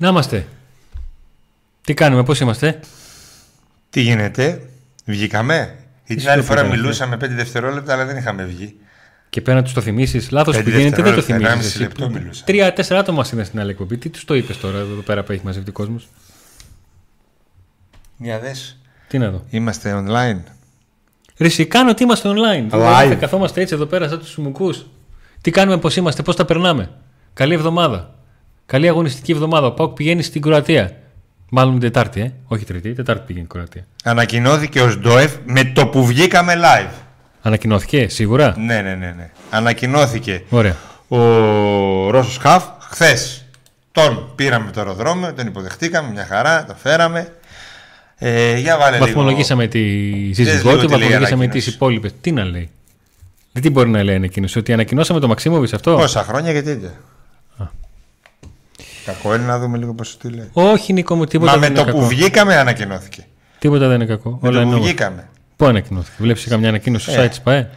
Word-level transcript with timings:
Να 0.00 0.08
είμαστε. 0.08 0.46
Τι 1.84 1.94
κάνουμε, 1.94 2.22
πώς 2.22 2.40
είμαστε; 2.40 2.80
Τι 3.90 4.00
γίνεται, 4.00 4.70
βγήκαμε; 5.04 5.76
Η 6.04 6.14
την 6.14 6.28
άλλη 6.28 6.42
φορά 6.42 6.64
μιλούσαμε 6.64 7.16
5 7.16 7.18
δευτερόλεπτα, 7.28 7.92
αλλά 7.92 8.04
δεν 8.04 8.16
είχαμε 8.16 8.44
βγει. 8.44 8.76
Και 9.28 9.40
πέρα 9.40 9.56
να 9.56 9.62
τους 9.62 9.72
το 9.72 9.80
θυμίσεις, 9.80 10.30
λάθος 10.30 10.62
που 10.62 10.68
γίνεται, 10.68 11.02
δεν 11.02 11.14
το 11.14 11.22
θυμίσει. 11.22 11.88
Τρία-τέσσερα 12.44 13.00
άτομα 13.00 13.26
είναι 13.32 13.44
στην 13.44 13.60
άλλη 13.60 13.70
εκπομπή. 13.70 13.96
Τι 13.96 14.08
τους 14.08 14.24
το 14.24 14.34
είπες 14.34 14.58
τώρα 14.58 14.78
εδώ 14.78 15.00
πέρα 15.02 15.22
που 15.22 15.32
έχει 15.32 15.44
μαζευτεί 15.44 15.70
κόσμος; 15.70 16.08
Μια 18.16 18.38
δες. 18.38 18.78
Τι 19.08 19.18
να 19.18 19.30
δω. 19.30 19.44
Είμαστε 19.50 20.04
online. 20.06 20.40
Ρισι, 21.36 21.66
κάνω 21.66 21.90
ότι 21.90 22.02
είμαστε 22.02 22.28
online. 22.32 22.70
Live. 22.70 23.16
Καθόμαστε 23.20 23.60
έτσι 23.60 23.74
εδώ 23.74 23.86
πέρα 23.86 24.08
σαν 24.08 24.18
τους 24.18 24.28
σουμουκούς. 24.28 24.86
Τι 25.40 25.50
κάνουμε, 25.50 25.78
πώς 25.78 25.96
είμαστε, 25.96 26.22
πώς 26.22 26.36
τα 26.36 26.44
περνάμε. 26.44 26.90
Καλή 27.34 27.54
εβδομάδα. 27.54 28.14
Καλή 28.70 28.88
αγωνιστική 28.88 29.32
εβδομάδα. 29.32 29.66
Ο 29.66 29.72
Πάουκ 29.72 29.92
πηγαίνει 29.92 30.22
στην 30.22 30.40
Κροατία. 30.42 30.96
Μάλλον 31.50 31.72
την 31.72 31.80
Τετάρτη, 31.80 32.20
ε. 32.20 32.32
όχι 32.46 32.64
Τρίτη, 32.64 32.92
Τετάρτη 32.92 33.22
πήγαινε 33.26 33.44
η 33.44 33.48
Κροατία. 33.48 33.86
Ανακοινώθηκε 34.04 34.80
ο 34.80 34.90
Σντόεφ 34.90 35.34
με 35.44 35.64
το 35.64 35.86
που 35.86 36.06
βγήκαμε 36.06 36.54
live. 36.56 36.90
Ανακοινώθηκε, 37.42 38.08
σίγουρα; 38.08 38.54
Ναι, 38.58 38.80
ναι, 38.80 38.94
ναι. 38.94 39.14
ναι. 39.16 39.30
Ανακοινώθηκε 39.50 40.42
Ωραία. 40.48 40.76
ο 41.08 41.18
Ρώσος 42.10 42.36
Χαφ 42.36 42.64
χθες. 42.80 43.44
Τον 43.92 44.32
πήραμε 44.34 44.70
το 44.70 44.80
αεροδρόμιο, 44.80 45.34
τον 45.34 45.46
υποδεχτήκαμε, 45.46 46.10
μια 46.10 46.26
χαρά, 46.26 46.64
το 46.64 46.74
φέραμε. 46.74 47.32
Ε, 48.18 48.58
για 48.58 48.78
βάλε 48.78 48.98
βαθμολογήσαμε 48.98 49.68
λίγο. 49.72 49.72
τη 49.72 50.32
σύζυγό 50.32 50.78
του, 50.78 50.88
βαθμολογήσαμε 50.88 51.46
τις 51.46 51.66
υπόλοιπες. 51.66 52.12
Τι 52.20 52.32
να 52.32 52.44
λέει. 52.44 52.70
τι 53.60 53.70
μπορεί 53.70 53.88
να 53.88 54.02
λέει 54.02 54.14
ανακοίνωση, 54.14 54.58
ότι 54.58 54.72
ανακοινώσαμε 54.72 55.20
το 55.20 55.28
Μαξίμοβιτς 55.28 55.72
αυτό; 55.72 55.96
Πόσα 55.96 56.22
χρόνια 56.22 56.52
και 56.52 56.62
τέτοια. 56.62 56.92
Κακό 59.12 59.34
είναι 59.34 59.44
να 59.44 59.58
δούμε 59.58 59.78
λίγο 59.78 59.94
πώς 59.94 60.16
το 60.16 60.28
λέει. 60.28 60.50
Όχι, 60.52 60.92
Νίκο 60.92 61.14
μου, 61.14 61.24
τίποτα 61.24 61.50
Μα 61.52 61.58
δεν 61.58 61.72
με 61.72 61.78
είναι 61.78 61.84
το 61.84 61.92
κακό. 61.92 61.98
που 61.98 62.06
βγήκαμε 62.06 62.56
ανακοινώθηκε. 62.56 63.24
Τίποτα 63.58 63.86
δεν 63.86 63.94
είναι 63.94 64.04
κακό. 64.06 64.38
Με 64.42 64.48
Όλα 64.48 64.58
το 64.62 64.66
που 64.68 64.72
είναι 64.76 64.84
βγήκαμε. 64.84 65.28
Πού 65.56 65.66
ανακοινώθηκε, 65.66 66.16
βλέπεις 66.22 66.44
καμιά 66.46 66.68
ανακοίνωση 66.68 67.10
στο 67.10 67.20
Ε. 67.20 67.24
site 67.26 67.28
της 67.28 67.40
ΠαΕ; 67.40 67.68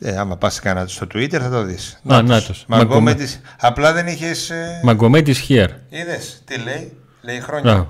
Ε, 0.00 0.16
άμα 0.16 0.36
πας 0.36 0.60
κανένα 0.60 0.86
στο 0.86 1.06
Twitter 1.14 1.38
θα 1.40 1.50
το 1.50 1.62
δεις. 1.62 2.00
Α, 2.06 2.22
νάτος. 2.22 2.64
Μαγκό 2.68 2.84
Μαγκομέ- 2.84 3.16
με 3.18 3.22
τις... 3.24 3.40
Απλά 3.60 3.92
δεν 3.92 4.06
είχες. 4.06 4.50
Ε... 4.50 4.80
Μαγκομέτης 4.82 5.46
Here. 5.48 5.68
Είδες 5.88 6.42
τι 6.44 6.58
λέει. 6.58 6.92
Λέει 7.22 7.40
χρόνια. 7.40 7.72
Μπράβο. 7.72 7.88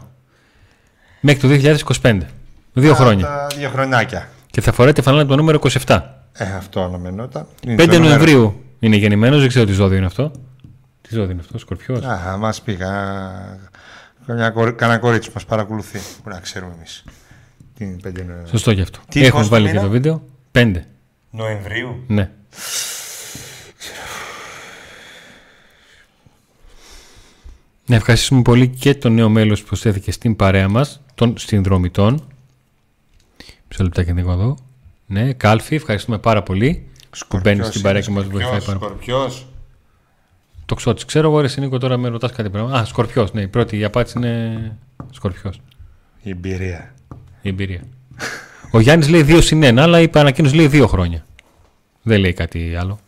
Μέχρι 1.20 1.40
το 1.40 1.48
2025. 2.02 2.18
Δύο 2.72 2.92
Α, 2.92 2.94
χρόνια. 2.94 3.24
Τα 3.26 3.46
δύο 3.58 3.68
χρονάκια. 3.68 4.28
Και 4.50 4.60
θα 4.60 4.72
φοράει 4.72 4.92
τη 4.92 5.02
φανέλα 5.02 5.26
το 5.26 5.36
νούμερο 5.36 5.58
27. 5.86 6.00
Ε, 6.32 6.44
αυτό 6.56 6.80
αναμενόταν. 6.82 7.46
5 7.66 7.98
Νοεμβρίου 8.00 8.62
είναι 8.78 8.96
γεννημένος, 8.96 9.40
δεν 9.40 9.48
ξέρω 9.48 9.64
τι 9.64 9.72
ζώδιο 9.72 9.96
είναι 9.96 10.06
αυτό. 10.06 10.30
Τι 11.08 11.14
ζώδιο 11.14 11.30
είναι 11.30 11.40
αυτό, 11.40 11.58
Σκορπιός; 11.58 12.02
Α, 12.04 12.36
μας 12.36 12.62
πήγα. 12.62 12.90
Καμιά, 14.26 14.50
κορ- 14.50 14.74
κανένα 14.76 14.98
κορίτσι 14.98 15.30
μας 15.34 15.44
παρακολουθεί. 15.44 15.98
Μπορεί 16.22 16.34
να 16.34 16.40
ξέρουμε 16.40 16.72
εμείς. 16.76 17.04
Την 17.74 18.00
5 18.00 18.12
Νοεμβρίου. 18.24 18.48
Σωστό 18.48 18.74
και 18.74 18.80
αυτό. 18.80 19.00
Τι 19.08 19.24
Έχουν 19.24 19.40
πώς 19.40 19.48
βάλει 19.48 19.64
το 19.66 19.70
και 19.72 19.76
μήνα; 19.78 19.86
το 19.88 19.92
βίντεο. 19.92 20.24
5. 20.52 20.84
Νοεμβρίου. 21.30 22.04
Ναι. 22.06 22.30
Να 27.86 27.94
ευχαριστήσουμε 27.96 28.42
πολύ 28.42 28.68
και 28.68 28.94
το 28.94 29.08
νέο 29.08 29.28
μέλος 29.28 29.60
που 29.60 29.66
προσθέθηκε 29.66 30.12
στην 30.12 30.36
παρέα 30.36 30.68
μας, 30.68 31.00
των 31.14 31.38
συνδρομητών. 31.38 32.28
Μισό 33.68 33.82
λεπτάκι 33.82 34.12
να 34.12 34.22
δω 34.22 34.32
εδώ. 34.32 34.56
Ναι, 35.06 35.32
Κάλφι, 35.32 35.74
ευχαριστούμε 35.74 36.18
πάρα 36.18 36.42
πολύ. 36.42 36.88
που 37.28 37.38
μπαίνεις 37.42 37.66
στην 37.66 37.82
παρέα 37.82 38.00
και 38.00 38.10
μας 38.10 38.24
βοηθάει 38.24 38.62
πάρα 38.62 38.78
πολύ. 38.78 38.94
Σκορπιό. 40.66 40.66
Το 40.66 40.74
ξέρω, 40.74 40.96
ξέρω 41.06 41.28
εγώ, 41.28 41.40
ρε 41.40 41.48
Νίκο, 41.56 41.78
τώρα 41.78 41.96
με 41.96 42.08
ρωτάς 42.08 42.32
κάτι 42.32 42.50
πράγμα. 42.50 42.78
Α, 42.78 42.84
Σκορπιός, 42.84 43.32
ναι, 43.32 43.40
η 43.40 43.48
πρώτη 43.48 43.78
η 43.78 43.84
απάντηση 43.84 44.18
είναι 44.18 44.76
Σκορπιός. 45.10 45.60
Η 46.22 46.30
εμπειρία. 46.30 46.94
Η 47.42 47.48
εμπειρία. 47.48 47.80
Ο 48.70 48.80
Γιάννης 48.80 49.08
λέει 49.08 49.24
2 49.28 49.42
συν 49.42 49.62
1, 49.62 49.78
αλλά 49.78 50.00
η 50.00 50.10
ανακοίνωση 50.12 50.54
λέει 50.54 50.70
2 50.72 50.86
χρόνια. 50.88 51.24
Δεν 52.02 52.20
λέει 52.20 52.32
κάτι 52.32 52.76
άλλο. 52.76 52.98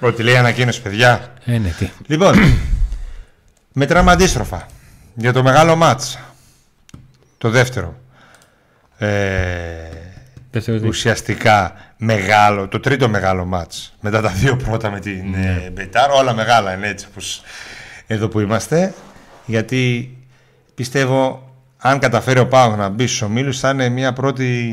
Ό,τι 0.00 0.22
λέει 0.22 0.36
ανακοίνωση, 0.36 0.82
παιδιά. 0.82 1.32
Ε, 1.44 1.58
ναι, 1.58 1.68
τι. 1.78 1.90
Λοιπόν, 2.06 2.34
μετράμε 3.72 4.10
αντίστροφα 4.10 4.66
για 5.14 5.32
το 5.32 5.42
μεγάλο 5.42 5.76
μάτς. 5.76 6.18
Το 7.38 7.50
δεύτερο. 7.50 8.00
Ε, 8.98 9.08
Δεύτερο 10.54 10.78
τι. 10.78 10.86
ουσιαστικά 10.86 11.72
μεγάλο, 11.96 12.68
το 12.68 12.80
τρίτο 12.80 13.08
μεγάλο 13.08 13.44
μάτς. 13.44 13.94
Μετά 14.00 14.20
τα 14.20 14.28
δύο 14.28 14.56
πρώτα 14.56 14.90
με 14.90 15.00
την 15.00 15.30
Ναι. 15.30 15.62
ε, 15.66 15.70
Μπετάρ, 15.70 16.10
όλα 16.10 16.34
μεγάλα 16.34 16.74
είναι 16.74 16.88
έτσι 16.88 17.06
όπως 17.10 17.42
εδώ 18.06 18.28
που 18.28 18.40
είμαστε. 18.40 18.94
Γιατί 19.46 20.16
πιστεύω 20.74 21.50
αν 21.76 21.98
καταφέρει 21.98 22.38
ο 22.38 22.48
Πάο 22.48 22.76
να 22.76 22.88
μπει 22.88 23.06
στους 23.06 23.22
ομίλους 23.22 23.58
θα 23.58 23.70
είναι 23.70 23.88
μια 23.88 24.12
πρώτη 24.12 24.72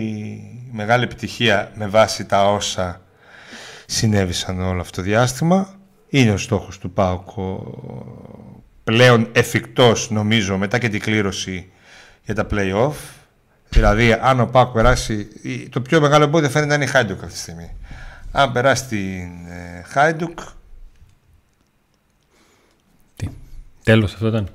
μεγάλη 0.72 1.04
επιτυχία 1.04 1.72
με 1.76 1.88
βάση 1.88 2.26
τα 2.26 2.52
όσα 2.52 3.02
συνέβησαν 3.86 4.62
όλο 4.62 4.82
αυτό 4.82 4.96
το 4.96 5.02
διάστημα. 5.08 5.70
Είναι 6.10 6.32
ο 6.32 6.38
στόχος 6.38 6.78
του 6.78 6.92
ΠΑΟΚ 6.92 7.38
ο- 7.38 8.54
πλέον 8.84 9.28
εφικτός 9.32 10.10
νομίζω 10.10 10.58
μετά 10.58 10.78
και 10.78 10.90
την 10.90 11.00
κλήρωση 11.00 11.72
για 12.26 12.36
τα 12.36 12.48
play-off. 12.52 12.94
Δηλαδή 13.70 14.12
αν 14.14 14.40
ο 14.40 14.46
ΠΑΟΚ 14.46 14.74
περάσει, 14.74 15.28
η- 15.42 15.70
το 15.70 15.82
πιο 15.82 16.02
μεγάλο 16.02 16.24
εμπόδιο 16.24 16.50
φαίνεται 16.50 16.70
να 16.70 16.76
είναι 16.76 16.84
η 16.84 16.88
Χάιντουκ 16.88 17.22
αυτή 17.24 17.34
τη 17.34 17.40
στιγμή. 17.40 17.76
Αν 18.32 18.52
περάσει 18.52 18.86
την 18.86 19.46
ε, 19.50 19.84
Χάιντουκ, 19.88 20.40
Τι. 23.16 23.30
Τέλος 23.84 24.14
αυτό 24.14 24.28
ήταν; 24.28 24.50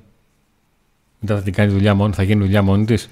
Μετά 1.21 1.37
θα 1.37 1.43
την 1.43 1.53
κάνει 1.53 1.73
δουλειά 1.73 1.95
μόνη, 1.95 2.13
θα 2.15 2.23
γίνει 2.23 2.41
δουλειά 2.45 2.63
μόνη 2.63 2.85
της; 2.85 3.09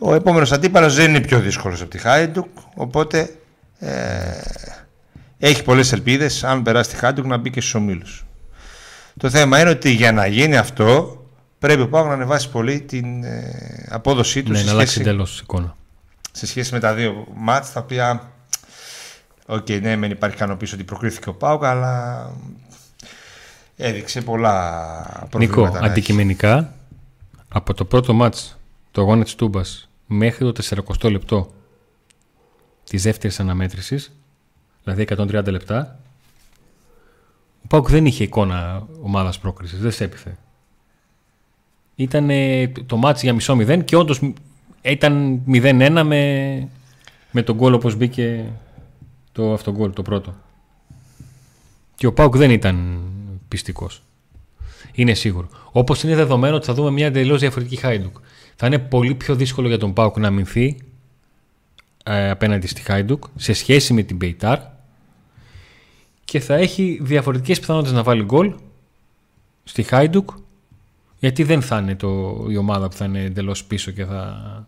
ο 0.00 0.14
επόμενος 0.14 0.52
αντίπαλος 0.52 0.94
δεν 0.94 1.08
είναι 1.08 1.20
πιο 1.20 1.40
δύσκολος 1.40 1.80
από 1.80 1.90
τη 1.90 1.98
Χάιντουκ, 1.98 2.48
οπότε 2.74 3.36
ε, 3.78 4.40
έχει 5.38 5.62
πολλές 5.64 5.92
ελπίδες 5.92 6.44
αν 6.44 6.62
περάσει 6.62 6.90
τη 6.90 6.96
Χάιντουκ 6.96 7.24
να 7.24 7.36
μπει 7.36 7.50
και 7.50 7.60
στους 7.60 7.74
ομίλους. 7.74 8.24
Το 9.18 9.30
θέμα 9.30 9.60
είναι 9.60 9.70
ότι 9.70 9.90
για 9.90 10.12
να 10.12 10.26
γίνει 10.26 10.56
αυτό 10.56 11.16
πρέπει 11.62 11.80
ο 11.82 11.88
ΠΑΟΚ 11.88 12.06
να 12.06 12.12
ανεβάσει 12.12 12.50
πολύ 12.50 12.80
την 12.80 13.24
ε, 13.24 13.86
απόδοσή 13.90 14.42
του 14.42 14.50
Ναι, 14.50 14.58
σε, 14.58 14.64
να 14.64 14.70
αλλάξει 14.70 14.92
σχέση, 14.92 15.08
τέλος 15.08 15.40
εικόνα. 15.40 15.76
σε 16.32 16.46
σχέση 16.46 16.72
με 16.72 16.80
τα 16.80 16.94
δύο 16.94 17.26
μάτς 17.34 17.72
τα 17.72 17.80
οποία 17.80 18.32
Οκ, 19.46 19.68
ναι, 19.68 19.96
μεν 19.96 20.10
υπάρχει 20.10 20.36
ικανοποίηση 20.36 20.74
ότι 20.74 20.84
προκρίθηκε 20.84 21.28
ο 21.28 21.34
ΠΑΟΚ, 21.34 21.64
αλλά 21.64 22.26
έδειξε 23.76 24.20
πολλά 24.20 25.26
προβλήματα. 25.30 25.60
Νίκο, 25.60 25.72
να 25.72 25.78
έχει. 25.78 25.86
αντικειμενικά, 25.86 26.74
από 27.48 27.74
το 27.74 27.84
πρώτο 27.84 28.12
μάτς, 28.12 28.58
το 28.90 29.00
αγώνα 29.00 29.24
της 29.24 29.34
Τούμπας, 29.34 29.88
μέχρι 30.06 30.52
το 30.52 30.84
40 31.00 31.10
λεπτό 31.10 31.52
της 32.84 33.02
δεύτερης 33.02 33.40
αναμέτρησης, 33.40 34.12
δηλαδή 34.84 35.02
130 35.02 35.50
λεπτά, 35.50 35.98
ο 37.64 37.66
Πάουκ 37.66 37.90
δεν 37.90 38.06
είχε 38.06 38.24
εικόνα 38.24 38.86
ομάδας 39.02 39.38
πρόκρισης, 39.38 39.80
δεν 39.80 39.92
σε 39.92 40.04
έπιθε. 40.04 40.36
Ήταν 41.96 42.30
ε, 42.30 42.72
το 42.86 42.96
μάτς 42.96 43.22
για 43.22 43.32
μισό 43.32 43.56
μηδέν 43.56 43.84
και 43.84 43.96
όντως 43.96 44.20
ήταν 44.82 45.42
0-1 45.52 46.02
με, 46.04 46.68
με 47.30 47.42
τον 47.42 47.56
γκολ 47.56 47.72
όπως 47.72 47.96
μπήκε 47.96 48.52
το 49.32 49.52
αυτόν 49.52 49.74
γκολ, 49.74 49.92
το 49.92 50.02
πρώτο. 50.02 50.34
Και 51.94 52.06
ο 52.06 52.12
Πάουκ 52.12 52.36
δεν 52.36 52.50
ήταν 52.50 53.00
πιστικός. 53.48 54.02
Είναι 54.92 55.14
σίγουρο. 55.14 55.48
Όπως 55.72 56.02
είναι 56.02 56.14
δεδομένο 56.14 56.56
ότι 56.56 56.66
θα 56.66 56.74
δούμε 56.74 56.90
μια 56.90 57.06
εντελώς 57.06 57.40
διαφορετική 57.40 57.76
Χάιντουκ. 57.76 58.16
Θα 58.56 58.66
είναι 58.66 58.78
πολύ 58.78 59.14
πιο 59.14 59.34
δύσκολο 59.34 59.68
για 59.68 59.78
τον 59.78 59.92
Πάουκ 59.92 60.18
να 60.18 60.26
αμυνθεί 60.28 60.76
ε, 62.04 62.30
απέναντι 62.30 62.66
στη 62.66 62.80
Χάιντουκ 62.80 63.24
σε 63.36 63.52
σχέση 63.52 63.92
με 63.92 64.02
την 64.02 64.16
Μπεϊτάρ 64.16 64.58
και 66.24 66.40
θα 66.40 66.54
έχει 66.54 66.98
διαφορετικές 67.02 67.60
πιθανότητες 67.60 67.94
να 67.96 68.02
βάλει 68.02 68.22
γκολ 68.24 68.54
στη 69.64 69.82
Χάιντουκ 69.82 70.30
γιατί 71.22 71.42
δεν 71.42 71.62
θα 71.62 71.78
είναι 71.78 71.96
το, 71.96 72.36
η 72.48 72.56
ομάδα 72.56 72.88
που 72.88 72.96
θα 72.96 73.04
είναι 73.04 73.22
εντελώς 73.22 73.64
πίσω 73.64 73.90
και 73.90 74.04
θα, 74.04 74.66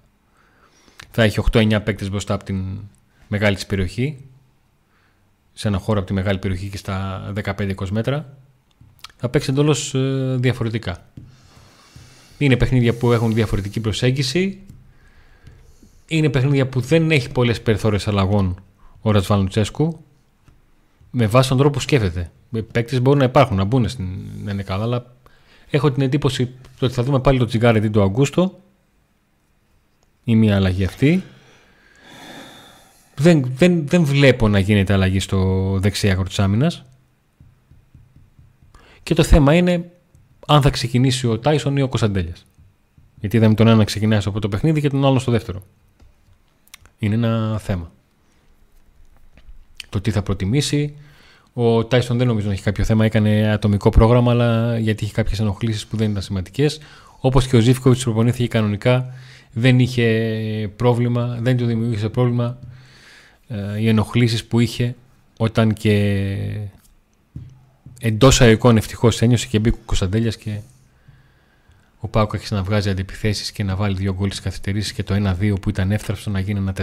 θα 1.11 1.23
έχει 1.23 1.41
8-9 1.53 1.81
παίκτες 1.85 2.11
μπροστά 2.11 2.35
από 2.35 2.45
την 2.45 2.79
μεγάλη 3.29 3.55
της 3.55 3.67
περιοχή 3.67 4.25
σε 5.53 5.69
ένα 5.69 5.79
χώρο 5.79 5.99
από 5.99 6.09
τη 6.09 6.15
μεγάλη 6.15 6.39
περιοχή 6.39 6.69
και 6.69 6.77
στα 6.77 7.33
15-20 7.45 7.89
μέτρα 7.91 8.37
θα 9.17 9.29
παίξει 9.29 9.51
εντελώς 9.51 9.95
διαφορετικά. 10.37 11.07
Είναι 12.39 12.57
παιχνίδια 12.57 12.95
που 12.95 13.13
έχουν 13.13 13.35
διαφορετική 13.35 13.81
προσέγγιση. 13.81 14.61
Είναι 16.07 16.29
παιχνίδια 16.29 16.67
που 16.67 16.81
δεν 16.81 17.11
έχει 17.11 17.31
πολλές 17.31 17.63
περιθώρες 17.63 18.09
αλλαγών 18.09 18.63
ο 19.01 19.11
Ρατσβάλ 19.11 19.41
Λουτσέσκου 19.41 20.05
με 21.11 21.27
βάση 21.27 21.49
τον 21.49 21.59
τρόπο 21.59 21.73
που 21.73 21.81
σκέφτεται. 21.81 22.31
Οι 22.51 22.63
παίκτες 22.63 23.01
μπορούν 23.01 23.19
να 23.19 23.25
υπάρχουν, 23.25 23.57
να 23.57 23.65
μπουν 23.65 23.89
στην 23.89 24.07
να 24.45 24.51
είναι 24.51 24.63
καλά, 24.63 24.83
αλλά 24.83 25.14
έχω 25.77 25.93
την 25.93 26.03
εντύπωση 26.03 26.55
ότι 26.81 26.95
θα 26.95 27.03
δούμε 27.03 27.21
πάλι 27.21 27.39
το 27.39 27.45
τσιγάρι 27.45 27.79
αντί 27.79 27.89
του 27.89 28.03
Αγκούστο 28.03 28.61
ή 30.25 30.37
μια 30.37 30.57
αλλαγή 30.57 30.85
αυτή. 30.85 31.23
Δεν, 33.17 33.45
δεν, 33.57 33.89
δεν 33.89 34.05
βλέπω 34.05 34.49
να 34.49 34.59
γίνεται 34.59 34.93
αλλαγή 34.93 35.21
στο 35.21 35.69
δεξιά 35.81 36.13
άκρο 36.13 36.25
της 36.25 36.39
άμυνας. 36.39 36.85
Και 39.03 39.15
το 39.15 39.23
θέμα 39.23 39.55
είναι 39.55 39.91
αν 40.47 40.63
θα 40.63 40.71
ξεκινήσει 40.71 41.27
ο 41.27 41.39
Τάισον 41.39 41.77
ή 41.77 41.83
ο 41.83 41.89
Κωνσταντέλιας. 41.89 42.45
Γιατί 43.21 43.37
είδαμε 43.37 43.55
τον 43.55 43.67
ένα 43.67 43.77
να 43.77 43.85
ξεκινάει 43.85 44.21
από 44.25 44.41
το 44.41 44.49
παιχνίδι 44.49 44.81
και 44.81 44.89
τον 44.89 45.05
άλλο 45.05 45.19
στο 45.19 45.31
δεύτερο. 45.31 45.63
Είναι 46.99 47.15
ένα 47.15 47.59
θέμα. 47.59 47.93
Το 49.89 50.01
τι 50.01 50.11
θα 50.11 50.23
προτιμήσει. 50.23 50.95
Ο 51.57 51.85
Τάισον 51.85 52.19
δεν 52.19 52.27
νομίζω 52.27 52.47
να 52.47 52.53
έχει 52.53 52.63
κάποιο 52.63 52.85
θέμα. 52.85 53.05
Έκανε 53.05 53.53
ατομικό 53.53 53.91
πρόγραμμα, 53.91 54.31
αλλά 54.31 54.79
γιατί 54.79 55.05
είχε 55.05 55.13
κάποιες 55.13 55.41
ενοχλήσεις 55.41 55.87
που 55.87 55.97
δεν 55.97 56.11
ήταν 56.11 56.23
σημαντικές. 56.23 56.81
Όπως 57.21 57.47
και 57.47 57.57
ο 57.57 57.61
Ζήφκοβιτς 57.61 58.03
προπονήθηκε 58.03 58.49
κανονικά. 58.49 59.15
Δεν 59.53 59.79
είχε 59.79 60.71
πρόβλημα, 60.77 61.39
δεν 61.41 61.57
του 61.57 61.67
δημιούργησε 61.67 62.09
πρόβλημα 62.09 62.59
ε, 63.49 63.81
οι 63.81 63.89
ενοχλήσεις 63.89 64.45
που 64.45 64.61
είχε 64.61 64.95
όταν 65.37 65.73
και 65.73 66.59
εντός 68.01 68.41
αερικών 68.41 68.77
ευτυχώς 68.77 69.23
ένιωσε 69.23 69.47
και 69.47 69.59
μπήκε 69.59 69.77
ο 69.77 69.83
Κωνσταντέλιας 69.85 70.37
και 70.37 70.59
ο 72.01 72.09
Πάουκ 72.09 72.33
έχει 72.35 72.55
να 72.55 72.63
βγάζει 72.63 72.91
αντιπιθέσεις 72.91 73.53
και 73.53 73.63
να 73.65 73.77
βάλει 73.77 73.97
δύο 73.97 74.15
γκολ 74.15 74.29
στις 74.29 74.41
καθυστερήσεις 74.41 74.93
και 74.93 75.03
το 75.03 75.35
1-2 75.41 75.61
που 75.61 75.69
ήταν 75.69 75.93
εύθραυστο 75.93 76.31
να 76.31 76.41
γίνει 76.41 76.59
ένα 76.59 76.75
4. 76.77 76.83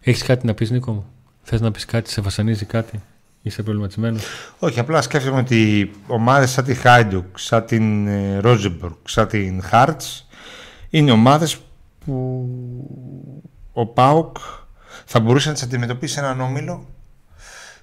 Έχεις 0.00 0.22
κάτι 0.22 0.46
να 0.46 0.54
πεις, 0.54 0.70
Νίκο 0.70 0.92
μου; 0.92 1.06
Θες 1.50 1.60
να 1.60 1.70
πεις 1.70 1.84
κάτι, 1.84 2.10
σε 2.10 2.20
βασανίζει 2.20 2.64
κάτι, 2.64 3.02
είσαι 3.42 3.62
προβληματισμένος; 3.62 4.22
Όχι, 4.58 4.80
απλά 4.80 5.02
σκέφτομαι 5.02 5.38
ότι 5.38 5.90
ομάδες 6.06 6.50
σαν 6.50 6.64
τη 6.64 6.74
Χάιντουκ, 6.74 7.38
σαν 7.38 7.64
την 7.66 8.08
Ρόζεμπουργκ, 8.40 8.94
σαν 9.04 9.28
την 9.28 9.62
Χάρτς 9.62 10.26
είναι 10.90 11.10
ομάδες 11.10 11.56
που 12.04 12.48
ο 13.72 13.86
Πάουκ 13.86 14.36
θα 15.04 15.20
μπορούσε 15.20 15.48
να 15.48 15.54
τις 15.54 15.62
αντιμετωπίσει 15.62 16.18
έναν 16.18 16.40
όμιλο, 16.40 16.86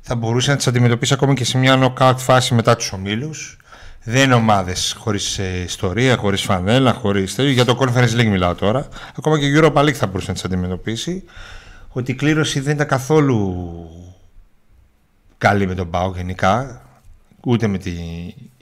θα 0.01 0.15
μπορούσε 0.15 0.51
να 0.51 0.57
τις 0.57 0.67
αντιμετωπίσει 0.67 1.13
ακόμα 1.13 1.33
και 1.33 1.45
σε 1.45 1.57
μια 1.57 1.79
knockout 1.97 2.15
φάση 2.17 2.53
μετά 2.53 2.75
τους 2.75 2.91
ομίλους. 2.91 3.57
Δεν 4.03 4.23
είναι 4.23 4.33
ομάδες 4.33 4.95
χωρίς 4.97 5.37
ε, 5.37 5.61
ιστορία, 5.63 6.17
χωρίς 6.17 6.41
φανέλα, 6.41 6.93
χωρίς 6.93 7.35
τέτοιο. 7.35 7.51
Για 7.51 7.65
το 7.65 7.77
Conference 7.79 8.19
League 8.19 8.27
μιλάω 8.27 8.55
τώρα. 8.55 8.87
Ακόμα 9.17 9.39
και 9.39 9.45
η 9.45 9.59
Europa 9.59 9.83
League 9.83 9.91
θα 9.91 10.07
μπορούσε 10.07 10.27
να 10.27 10.33
τις 10.33 10.43
αντιμετωπίσει. 10.43 11.23
Ότι 11.97 12.11
η 12.11 12.15
κλήρωση 12.15 12.59
δεν 12.59 12.73
ήταν 12.73 12.87
καθόλου 12.87 13.89
καλή 15.37 15.67
με 15.67 15.75
τον 15.75 15.89
ΠΑΟΚ 15.89 16.11
γενικά. 16.15 16.84
Ούτε 17.47 17.67
με 17.67 17.77
τη 17.77 17.91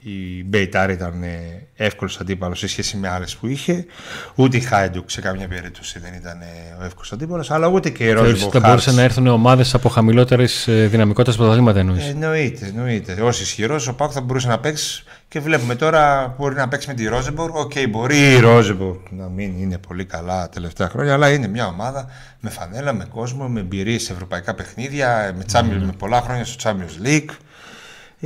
η 0.06 0.44
Μπέιτάρ 0.44 0.90
ήταν 0.90 1.22
ε, 1.22 1.66
εύκολος 1.76 2.20
αντίπαλος 2.20 2.58
σε 2.58 2.68
σχέση 2.68 2.96
με 2.96 3.08
άλλες 3.08 3.36
που 3.36 3.46
είχε. 3.46 3.86
Ούτε 4.34 4.56
η 4.56 4.60
Χάιντουκ 4.60 5.10
σε 5.10 5.20
καμία 5.20 5.48
περίπτωση 5.48 5.98
δεν 5.98 6.14
ήταν 6.14 6.40
ε, 6.40 6.80
ο 6.80 6.84
εύκολος 6.84 7.12
αντίπαλος, 7.12 7.50
αλλά 7.50 7.66
ούτε 7.66 7.90
και 7.90 8.04
η 8.04 8.12
Ρόζενμποργκ 8.12 8.50
Θα 8.50 8.60
μπορούσαν 8.60 8.94
να 8.94 9.02
έρθουν 9.02 9.26
ομάδες 9.26 9.74
από 9.74 9.88
χαμηλότερες 9.88 10.68
δυναμικότητα 10.68 11.36
πρωταθλήματα 11.36 11.78
εννοείς; 11.78 12.08
Εννοείται, 12.08 12.66
εννοείται. 12.66 13.20
Ω 13.22 13.28
ισχυρός 13.28 13.88
ο 13.88 13.94
ΠΑΟΚ 13.94 14.10
θα 14.14 14.20
μπορούσε 14.20 14.48
να 14.48 14.58
παίξει 14.58 15.04
και 15.28 15.40
βλέπουμε 15.40 15.74
τώρα 15.74 16.34
μπορεί 16.38 16.54
να 16.54 16.68
παίξει 16.68 16.88
με 16.88 16.94
τη 16.94 17.06
Ρόζενμποργκ. 17.06 17.50
OK, 17.54 17.72
okay, 17.74 17.86
μπορεί 17.90 18.16
η 18.16 18.38
Ρόζενμποργκ 18.38 18.96
να 19.10 19.28
μην 19.28 19.58
είναι 19.58 19.78
πολύ 19.78 20.04
καλά 20.04 20.48
τελευταία 20.48 20.88
χρόνια, 20.88 21.12
αλλά 21.12 21.32
είναι 21.32 21.48
μια 21.48 21.66
ομάδα 21.66 22.06
με 22.40 22.50
φανέλα, 22.50 22.92
με 22.92 23.04
κόσμο, 23.04 23.48
με 23.48 23.60
εμπειρίες 23.60 24.02
σε 24.02 24.12
ευρωπαϊκά 24.12 24.54
παιχνίδια, 24.54 25.34
με, 25.36 25.44
mm. 25.52 25.62
με 25.86 25.92
πολλά 25.98 26.20
χρόνια 26.20 26.44
στο 26.44 26.70
Champions 26.70 27.06
League 27.06 27.30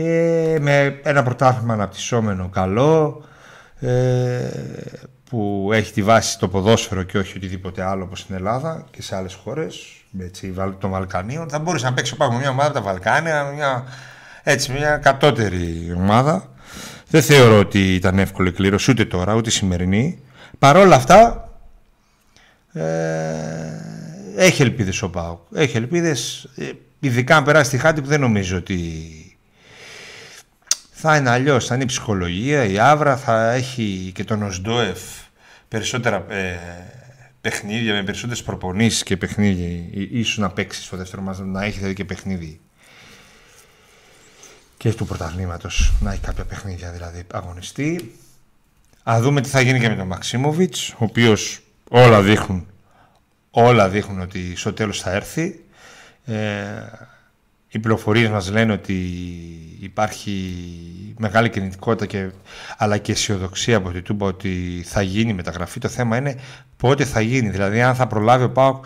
ε, 0.00 0.58
με 0.60 1.00
ένα 1.02 1.22
πρωτάθλημα 1.22 1.72
αναπτυσσόμενο 1.74 2.48
καλό 2.48 3.24
ε, 3.80 4.48
που 5.30 5.70
έχει 5.72 5.92
τη 5.92 6.02
βάση 6.02 6.30
στο 6.30 6.48
ποδόσφαιρο 6.48 7.02
και 7.02 7.18
όχι 7.18 7.36
οτιδήποτε 7.36 7.82
άλλο 7.82 8.04
όπως 8.04 8.20
στην 8.20 8.34
Ελλάδα 8.34 8.84
και 8.90 9.02
σε 9.02 9.16
άλλες 9.16 9.34
χώρες 9.34 10.04
έτσι, 10.18 10.54
των 10.78 10.90
Βαλκανίων. 10.90 11.48
Θα 11.48 11.58
μπορούσε 11.58 11.84
να 11.84 11.92
παίξει 11.92 12.16
πάνω 12.16 12.38
μια 12.38 12.50
ομάδα 12.50 12.68
από 12.68 12.78
τα 12.78 12.84
Βαλκάνια 12.84 13.44
μια, 13.44 13.84
έτσι, 14.42 14.72
μια 14.72 14.96
κατώτερη 14.96 15.94
ομάδα. 15.96 16.50
Δεν 17.10 17.22
θεωρώ 17.22 17.58
ότι 17.58 17.94
ήταν 17.94 18.18
εύκολη 18.18 18.52
κλήρωση 18.52 18.90
ούτε 18.90 19.04
τώρα 19.04 19.34
ούτε 19.34 19.50
σημερινή. 19.50 20.22
Παρόλα 20.58 20.96
αυτά 20.96 21.48
ε, 22.72 22.82
έχει 24.36 24.62
ελπίδες 24.62 25.02
ο 25.02 25.10
Πάουκ 25.10 25.38
έχει 25.54 25.76
ελπίδες 25.76 26.48
ε, 26.56 26.70
ειδικά 27.00 27.36
αν 27.36 27.44
περάσει 27.44 27.70
τη 27.70 27.78
χάτη 27.78 28.00
που 28.00 28.06
δεν 28.06 28.20
νομίζω 28.20 28.56
ότι 28.56 28.78
θα 31.00 31.16
είναι 31.16 31.30
αλλιώς. 31.30 31.66
Θα 31.66 31.74
είναι 31.74 31.82
η 31.82 31.86
ψυχολογία, 31.86 32.64
η 32.64 32.78
Άβρα, 32.78 33.16
θα 33.16 33.52
έχει 33.52 34.10
και 34.14 34.24
τον 34.24 34.42
Οσντόεφ 34.42 35.00
περισσότερα 35.68 36.24
ε, 36.28 36.58
παιχνίδια 37.40 37.94
με 37.94 38.02
περισσότερες 38.02 38.42
προπονήσεις 38.42 39.02
και 39.02 39.16
παιχνίδια. 39.16 39.66
ίσως 40.10 40.38
να 40.38 40.50
παίξει 40.50 40.82
στο 40.82 40.96
δεύτερο 40.96 41.22
μα, 41.22 41.38
να 41.40 41.64
έχει 41.64 41.76
δηλαδή 41.76 41.94
και 41.94 42.04
παιχνίδι. 42.04 42.60
Και 44.76 44.92
του 44.92 45.06
πρωταθλήματος 45.06 45.92
να 46.00 46.12
έχει 46.12 46.20
κάποια 46.20 46.44
παιχνίδια 46.44 46.90
δηλαδή 46.90 47.24
αγωνιστεί. 47.32 48.14
Α 49.02 49.18
δούμε 49.20 49.40
τι 49.40 49.48
θα 49.48 49.60
γίνει 49.60 49.80
και 49.80 49.88
με 49.88 49.96
τον 49.96 50.06
Μαξίμοβιτς, 50.06 50.90
ο 50.90 51.04
οποίος 51.04 51.60
όλα 51.88 52.22
δείχνουν, 52.22 52.66
όλα 53.50 53.88
δείχνουν 53.88 54.20
ότι 54.20 54.56
στο 54.56 54.72
τέλος 54.72 55.00
θα 55.00 55.10
έρθει. 55.10 55.64
Ε, 56.24 56.34
οι 57.68 57.78
πληροφορίες 57.78 58.28
μας 58.28 58.50
λένε 58.50 58.72
ότι 58.72 58.94
υπάρχει 59.80 60.54
μεγάλη 61.18 61.50
κινητικότητα 61.50 62.06
και, 62.06 62.30
αλλά 62.76 62.98
και 62.98 63.12
αισιοδοξία 63.12 63.76
από 63.76 63.90
την 63.90 64.02
Τούμπα 64.02 64.26
ότι 64.26 64.82
θα 64.86 65.02
γίνει 65.02 65.32
μεταγραφή. 65.32 65.80
Το 65.80 65.88
θέμα 65.88 66.16
είναι 66.16 66.38
πότε 66.76 67.04
θα 67.04 67.20
γίνει. 67.20 67.48
Δηλαδή 67.48 67.82
αν 67.82 67.94
θα 67.94 68.06
προλάβει 68.06 68.44
ο 68.44 68.50
ΠΑΟΚ 68.50 68.84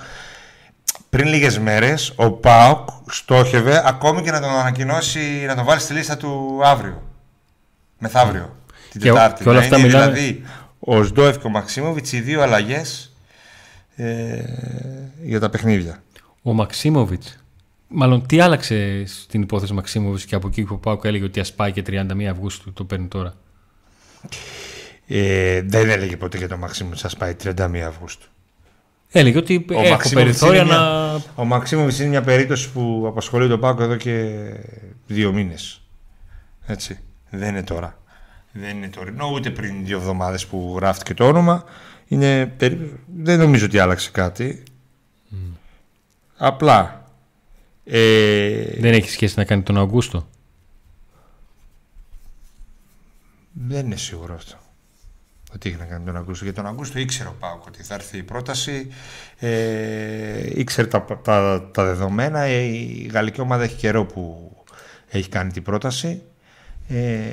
πριν 1.10 1.26
λίγες 1.26 1.58
μέρες 1.58 2.12
ο 2.16 2.30
ΠΑΟΚ 2.30 2.88
στόχευε 3.10 3.82
ακόμη 3.86 4.22
και 4.22 4.30
να 4.30 4.40
τον 4.40 4.50
ανακοινώσει 4.50 5.44
να 5.46 5.54
τον 5.54 5.64
βάλει 5.64 5.80
στη 5.80 5.92
λίστα 5.92 6.16
του 6.16 6.60
αύριο. 6.64 7.02
Μεθαύριο. 7.98 8.56
Την 8.90 9.00
και 9.00 9.08
Τετάρτη. 9.08 9.42
Και 9.42 9.48
όλα 9.48 9.58
αυτά 9.58 9.78
μιλάνε... 9.78 10.12
Δηλαδή 10.12 10.42
ο 10.78 11.02
Σντόεφ 11.02 11.38
και 11.38 11.46
ο 11.46 11.50
Μαξίμοβιτς 11.50 12.12
οι 12.12 12.20
δύο 12.20 12.42
αλλαγές 12.42 13.16
ε, 13.96 14.42
για 15.22 15.40
τα 15.40 15.50
παιχνίδια. 15.50 16.02
Ο 16.42 16.52
Μαξίμοβιτς 16.52 17.41
Μάλλον 17.92 18.26
τι 18.26 18.40
άλλαξε 18.40 19.04
στην 19.06 19.42
υπόθεση 19.42 19.72
Μαξίμοβιτς 19.72 20.24
και 20.24 20.34
από 20.34 20.48
εκεί 20.48 20.62
που 20.62 20.80
πάω 20.80 20.98
και 20.98 21.08
έλεγε 21.08 21.24
ότι 21.24 21.40
ας 21.40 21.52
πάει 21.52 21.72
και 21.72 21.82
31 21.86 22.22
Αυγούστου 22.30 22.72
το 22.72 22.84
παίρνει 22.84 23.06
τώρα; 23.06 23.34
Ε, 25.06 25.62
δεν 25.62 25.90
έλεγε 25.90 26.16
ποτέ 26.16 26.38
για 26.38 26.48
τον 26.48 26.58
Μαξίμοβιτς 26.58 27.04
ας 27.04 27.16
πάει 27.16 27.36
31 27.44 27.76
Αυγούστου. 27.76 28.26
Έλεγε 29.10 29.38
ότι 29.38 29.64
ο 29.70 29.80
έχω 29.80 30.08
περιθώρια 30.14 30.64
να. 30.64 31.12
Ο 31.34 31.44
Μαξίμοβιτς 31.44 31.98
είναι 31.98 32.08
μια 32.08 32.22
περίπτωση 32.22 32.70
που 32.70 33.04
απασχολεί 33.06 33.48
τον 33.48 33.60
Πάκο 33.60 33.82
εδώ 33.82 33.96
και 33.96 34.38
δύο 35.06 35.32
μήνες. 35.32 35.80
Έτσι. 36.66 36.98
Δεν 37.30 37.48
είναι 37.48 37.62
τώρα. 37.62 37.98
Δεν 38.52 38.76
είναι 38.76 38.88
τωρινό, 38.88 39.30
ούτε 39.34 39.50
πριν 39.50 39.84
δύο 39.84 39.96
εβδομάδες 39.96 40.46
που 40.46 40.74
γράφτηκε 40.76 41.14
το 41.14 41.26
όνομα. 41.26 41.64
Είναι 42.06 42.56
Δεν 43.16 43.38
νομίζω 43.38 43.64
ότι 43.64 43.78
άλλαξε 43.78 44.10
κάτι. 44.10 44.62
Mm. 45.32 45.36
Απλά 46.36 47.01
ε, 47.84 48.80
δεν 48.80 48.92
έχει 48.92 49.10
σχέση 49.10 49.38
να 49.38 49.44
κάνει 49.44 49.62
τον 49.62 49.76
Αυγούστο; 49.76 50.28
Δεν 53.52 53.84
είναι 53.86 53.96
σίγουρο 53.96 54.34
αυτό. 54.34 54.56
Ότι 55.54 55.68
έχει 55.68 55.78
να 55.78 55.84
κάνει 55.84 56.04
τον 56.04 56.16
Αυγούστο. 56.16 56.44
Για 56.44 56.52
τον 56.52 56.66
Αυγούστο 56.66 56.98
ήξερε 56.98 57.28
ο 57.28 57.36
Πάουκ 57.38 57.66
ότι 57.66 57.82
θα 57.82 57.94
έρθει 57.94 58.18
η 58.18 58.22
πρόταση. 58.22 58.88
Ε, 59.38 60.60
ήξερε 60.60 60.86
τα, 60.88 61.04
τα, 61.22 61.68
τα 61.72 61.84
δεδομένα. 61.84 62.40
Ε, 62.40 62.60
η 62.60 63.10
γαλλική 63.12 63.40
ομάδα 63.40 63.62
έχει 63.62 63.76
καιρό 63.76 64.04
που 64.04 64.52
έχει 65.08 65.28
κάνει 65.28 65.52
την 65.52 65.62
πρόταση. 65.62 66.22
Ε, 66.88 67.32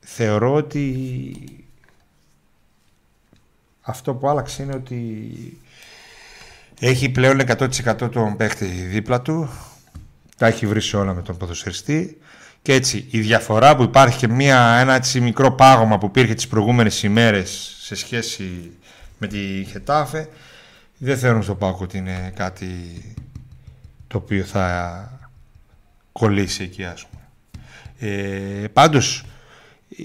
θεωρώ 0.00 0.54
ότι 0.54 1.34
αυτό 3.80 4.14
που 4.14 4.28
άλλαξε 4.28 4.62
είναι 4.62 4.74
ότι 4.74 5.59
έχει 6.80 7.08
πλέον 7.08 7.40
100% 7.46 8.10
τον 8.10 8.36
παίχτη 8.36 8.64
δίπλα 8.66 9.20
του. 9.20 9.48
Τα 10.36 10.46
έχει 10.46 10.66
βρει 10.66 10.80
όλα 10.94 11.14
με 11.14 11.22
τον 11.22 11.36
ποδοσφαιριστή. 11.36 12.18
Και 12.62 12.72
έτσι 12.72 13.06
η 13.10 13.20
διαφορά 13.20 13.76
που 13.76 13.82
υπάρχει 13.82 14.18
και 14.18 14.28
μια, 14.28 14.76
ένα 14.80 14.94
έτσι 14.94 15.20
μικρό 15.20 15.52
πάγωμα 15.52 15.98
που 15.98 16.06
υπήρχε 16.06 16.34
τις 16.34 16.48
προηγούμενες 16.48 17.02
ημέρες 17.02 17.76
σε 17.80 17.94
σχέση 17.94 18.70
με 19.18 19.26
τη 19.26 19.64
Χετάφε 19.70 20.28
δεν 20.96 21.18
θεωρούν 21.18 21.42
στο 21.42 21.54
Πάκο 21.54 21.78
ότι 21.82 21.98
είναι 21.98 22.32
κάτι 22.34 22.68
το 24.06 24.16
οποίο 24.16 24.44
θα 24.44 25.30
κολλήσει 26.12 26.62
εκεί 26.62 26.84
ας 26.84 27.06
πούμε. 27.06 27.22
Ε, 27.98 28.68
πάντως 28.72 29.24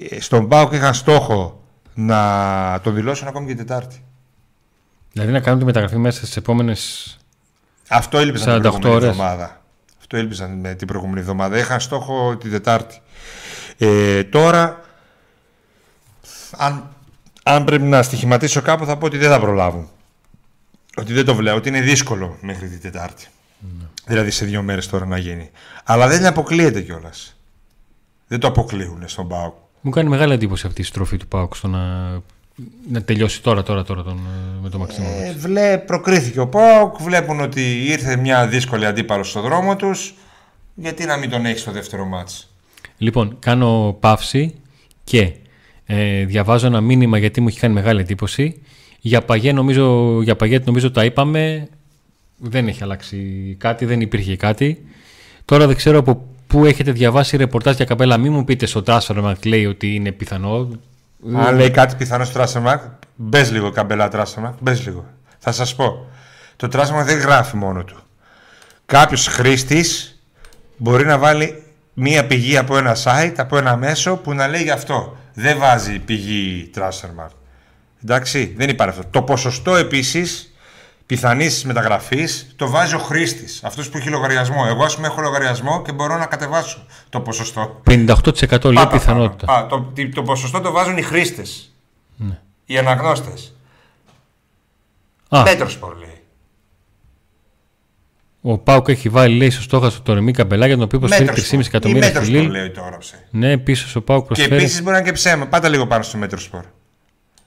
ε, 0.09 0.19
στον 0.19 0.47
Πάκο 0.47 0.75
είχαν 0.75 0.93
στόχο 0.93 1.63
να 1.93 2.79
τον 2.83 2.95
δηλώσουν 2.95 3.27
ακόμη 3.27 3.47
και 3.47 3.55
Τετάρτη. 3.55 4.04
Δηλαδή 5.15 5.33
να 5.33 5.39
κάνουν 5.39 5.59
τη 5.59 5.65
μεταγραφή 5.65 5.97
μέσα 5.97 6.17
στις 6.17 6.37
επόμενες. 6.37 7.17
Αυτό 7.87 8.21
ήλπιζαν 8.21 8.61
την 8.61 8.71
προηγούμενη 8.71 9.05
εβδομάδα. 9.05 9.61
Αυτό 9.99 10.17
ήλπιζαν 10.17 10.59
με 10.59 10.73
την 10.73 10.87
προηγούμενη 10.87 11.19
εβδομάδα. 11.19 11.57
Είχαν 11.57 11.79
στόχο 11.79 12.37
την 12.37 12.51
Τετάρτη. 12.51 13.01
Ε, 13.77 14.23
τώρα, 14.23 14.81
αν, 16.51 16.89
αν 17.43 17.63
πρέπει 17.63 17.83
να 17.83 18.03
στοιχηματίσω 18.03 18.61
κάπου, 18.61 18.85
θα 18.85 18.97
πω 18.97 19.05
ότι 19.05 19.17
δεν 19.17 19.29
θα 19.29 19.39
προλάβουν. 19.39 19.89
Ότι 20.95 21.13
δεν 21.13 21.25
το 21.25 21.35
βλέπω, 21.35 21.57
ότι 21.57 21.69
είναι 21.69 21.81
δύσκολο 21.81 22.37
μέχρι 22.41 22.69
την 22.69 22.81
Τετάρτη. 22.81 23.27
Ναι. 23.59 23.85
Δηλαδή 24.05 24.31
σε 24.31 24.45
δύο 24.45 24.61
μέρες 24.61 24.87
τώρα 24.87 25.05
να 25.05 25.17
γίνει. 25.17 25.49
Αλλά 25.83 26.07
δεν 26.07 26.25
αποκλείεται 26.25 26.81
κιόλας. 26.81 27.37
Δεν 28.27 28.39
το 28.39 28.47
αποκλείουν 28.47 29.07
στον 29.07 29.27
Πάοκ. 29.27 29.53
Μου 29.81 29.91
κάνει 29.91 30.09
μεγάλη 30.09 30.33
εντύπωση 30.33 30.67
αυτή 30.67 30.81
η 30.81 30.83
στροφή 30.83 31.17
του 31.17 31.27
Πάοκ 31.27 31.55
στο 31.55 31.67
να, 31.67 32.11
να 32.89 33.01
τελειώσει 33.03 33.41
τώρα, 33.41 33.63
τώρα, 33.63 33.83
τώρα 33.83 34.03
τον, 34.03 34.17
ε, 34.17 34.61
με 34.61 34.69
τον 34.69 34.79
Μαξίμο. 34.79 35.07
Ε, 35.21 35.33
βλέ, 35.37 35.77
προκρίθηκε 35.77 36.39
ο 36.39 36.47
Πάοκ, 36.47 37.01
βλέπουν 37.01 37.39
ότι 37.39 37.85
ήρθε 37.85 38.15
μια 38.15 38.47
δύσκολη 38.47 38.85
αντίπαλος 38.85 39.29
στο 39.29 39.41
δρόμο 39.41 39.75
τους. 39.75 40.13
Γιατί 40.75 41.05
να 41.05 41.17
μην 41.17 41.29
τον 41.29 41.45
έχεις 41.45 41.61
στο 41.61 41.71
δεύτερο 41.71 42.05
μάτς; 42.05 42.51
Λοιπόν, 42.97 43.37
κάνω 43.39 43.97
παύση 43.99 44.53
και 45.03 45.31
ε, 45.85 46.25
διαβάζω 46.25 46.67
ένα 46.67 46.81
μήνυμα 46.81 47.17
γιατί 47.17 47.41
μου 47.41 47.47
έχει 47.47 47.59
κάνει 47.59 47.73
μεγάλη 47.73 47.99
εντύπωση. 48.01 48.61
Για 48.99 49.21
Παγέ 49.21 49.51
νομίζω, 49.51 50.21
για 50.21 50.35
Παγέ, 50.35 50.59
νομίζω 50.65 50.91
τα 50.91 51.05
είπαμε. 51.05 51.67
Δεν 52.37 52.67
έχει 52.67 52.83
αλλάξει 52.83 53.17
κάτι, 53.59 53.85
δεν 53.85 54.01
υπήρχε 54.01 54.35
κάτι. 54.35 54.85
Τώρα 55.45 55.67
δεν 55.67 55.75
ξέρω 55.75 55.99
από 55.99 56.25
πού 56.47 56.65
έχετε 56.65 56.91
διαβάσει 56.91 57.37
ρεπορτάζ 57.37 57.75
για 57.75 57.85
καπέλα. 57.85 58.17
Μην 58.17 58.33
μου 58.33 58.43
πείτε 58.43 58.65
στο 58.65 58.83
Transfermarkt 58.85 59.45
λέει 59.45 59.65
ότι 59.65 59.95
είναι 59.95 60.11
πιθανό. 60.11 60.69
Αν 61.35 61.55
λέει 61.55 61.71
κάτι 61.71 61.95
πιθανό 61.95 62.25
στο 62.25 62.43
Transfermarkt, 62.43 62.89
μπες 63.15 63.51
λίγο 63.51 63.71
καμπελά 63.71 64.09
Transfermarkt, 64.11 64.57
μπες 64.59 64.85
λίγο. 64.85 65.05
Θα 65.39 65.51
σας 65.51 65.75
πω. 65.75 66.07
Το 66.55 66.69
Transfermarkt 66.71 67.05
δεν 67.05 67.17
γράφει 67.19 67.55
μόνο 67.55 67.83
του. 67.83 67.97
Κάποιος 68.85 69.27
χρήστης 69.27 70.19
μπορεί 70.77 71.05
να 71.05 71.17
βάλει 71.17 71.63
μία 71.93 72.27
πηγή 72.27 72.57
από 72.57 72.77
ένα 72.77 72.95
site, 73.03 73.33
από 73.37 73.57
ένα 73.57 73.75
μέσο 73.77 74.15
που 74.15 74.33
να 74.33 74.47
λέει 74.47 74.63
γι' 74.63 74.71
αυτό. 74.71 75.17
Δεν 75.33 75.57
βάζει 75.57 75.99
πηγή 75.99 76.71
Transfermarkt. 76.75 77.35
Εντάξει, 78.03 78.53
δεν 78.57 78.69
υπάρχει 78.69 78.99
αυτό. 78.99 79.09
Το 79.11 79.21
ποσοστό 79.21 79.75
επίσης 79.75 80.54
πιθανής 81.05 81.63
μεταγραφής 81.65 82.53
το 82.55 82.69
βάζει 82.69 82.95
ο 82.95 82.99
χρήστης. 82.99 83.63
Αυτός 83.63 83.89
που 83.89 83.97
έχει 83.97 84.09
λογαριασμό. 84.09 84.65
Εγώ, 84.67 84.83
ας 84.83 84.95
πούμε, 84.95 85.07
έχω 85.07 85.21
λογαριασμό 85.21 85.81
και 85.81 85.91
μπορώ 85.91 86.17
να 86.17 86.25
κατεβάσω 86.25 86.85
το 87.09 87.19
ποσοστό. 87.19 87.81
58% 87.89 88.63
λέει 88.63 88.73
Πα, 88.73 88.87
πα, 88.87 88.87
πιθανότητα. 88.87 89.45
πα, 89.45 89.65
πα. 89.65 89.67
το, 89.67 89.91
το 90.13 90.23
ποσοστό 90.23 90.61
το 90.61 90.71
βάζουν 90.71 90.97
οι 90.97 91.01
χρήστες. 91.01 91.73
Ναι. 92.17 92.39
Οι 92.65 92.77
αναγνώστες. 92.77 93.55
Α, 95.29 95.41
Metrosport 95.41 95.95
λέει. 95.97 96.21
ο 98.41 98.57
ΠΑΟΚ 98.57 98.87
έχει 98.87 99.09
βάλει 99.09 99.37
λέει 99.37 99.49
στο 99.49 99.61
στόχαστρο 99.61 100.01
τον 100.03 100.15
Ρεμί 100.15 100.31
Καμπελά 100.31 100.65
για 100.65 100.75
τον 100.75 100.83
οποίο 100.83 100.99
προσφέρει 100.99 101.25
Μέτρος 101.25 101.49
3,5 101.51 101.59
εκατομμύρια 101.65 102.03
στη 102.09 102.15
σπορ 102.15 102.27
Λίλ. 102.29 102.49
λέει 102.51 102.69
το 102.69 102.81
έγραψε. 102.85 103.27
Ναι, 103.31 103.51
επίση 103.51 103.97
ο 103.97 104.01
ΠΑΟΚ 104.01 104.21
Και 104.21 104.25
προσφέρει. 104.27 104.55
επίσης 104.55 104.79
μπορεί 104.79 104.91
να 104.91 104.97
είναι 104.97 105.07
και 105.07 105.13
ψέμα. 105.13 105.45
Πάτε 105.45 105.69
λίγο 105.69 105.87
πάνω 105.87 106.03
στο 106.03 106.17
μέτρο 106.17 106.39
σπορ. 106.39 106.63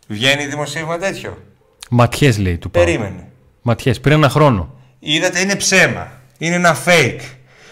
Βγαίνει 0.09 0.47
δημοσίευμα 0.47 0.99
τέτοιο. 0.99 1.43
Ματιές 1.91 2.38
λέει 2.38 2.59
του 2.59 2.71
Πάουκ. 2.71 2.87
Περίμενε. 2.87 3.27
Ματιές, 3.69 4.01
πριν 4.01 4.17
ένα 4.17 4.29
χρόνο. 4.29 4.75
Είδατε, 4.99 5.41
είναι 5.41 5.55
ψέμα. 5.55 6.11
Είναι 6.39 6.55
ένα 6.55 6.77
fake. 6.85 7.21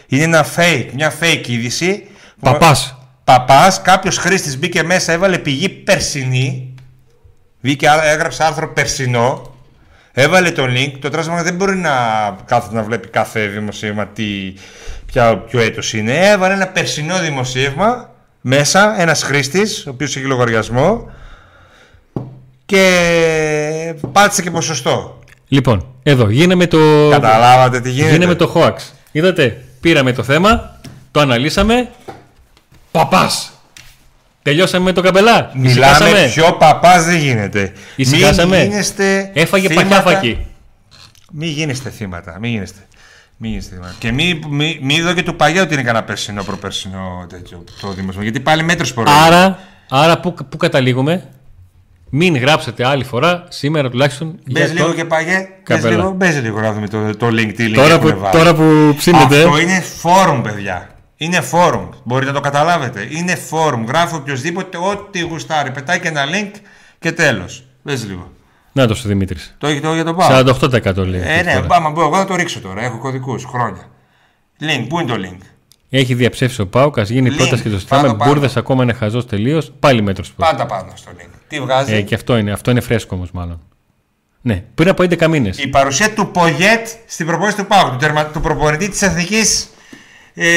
Είναι 0.08 0.22
ένα 0.22 0.46
fake, 0.56 0.86
μια 0.94 1.12
fake 1.20 1.48
είδηση. 1.48 2.06
Παπάς. 2.40 2.96
Παπάς, 3.24 3.82
κάποιος 3.82 4.18
χρήστης 4.18 4.58
μπήκε 4.58 4.82
μέσα, 4.82 5.12
έβαλε 5.12 5.38
πηγή 5.38 5.68
περσινή. 5.68 6.74
Βγήκε, 7.60 7.86
έγραψε 8.02 8.44
άρθρο 8.44 8.72
περσινό. 8.72 9.54
Έβαλε 10.12 10.50
το 10.50 10.64
link. 10.64 10.92
Το 11.00 11.10
τράσμα 11.10 11.42
δεν 11.42 11.54
μπορεί 11.54 11.76
να 11.76 11.92
κάθεται 12.44 12.74
να 12.74 12.82
βλέπει 12.82 13.08
κάθε 13.08 13.46
δημοσίευμα 13.46 14.06
τι, 14.06 14.54
ποια, 15.06 15.38
ποιο 15.38 15.60
έτος 15.60 15.92
είναι. 15.92 16.30
Έβαλε 16.30 16.54
ένα 16.54 16.66
περσινό 16.66 17.18
δημοσίευμα 17.18 18.10
μέσα, 18.40 19.00
ένας 19.00 19.22
χρήστης, 19.22 19.86
ο 19.86 19.90
οποίος 19.90 20.16
έχει 20.16 20.26
λογαριασμό 20.26 21.10
και 22.66 23.94
πάτησε 24.12 24.42
και 24.42 24.50
ποσοστό. 24.50 25.15
Λοιπόν, 25.48 25.86
εδώ 26.02 26.30
γίναμε 26.30 26.66
το. 26.66 27.08
Καταλάβατε 27.10 27.80
τι 27.80 27.90
γίνεται. 27.90 28.12
Γίναμε 28.12 28.34
το 28.34 28.52
hoax. 28.54 28.74
Είδατε, 29.12 29.64
πήραμε 29.80 30.12
το 30.12 30.22
θέμα, 30.22 30.78
το 31.10 31.20
αναλύσαμε. 31.20 31.88
Παπάς. 32.90 33.50
Τελειώσαμε 34.42 34.84
με 34.84 34.92
το 34.92 35.00
καμπελά. 35.02 35.50
Μιλάμε 35.54 35.70
Ησυχάσαμε. 35.70 36.30
πιο 36.34 36.52
παπάς 36.58 37.04
δεν 37.04 37.16
γίνεται. 37.18 37.72
Ησυχάσαμε. 37.96 38.58
Μην 38.58 38.70
γίνεστε 38.70 39.30
Έφαγε 39.34 39.68
θύματα- 39.68 39.88
παχιάφακι. 39.88 40.46
Μην 41.32 41.48
γίνεστε 41.48 41.90
θύματα. 41.90 42.36
Μην 42.40 42.50
γίνεστε. 42.50 42.78
Μην 43.36 43.50
γίνεστε 43.50 43.74
θύματα. 43.74 43.94
Και 43.98 44.12
μην 44.12 44.42
μη, 44.48 44.78
μη 44.82 45.00
δω 45.00 45.12
και 45.12 45.22
του 45.22 45.36
Παγιά 45.36 45.62
ότι 45.62 45.72
είναι 45.74 45.82
κανένα 45.82 46.04
περσινό 46.04 46.42
προπερσινό 46.42 47.26
τέτοιο 47.28 47.64
το 47.80 47.92
δημοσίο. 47.92 48.22
Γιατί 48.22 48.40
πάλι 48.40 48.62
μέτρος 48.62 48.88
σπορεί. 48.88 49.10
Άρα, 49.26 49.58
άρα 49.88 50.20
πού, 50.20 50.34
πού 50.48 50.56
καταλήγουμε; 50.56 51.28
Μην 52.10 52.36
γράψετε 52.36 52.86
άλλη 52.86 53.04
φορά, 53.04 53.44
σήμερα 53.48 53.90
τουλάχιστον. 53.90 54.38
Μπες 54.50 54.64
για 54.64 54.72
λίγο 54.72 54.86
το- 54.86 54.94
και 54.94 55.04
Παγέ. 55.04 55.36
Μπες 55.38 55.48
Καπέλα. 55.62 55.96
λίγο, 55.96 56.10
μπες 56.10 56.40
λίγο 56.40 56.60
να 56.60 56.72
δούμε 56.72 56.88
το, 56.88 57.16
το 57.16 57.26
link. 57.26 57.52
Τι 57.56 57.66
link 57.70 57.74
Τώρα 57.74 57.94
έχουνε 57.94 58.12
που, 58.12 58.18
βάλει. 58.20 58.32
τώρα 58.38 58.54
που 58.54 58.94
ψήνετε. 58.96 59.44
Αυτό 59.44 59.58
είναι 59.58 59.82
forum, 60.02 60.40
παιδιά. 60.42 60.88
Είναι 61.16 61.42
forum. 61.52 61.88
Μπορείτε 62.04 62.30
να 62.30 62.36
το 62.36 62.42
καταλάβετε. 62.42 63.06
Είναι 63.10 63.38
forum. 63.50 63.84
Γράφει 63.86 64.14
οποιοδήποτε 64.14 64.76
ό,τι 64.78 65.20
γουστάρει. 65.20 65.70
Πετάει 65.70 66.00
και 66.00 66.08
ένα 66.08 66.22
link 66.24 66.50
και 66.98 67.12
τέλος. 67.12 67.64
Μπες 67.82 68.04
λίγο. 68.06 68.30
Να 68.72 68.86
το 68.86 68.94
σου 68.94 69.08
Δημήτρης. 69.08 69.54
Το 69.58 69.66
έχει 69.66 69.80
το 69.80 69.94
για 69.94 70.04
το 70.04 70.14
πάω. 70.14 70.28
48% 70.28 71.06
λέει. 71.06 71.20
Ε, 71.20 71.32
αυτή 71.32 71.44
ναι, 71.44 71.54
τώρα. 71.54 71.66
πάμε, 71.66 71.88
μπορώ 71.90 72.06
εγώ 72.06 72.16
να 72.16 72.24
το 72.24 72.34
ρίξω 72.34 72.60
τώρα. 72.60 72.82
Έχω 72.84 72.98
κωδικούς 72.98 73.44
χρόνια. 73.44 73.82
Link, 74.60 74.86
πού 74.88 75.00
είναι 75.00 75.12
το 75.12 75.18
link; 75.22 75.40
Έχει 75.90 76.14
διαψεύσει 76.14 76.60
ο 76.60 76.66
Πάουκ, 76.66 76.98
α 76.98 77.02
γίνει 77.02 77.30
Link, 77.32 77.36
πρόταση 77.36 77.62
και 77.62 77.68
το 77.68 77.76
πάνω, 77.76 77.78
συζητάμε. 77.78 78.18
πάνω. 78.18 78.32
Μπούρδε 78.32 78.50
ακόμα 78.56 78.82
είναι 78.82 78.92
χαζός 78.92 79.26
τελείως. 79.26 79.72
Πάλι 79.80 80.02
μέτρος 80.02 80.28
που. 80.28 80.34
Πάντα 80.36 80.66
πάνω 80.66 80.92
στο 80.94 81.10
link. 81.18 81.30
Τι 81.48 81.60
βγάζει; 81.60 81.94
Ε, 81.94 82.00
και 82.00 82.14
αυτό 82.14 82.36
είναι, 82.36 82.52
αυτό 82.52 82.70
είναι 82.70 82.80
φρέσκο 82.80 83.16
όμως 83.16 83.30
μάλλον. 83.30 83.60
Ναι, 84.40 84.64
πριν 84.74 84.88
από 84.88 85.02
11 85.02 85.26
μήνες. 85.28 85.58
Η 85.58 85.68
παρουσία 85.68 86.12
του 86.12 86.30
Πογέτ 86.30 86.88
στην 87.06 87.26
προπόνηση 87.26 87.56
του 87.56 87.66
Πάου, 87.66 87.90
του, 87.90 87.96
τερμα... 87.96 88.24
του 88.24 88.40
προπονητή 88.40 88.88
της 88.88 89.02
Εθνικής 89.02 89.68
ε... 90.34 90.48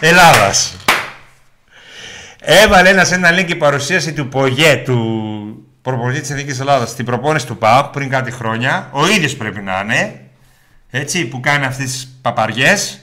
Ελλάδας. 0.00 0.76
Έβαλε 2.40 2.88
ένας 2.88 3.12
ένα 3.12 3.30
link 3.38 3.48
η 3.50 3.54
παρουσίαση 3.54 4.12
του 4.12 4.28
Πογέτ, 4.28 4.84
του 4.84 5.66
προπονητή 5.82 6.20
της 6.20 6.30
Εθνικής 6.30 6.60
Ελλάδας 6.60 6.90
στην 6.90 7.04
προπόνηση 7.04 7.46
του 7.46 7.56
ΠΑΟΚ 7.56 7.84
πριν 7.84 8.08
κάτι 8.08 8.30
χρόνια. 8.30 8.88
Ο 8.92 9.06
ίδιος 9.06 9.36
πρέπει 9.36 9.60
να 9.60 9.80
είναι, 9.82 10.20
έτσι, 10.90 11.24
που 11.24 11.40
κάνει 11.40 11.64
αυτές 11.64 11.90
τις 11.90 12.18
παπαριές. 12.22 12.98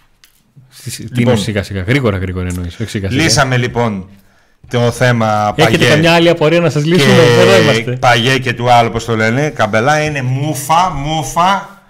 Τι 0.84 1.02
Λοιπόν. 1.02 1.22
είναι 1.22 1.36
σιγά 1.36 1.62
σιγά, 1.62 1.82
γρήγορα 1.82 2.18
γρήγορα 2.18 2.48
εννοείς. 2.48 2.76
Λύσαμε 3.08 3.56
λοιπόν 3.56 4.08
το 4.68 4.90
θέμα 4.90 5.54
Έχετε 5.56 5.76
Παγιέ 5.76 5.88
καμιά 5.88 6.12
άλλη 6.12 6.28
απορία 6.28 6.60
να 6.60 6.70
σας 6.70 6.84
λύσουμε, 6.84 7.12
εδώ 7.12 7.56
και 7.56 7.62
είμαστε. 7.62 7.96
Παγιέ 7.96 8.38
και 8.38 8.52
του 8.52 8.70
άλλου, 8.70 8.90
πώς 8.90 9.04
το 9.04 9.16
λένε. 9.16 9.48
Καμπελά 9.48 10.02
είναι 10.02 10.22
μούφα, 10.22 10.90
μούφα, 10.90 11.82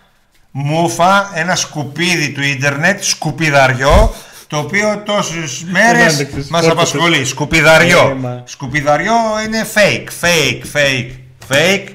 μούφα, 0.50 1.30
ένα 1.34 1.54
σκουπίδι 1.54 2.32
του 2.32 2.42
ίντερνετ, 2.42 3.02
σκουπιδαριό, 3.02 4.14
το 4.48 4.56
οποίο 4.58 5.02
τόσες 5.06 5.64
μέρες 5.70 6.14
άντεξες, 6.14 6.48
μας 6.48 6.64
φόρτωσες. 6.64 6.70
απασχολεί. 6.94 7.24
Σκουπιδαριό. 7.24 8.08
Ε, 8.10 8.14
μα. 8.14 8.42
Σκουπιδαριό 8.46 9.14
είναι 9.46 9.66
fake, 9.74 10.08
fake, 10.24 10.62
fake, 10.76 11.10
Fake. 11.48 11.88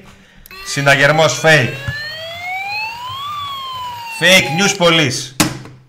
Συναγερμός 0.65 1.41
fake. 1.43 1.73
Fake 4.19 4.61
news 4.61 4.85
police. 4.87 5.45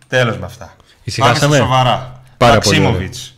Τέλος 0.09 0.39
με 0.39 0.47
αυτά. 0.47 0.77
Ησυχάσαμε. 1.05 1.41
Πάμε 1.41 1.57
στα 1.57 1.65
σοβαρά. 1.65 2.23
Πάρα 2.37 2.59
πολύ 2.59 2.81
Μαξίμοβιτς. 2.81 3.35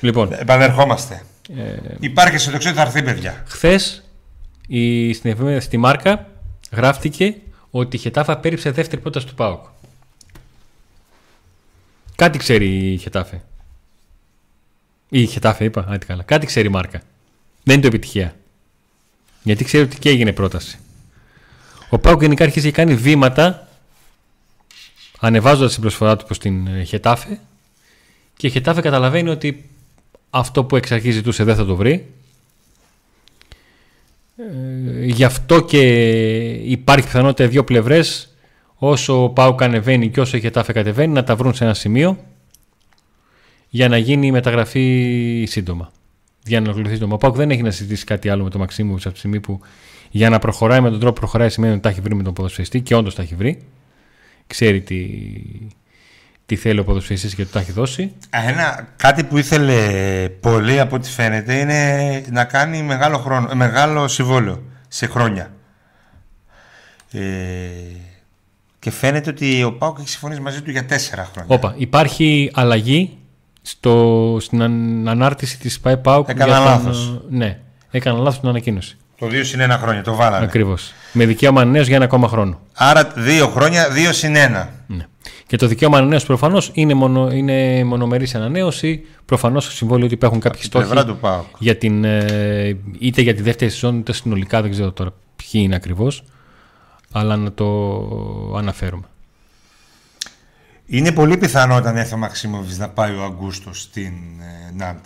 Λοιπόν, 0.00 0.32
Επανερχόμαστε. 0.32 1.22
ε, 1.56 1.62
Υπάρχει 2.00 2.34
αισιοδοξία 2.34 2.70
ότι 2.70 2.78
θα 2.78 2.84
έρθει, 2.86 3.02
παιδιά. 3.02 3.42
χθες 3.48 4.02
στην 5.14 5.30
εφημερίδα 5.30 5.60
στη 5.60 5.76
Μάρκα 5.76 6.26
γράφτηκε 6.72 7.34
ότι 7.70 7.96
η 7.96 7.98
Χετάφα 7.98 8.36
πέριψε 8.36 8.70
δεύτερη 8.70 9.00
πρόταση 9.02 9.26
του 9.26 9.34
ΠΑΟΚ. 9.34 9.64
Κάτι 12.16 12.38
ξέρει 12.38 12.92
η 12.92 12.96
Χετάφε. 12.96 13.42
Ή 15.08 15.22
η 15.22 15.26
Χετάφε 15.26 15.64
είπα, 15.64 15.84
άντε 15.88 16.04
καλά. 16.06 16.22
Κάτι 16.22 16.46
ξέρει 16.46 16.66
η 16.66 16.70
Μάρκα. 16.70 17.02
Δεν 17.62 17.74
είναι 17.74 17.82
το 17.82 17.88
επιτυχία. 17.88 18.36
Γιατί 19.42 19.64
ξέρει 19.64 19.84
ότι 19.84 19.98
και 19.98 20.08
έγινε 20.08 20.32
πρόταση. 20.32 20.78
Ο 21.88 21.98
ΠΑΟΚ 21.98 22.20
γενικά 22.20 22.44
αρχίζει 22.44 22.66
και 22.66 22.72
κάνει 22.72 22.94
βήματα 22.94 23.68
ανεβάζοντας 25.20 25.72
την 25.72 25.80
προσφορά 25.80 26.16
του 26.16 26.24
προς 26.24 26.38
την 26.38 26.66
ε, 26.66 26.82
Χετάφε 26.82 27.40
και 28.36 28.46
η 28.46 28.50
Χετάφε 28.50 28.80
καταλαβαίνει 28.80 29.28
ότι 29.28 29.70
αυτό 30.30 30.64
που 30.64 30.76
εξ 30.76 30.92
αρχής 30.92 31.14
ζητούσε 31.14 31.44
δεν 31.44 31.56
θα 31.56 31.64
το 31.64 31.76
βρει 31.76 32.12
ε, 34.36 35.04
γι' 35.04 35.24
αυτό 35.24 35.60
και 35.60 35.80
υπάρχει 36.52 37.04
πιθανότητα 37.04 37.44
οι 37.44 37.48
δύο 37.48 37.64
πλευρές 37.64 38.33
όσο 38.74 39.22
ο 39.24 39.28
Πάουκ 39.28 39.62
ανεβαίνει 39.62 40.10
και 40.10 40.20
όσο 40.20 40.36
η 40.36 40.40
Χετάφε 40.40 40.72
κατεβαίνει 40.72 41.12
να 41.12 41.24
τα 41.24 41.36
βρουν 41.36 41.54
σε 41.54 41.64
ένα 41.64 41.74
σημείο 41.74 42.18
για 43.68 43.88
να 43.88 43.96
γίνει 43.96 44.26
η 44.26 44.30
μεταγραφή 44.30 45.44
σύντομα. 45.48 45.90
Για 46.44 46.58
να 46.58 46.64
ολοκληρωθεί 46.64 46.94
σύντομα. 46.94 47.14
Ο 47.14 47.18
Πάουκ 47.18 47.36
δεν 47.36 47.50
έχει 47.50 47.62
να 47.62 47.70
συζητήσει 47.70 48.04
κάτι 48.04 48.28
άλλο 48.28 48.44
με 48.44 48.50
τον 48.50 48.60
Μαξίμου 48.60 48.94
από 48.94 49.12
τη 49.12 49.18
στιγμή 49.18 49.40
που 49.40 49.60
για 50.10 50.30
να 50.30 50.38
προχωράει 50.38 50.80
με 50.80 50.90
τον 50.90 50.98
τρόπο 50.98 51.14
που 51.14 51.20
προχωράει 51.20 51.50
σημαίνει 51.50 51.72
ότι 51.72 51.82
τα 51.82 51.88
έχει 51.88 52.00
βρει 52.00 52.14
με 52.14 52.22
τον 52.22 52.32
ποδοσφαιριστή 52.32 52.80
και 52.80 52.94
όντως 52.94 53.14
τα 53.14 53.22
έχει 53.22 53.34
βρει. 53.34 53.62
Ξέρει 54.46 54.80
τι, 54.80 55.08
τι 56.46 56.56
θέλει 56.56 56.78
ο 56.78 56.84
ποδοσφαιριστής 56.84 57.34
και 57.34 57.44
το 57.44 57.50
τα 57.50 57.60
έχει 57.60 57.72
δώσει. 57.72 58.12
Ένα, 58.30 58.88
κάτι 58.96 59.24
που 59.24 59.38
ήθελε 59.38 59.78
πολύ 60.28 60.80
από 60.80 60.96
ό,τι 60.96 61.08
φαίνεται 61.08 61.54
είναι 61.54 62.22
να 62.30 62.44
κάνει 62.44 62.82
μεγάλο, 62.82 63.18
χρόνο, 63.18 63.48
ε, 63.50 63.54
μεγάλο 63.54 64.08
συμβόλαιο 64.08 64.62
σε 64.88 65.06
χρόνια. 65.06 65.52
Ε, 67.12 67.20
και 68.84 68.90
φαίνεται 68.90 69.30
ότι 69.30 69.62
ο 69.62 69.72
Πάουκ 69.72 69.98
έχει 69.98 70.08
συμφωνήσει 70.08 70.40
μαζί 70.40 70.62
του 70.62 70.70
για 70.70 70.84
τέσσερα 70.84 71.28
χρόνια. 71.32 71.54
Όπα, 71.54 71.74
υπάρχει 71.76 72.50
αλλαγή 72.54 73.10
στο, 73.62 74.36
στην 74.40 74.62
αν- 74.62 75.08
ανάρτηση 75.08 75.58
της 75.58 75.80
ΠΑΕ 75.80 75.96
ΠΑΟΚ. 75.96 76.28
Έκανα 76.28 76.44
για 76.52 76.54
τον- 76.56 76.64
λάθος. 76.64 77.20
Ναι, 77.30 77.58
έκανα 77.90 78.18
λάθος 78.18 78.40
την 78.40 78.48
ανακοίνωση. 78.48 78.96
Το 79.18 79.26
2 79.26 79.44
συν 79.44 79.60
1 79.60 79.78
χρόνια, 79.80 80.02
το 80.02 80.14
βάλανε. 80.14 80.44
Ακριβώς. 80.44 80.92
Με 81.12 81.24
δικαίωμα 81.26 81.60
ανανέωση 81.60 81.86
για 81.86 81.96
ένα 81.96 82.04
ακόμα 82.04 82.28
χρόνο. 82.28 82.60
Άρα 82.74 83.12
δύο 83.16 83.46
χρόνια, 83.48 83.88
2 83.88 84.12
συν 84.12 84.34
1. 84.36 84.68
Ναι. 84.86 85.06
Και 85.46 85.56
το 85.56 85.66
δικαίωμα 85.66 85.98
ανανέωση 85.98 86.26
προφανώς 86.26 86.70
είναι, 86.74 86.94
μονο, 86.94 87.30
είναι 87.30 87.84
μονομερής 87.84 88.34
ανανέωση. 88.34 89.04
Προφανώς 89.24 89.64
στο 89.64 89.72
συμβόλαιο 89.72 90.04
ότι 90.04 90.14
υπάρχουν 90.14 90.40
κάποιοι 90.40 90.62
στόχοι 90.62 90.84
Πλευρά 90.86 91.04
του 91.06 91.16
Πάουκ. 91.16 91.44
για 91.58 91.76
την, 91.76 92.04
ε, 92.04 92.76
είτε 92.98 93.22
για 93.22 93.34
τη 93.34 93.42
δεύτερη 93.42 93.70
σεζόν 93.70 93.98
είτε 93.98 94.12
συνολικά. 94.12 94.62
Δεν 94.62 94.70
ξέρω 94.70 94.92
τώρα 94.92 95.10
ποιοι 95.36 95.60
είναι 95.64 95.74
ακριβώς. 95.74 96.22
Αλλά 97.16 97.36
να 97.36 97.52
το 97.52 97.66
αναφέρουμε. 98.56 99.04
Είναι 100.86 101.12
πολύ 101.12 101.36
πιθανό 101.36 101.76
όταν 101.76 101.96
έρθει 101.96 102.14
ο 102.14 102.16
Μαξίμοβιτ 102.16 102.78
να 102.78 102.88
πάει 102.88 103.14
ο 103.14 103.24
Αγκούστο 103.24 103.74
στην 103.74 104.12
ε, 104.40 104.72
Νάντ. 104.76 105.04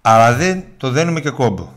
Αλλά 0.00 0.34
δεν 0.34 0.64
το 0.76 0.90
δένουμε 0.90 1.20
και 1.20 1.30
κόμπο. 1.30 1.72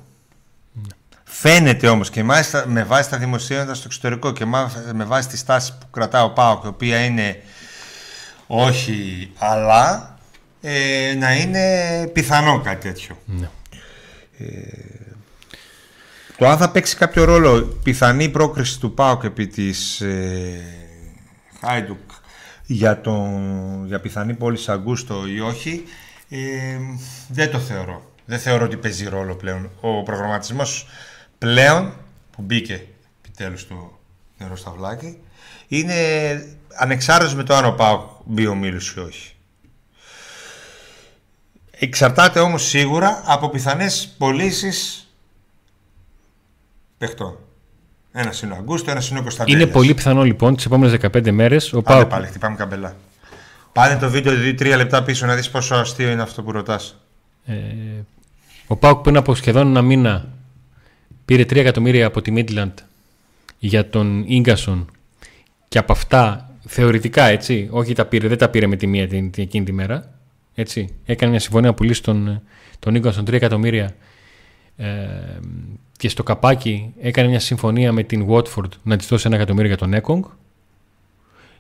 Φαίνεται 1.24 1.88
όμως 1.88 2.10
και 2.10 2.24
μάλιστα 2.24 2.64
με 2.68 2.84
βάση 2.84 3.10
τα 3.10 3.18
δημοσίευματα 3.18 3.74
στο 3.74 3.84
εξωτερικό 3.86 4.32
και 4.32 4.46
μάλιστα 4.46 4.94
με 4.94 5.04
βάση 5.04 5.28
τη 5.28 5.38
στάση 5.38 5.78
που 5.78 5.90
κρατά 5.92 6.24
ο 6.24 6.30
Πάοκ, 6.30 6.64
η 6.64 6.68
οποία 6.68 7.06
είναι 7.06 7.42
όχι 8.48 9.32
αλλά 9.38 10.18
ε, 10.62 11.16
να 11.18 11.36
είναι 11.36 12.08
πιθανό 12.14 12.62
κάτι 12.62 12.88
τέτοιο. 12.88 13.18
Ναι. 13.26 13.50
Το 16.40 16.48
αν 16.48 16.58
θα 16.58 16.72
παίξει 16.72 16.96
κάποιο 16.96 17.24
ρόλο 17.24 17.62
πιθανή 17.62 18.30
πρόκριση 18.30 18.80
του 18.80 18.94
ΠΑΟΚ 18.94 19.24
επί 19.24 19.48
της 19.48 20.02
ε, 20.02 20.62
Χάιντουκ 21.60 22.10
για, 22.66 23.02
τον, 23.02 23.86
για 23.86 24.00
πιθανή 24.00 24.34
πόλη 24.34 24.58
Αγκούστο 24.68 25.28
ή 25.28 25.40
όχι 25.40 25.84
ε, 26.30 26.38
δεν 27.30 27.52
το 27.52 27.60
θεωρώ. 27.60 28.12
Δεν 28.26 28.40
θεωρώ 28.40 28.66
ότι 28.66 28.78
παίζει 28.78 29.08
ρόλο 29.10 29.36
πλέον. 29.36 29.70
Ο 29.82 30.04
προγραμματισμός 30.04 30.88
πλέον 31.38 31.94
που 32.32 32.42
μπήκε 32.42 32.86
επιτέλους 33.26 33.68
το 33.68 34.00
νερό 34.38 34.56
στα 34.56 34.72
βλάκι 34.78 35.18
είναι 35.68 35.96
ανεξάρτητος 36.74 37.36
με 37.36 37.44
το 37.44 37.56
αν 37.56 37.66
ο 37.66 37.72
ΠΑΟΚ 37.72 38.10
μπει 38.26 38.48
ο 38.48 38.56
Μίλους 38.56 38.94
ή 38.98 39.00
όχι. 39.00 39.34
Εξαρτάται 41.72 42.40
όμως 42.40 42.68
σίγουρα 42.68 43.24
από 43.26 43.50
πιθανές 43.50 44.16
πωλήσεις 44.18 45.04
παιχτών. 47.00 47.38
Ένα 48.12 48.34
είναι 48.44 48.54
ο 48.54 48.56
Αγκούστο, 48.56 48.92
ένα 48.92 49.02
είναι 49.10 49.20
ο 49.20 49.22
Κωνσταντέλιας. 49.22 49.64
Είναι 49.64 49.72
πολύ 49.72 49.94
πιθανό 49.94 50.24
λοιπόν 50.24 50.56
τις 50.56 50.66
επόμενες 50.66 51.00
15 51.02 51.32
μέρες 51.32 51.74
ο 51.74 51.82
Πάμε 51.82 52.00
Πάοκ 52.00 52.12
πάλι, 52.12 52.26
χτυπάμε 52.26 52.56
καμπελά. 52.56 52.96
Πάνε 53.74 54.00
το 54.00 54.10
βίντεο 54.10 54.34
2-3 54.34 54.76
λεπτά 54.76 55.04
πίσω 55.04 55.26
να 55.26 55.36
δεις 55.36 55.50
πόσο 55.50 55.76
αστείο 55.76 56.10
είναι 56.10 56.22
αυτό 56.22 56.44
που 56.44 56.52
ρωτάς. 56.52 56.96
Ε, 57.46 57.54
ο 58.68 58.76
Πάουκ 58.76 59.02
πριν 59.02 59.18
από 59.18 59.36
σχεδόν 59.36 59.68
ένα 59.68 59.82
μήνα 59.82 60.28
πήρε 61.26 61.42
3 61.42 61.56
εκατομμύρια 61.56 62.06
από 62.06 62.22
τη 62.22 62.34
Midland 62.36 62.74
για 63.60 63.90
τον 63.90 64.26
γκασον 64.42 64.90
και 65.68 65.78
από 65.78 65.92
αυτά 65.92 66.50
θεωρητικά 66.66 67.24
έτσι, 67.24 67.68
όχι 67.72 67.94
τα 67.94 68.06
πήρε, 68.06 68.28
δεν 68.28 68.38
τα 68.38 68.50
πήρε 68.50 68.68
με 68.68 68.76
τη 68.76 68.88
μία 68.88 69.08
την, 69.08 69.32
την, 69.32 69.44
εκείνη 69.44 69.66
τη 69.66 69.72
μέρα. 69.72 70.14
Έτσι. 70.56 70.96
Έκανε 71.06 71.32
μια 71.32 71.40
συμφωνία 71.40 71.70
να 71.70 71.76
πουλήσει 71.76 72.04
τον, 72.04 72.42
τον 72.80 72.96
Ίγκασον 72.96 73.24
3 73.24 73.34
εκατομμύρια 73.34 73.84
ε, 73.84 73.94
και 75.98 76.10
στο 76.10 76.24
καπάκι 76.24 76.94
έκανε 77.02 77.30
μια 77.30 77.40
συμφωνία 77.40 77.92
με 77.92 78.04
την 78.04 78.26
Watford 78.30 78.70
να 78.84 78.98
της 78.98 79.08
δώσει 79.08 79.28
ένα 79.28 79.36
εκατομμύριο 79.36 79.68
για 79.68 79.78
τον 79.78 79.94
Έκογκ 79.94 80.24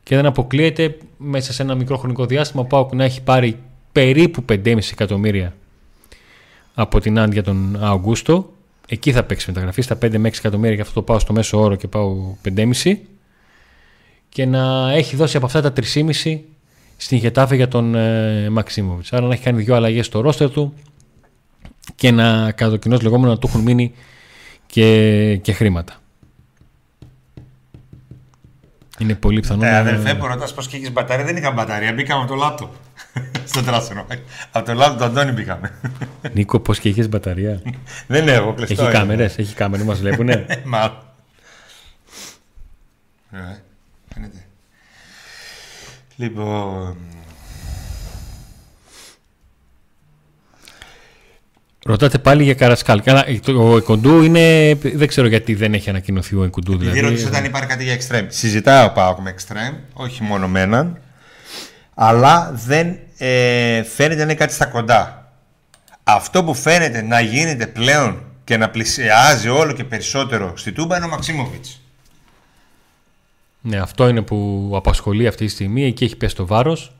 και 0.03 0.15
δεν 0.15 0.25
αποκλείεται 0.25 0.97
μέσα 1.17 1.53
σε 1.53 1.61
ένα 1.61 1.75
μικρό 1.75 1.97
χρονικό 1.97 2.25
διάστημα 2.25 2.61
ο 2.61 2.65
Πάουκ 2.65 2.93
να 2.93 3.03
έχει 3.03 3.21
πάρει 3.21 3.59
περίπου 3.91 4.45
5,5 4.49 4.77
εκατομμύρια 4.91 5.53
από 6.73 6.99
την 6.99 7.19
Άντ 7.19 7.33
για 7.33 7.43
τον 7.43 7.83
Αουγκούστο. 7.83 8.53
Εκεί 8.87 9.11
θα 9.11 9.23
παίξει 9.23 9.45
μεταγραφή 9.47 9.81
στα 9.81 9.97
5 10.01 10.17
με 10.17 10.29
6 10.29 10.33
εκατομμύρια 10.37 10.75
και 10.75 10.81
αυτό 10.81 10.93
το 10.93 11.01
πάω 11.01 11.19
στο 11.19 11.33
μέσο 11.33 11.59
όρο 11.59 11.75
και 11.75 11.87
πάω 11.87 12.35
5,5 12.55 12.95
και 14.29 14.45
να 14.45 14.91
έχει 14.91 15.15
δώσει 15.15 15.37
από 15.37 15.45
αυτά 15.45 15.61
τα 15.61 15.73
3,5 15.93 16.39
στην 16.97 17.17
Γετάφε 17.17 17.55
για 17.55 17.67
τον 17.67 17.95
ε, 17.95 18.49
Μαξίμοβιτς. 18.49 19.13
Άρα 19.13 19.27
να 19.27 19.33
έχει 19.33 19.43
κάνει 19.43 19.61
δύο 19.61 19.75
αλλαγές 19.75 20.05
στο 20.05 20.21
ρόστερ 20.21 20.49
του 20.49 20.73
και 21.95 22.11
να 22.11 22.51
κατά 22.51 22.71
το 22.71 22.77
κοινός 22.77 23.01
λεγόμενο 23.01 23.31
να 23.31 23.37
του 23.37 23.47
έχουν 23.47 23.61
μείνει 23.61 23.93
και, 24.65 25.35
και 25.41 25.53
χρήματα. 25.53 25.93
Είναι 28.99 29.15
πολύ 29.15 29.39
πιθανό 29.39 29.65
Ε, 29.65 29.69
να- 29.71 29.77
αδελφέ, 29.77 30.15
που 30.15 30.27
ρωτάς 30.27 30.53
πώς 30.53 30.67
και 30.67 30.77
έχεις 30.77 30.91
μπαταρία. 30.91 31.25
Δεν 31.25 31.37
είχα 31.37 31.51
μπαταρία, 31.51 31.93
μπήκαμε 31.93 32.21
από 32.21 32.29
το 32.31 32.35
λάπτοπ. 32.35 32.71
Στο 33.45 33.63
τράσινο. 33.63 34.05
από 34.51 34.65
το 34.65 34.73
λάπτοπ 34.73 34.97
του 34.97 35.03
Αντώνη 35.03 35.31
μπήκαμε. 35.31 35.71
Νίκο, 36.33 36.59
πώς 36.59 36.79
και 36.79 36.89
έχεις 36.89 37.09
μπαταρία; 37.09 37.61
Δεν 38.07 38.27
έχω 38.27 38.53
κλειστό. 38.53 38.73
έχει 38.73 38.83
είναι. 38.83 38.91
κάμερες, 38.91 39.37
έχει 39.37 39.53
κάμερες, 39.55 39.85
μας 39.85 39.99
βλέπουνε; 39.99 40.45
Μα. 40.65 41.07
Ε, 43.31 43.37
φαίνεται. 44.13 44.45
Λοιπόν. 46.15 46.97
Ρωτάτε 51.89 52.17
πάλι 52.17 52.43
για 52.43 52.53
Καρασκάλ. 52.53 53.01
Καλά, 53.01 53.25
ο 53.57 53.77
Εκοντού 53.77 54.21
είναι. 54.21 54.75
Δεν 54.93 55.07
ξέρω 55.07 55.27
γιατί 55.27 55.53
δεν 55.53 55.73
έχει 55.73 55.89
ανακοινωθεί 55.89 56.35
ο 56.35 56.43
Εκοντού. 56.43 56.71
Επειδή 56.73 56.89
Δηλαδή. 56.91 57.15
ρώτησε 57.15 57.37
αν 57.37 57.45
υπάρχει 57.45 57.67
κάτι 57.67 57.83
για 57.83 57.97
extreme. 57.97 58.25
Συζητάει 58.27 58.85
ο 58.85 58.91
Πάοκ 58.91 59.19
με 59.19 59.35
extreme, 59.37 59.75
όχι 59.93 60.23
μόνο 60.23 60.47
με 60.47 60.61
έναν, 60.61 60.99
αλλά 61.93 62.51
δεν 62.65 62.97
ε, 63.17 63.83
φαίνεται 63.83 64.15
να 64.15 64.23
είναι 64.23 64.33
κάτι 64.33 64.53
στα 64.53 64.65
κοντά. 64.65 65.31
Αυτό 66.03 66.43
που 66.43 66.53
φαίνεται 66.53 67.01
να 67.01 67.19
γίνεται 67.19 67.67
πλέον 67.67 68.23
και 68.43 68.57
να 68.57 68.69
πλησιάζει 68.69 69.49
όλο 69.49 69.73
και 69.73 69.83
περισσότερο 69.83 70.57
στη 70.57 70.71
Τούμπα 70.71 70.95
είναι 70.97 71.05
ο 71.05 71.09
Μαξίμοβιτς. 71.09 71.81
Ναι, 73.61 73.77
αυτό 73.77 74.07
είναι 74.07 74.21
που 74.21 74.71
απασχολεί 74.75 75.27
αυτή 75.27 75.45
τη 75.45 75.51
στιγμή. 75.51 75.85
Εκεί 75.85 76.03
έχει 76.03 76.15
πέσει 76.15 76.35
το 76.35 76.45
βάρος. 76.45 76.95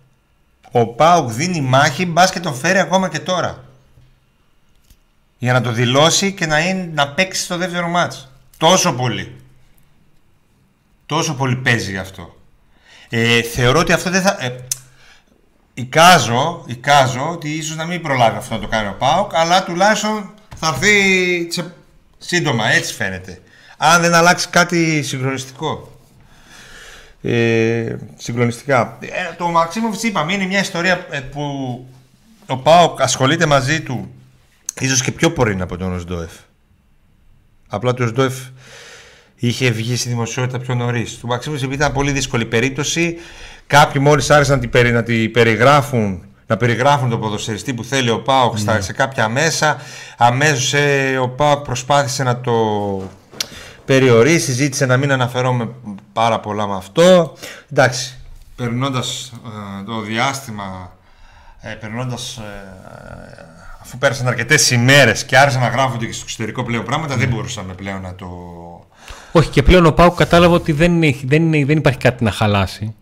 Ο 0.71 0.87
Πάουκ 0.87 1.31
δίνει 1.31 1.61
μάχη, 1.61 2.05
μπα 2.05 2.27
και 2.27 2.39
τον 2.39 2.53
φέρει 2.53 2.79
ακόμα 2.79 3.09
και 3.09 3.19
τώρα. 3.19 3.63
Για 5.41 5.53
να 5.53 5.61
το 5.61 5.71
δηλώσει 5.71 6.31
και 6.31 6.45
να, 6.45 6.59
είναι, 6.59 6.89
να 6.93 7.09
παίξει 7.09 7.43
στο 7.43 7.57
δεύτερο 7.57 7.87
μάτς. 7.87 8.31
Τόσο 8.57 8.93
πολύ. 8.93 9.35
Τόσο 11.05 11.33
πολύ 11.33 11.55
παίζει 11.55 11.91
γι' 11.91 11.97
αυτό. 11.97 12.35
Ε, 13.09 13.41
θεωρώ 13.41 13.79
ότι 13.79 13.91
αυτό 13.91 14.09
δεν 14.09 14.21
θα... 14.21 14.37
Ε, 14.39 14.55
εικάζω, 15.73 16.63
εικάζω 16.67 17.29
ότι 17.29 17.49
ίσως 17.49 17.75
να 17.75 17.85
μην 17.85 18.01
προλάβει 18.01 18.37
αυτό 18.37 18.53
να 18.53 18.59
το 18.59 18.67
κάνει 18.67 18.87
ο 18.87 18.95
Πάουκ, 18.99 19.35
αλλά 19.35 19.63
τουλάχιστον 19.63 20.33
θα 20.55 20.67
έρθει 20.67 21.47
σε 21.51 21.73
Σύντομα, 22.21 22.71
έτσι 22.71 22.93
φαίνεται. 22.93 23.41
Αν 23.77 24.01
δεν 24.01 24.13
αλλάξει 24.13 24.47
κάτι 24.49 25.03
συγκλονιστικό. 25.03 25.91
Ε, 27.21 27.95
συγκλονιστικά. 28.15 28.97
Ε, 28.99 29.33
το 29.37 29.47
Μαξίμοβιτ 29.47 30.03
είπαμε 30.03 30.33
είναι 30.33 30.45
μια 30.45 30.59
ιστορία 30.59 31.05
ε, 31.09 31.19
που 31.19 31.41
ο 32.47 32.57
Πάοκ 32.57 33.01
ασχολείται 33.01 33.45
μαζί 33.45 33.81
του 33.81 34.11
ίσως 34.79 35.01
και 35.01 35.11
πιο 35.11 35.31
πορεία 35.31 35.63
από 35.63 35.77
τον 35.77 35.93
Οσντόεφ. 35.93 36.31
Απλά 37.67 37.93
το 37.93 38.03
Οσντόεφ 38.03 38.33
είχε 39.35 39.69
βγει 39.69 39.95
στη 39.95 40.09
δημοσιότητα 40.09 40.59
πιο 40.59 40.75
νωρίς. 40.75 41.17
Του 41.17 41.27
Μαξίμοβιτ 41.27 41.73
ήταν 41.73 41.91
πολύ 41.91 42.11
δύσκολη 42.11 42.45
περίπτωση. 42.45 43.17
Κάποιοι 43.67 44.01
μόλις 44.05 44.29
άρχισαν 44.29 44.59
να 44.59 44.67
την, 44.67 44.93
να 44.93 45.03
την 45.03 45.31
περιγράφουν 45.31 46.23
να 46.49 46.57
περιγράφουν 46.57 47.09
τον 47.09 47.19
ποδοσφαιριστή 47.19 47.73
που 47.73 47.83
θέλει 47.83 48.09
ο 48.09 48.21
Πάοκ 48.21 48.59
ναι. 48.59 48.81
σε 48.81 48.93
κάποια 48.93 49.29
μέσα. 49.29 49.77
Αμέσως 50.17 50.73
ε, 50.73 51.17
ο 51.17 51.29
Πάοκ 51.29 51.63
προσπάθησε 51.63 52.23
να 52.23 52.41
το 52.41 52.53
περιορίσει, 53.85 54.51
ζήτησε 54.51 54.85
να 54.85 54.97
μην 54.97 55.11
αναφερόμαι 55.11 55.69
πάρα 56.13 56.39
πολλά 56.39 56.67
με 56.67 56.75
αυτό. 56.75 57.33
Εντάξει, 57.71 58.19
περνώντας 58.55 59.31
ε, 59.45 59.83
το 59.83 60.01
διάστημα, 60.01 60.91
ε, 61.59 61.73
περνώντας, 61.73 62.37
ε, 62.37 62.41
αφού 63.89 63.97
πέρασαν 63.97 64.27
αρκετές 64.27 64.71
ημέρες 64.71 65.25
και 65.25 65.37
άρχισαν 65.37 65.61
να 65.61 65.67
γράφονται 65.67 66.05
και 66.05 66.11
στο 66.11 66.21
εξωτερικό 66.23 66.63
πλέον 66.63 66.83
πράγματα, 66.83 67.15
δεν 67.17 67.29
μπορούσαμε 67.29 67.73
πλέον 67.73 68.01
να 68.01 68.15
το. 68.15 68.27
Όχι, 69.31 69.49
και 69.49 69.63
πλέον 69.63 69.85
ο 69.85 69.91
Πάουκ 69.91 70.15
κατάλαβε 70.15 70.53
ότι 70.53 70.71
δεν, 70.71 71.03
έχει, 71.03 71.25
δεν, 71.25 71.51
δεν 71.51 71.77
υπάρχει 71.77 71.99
κάτι 71.99 72.23
να 72.23 72.31
χαλάσει. 72.31 72.95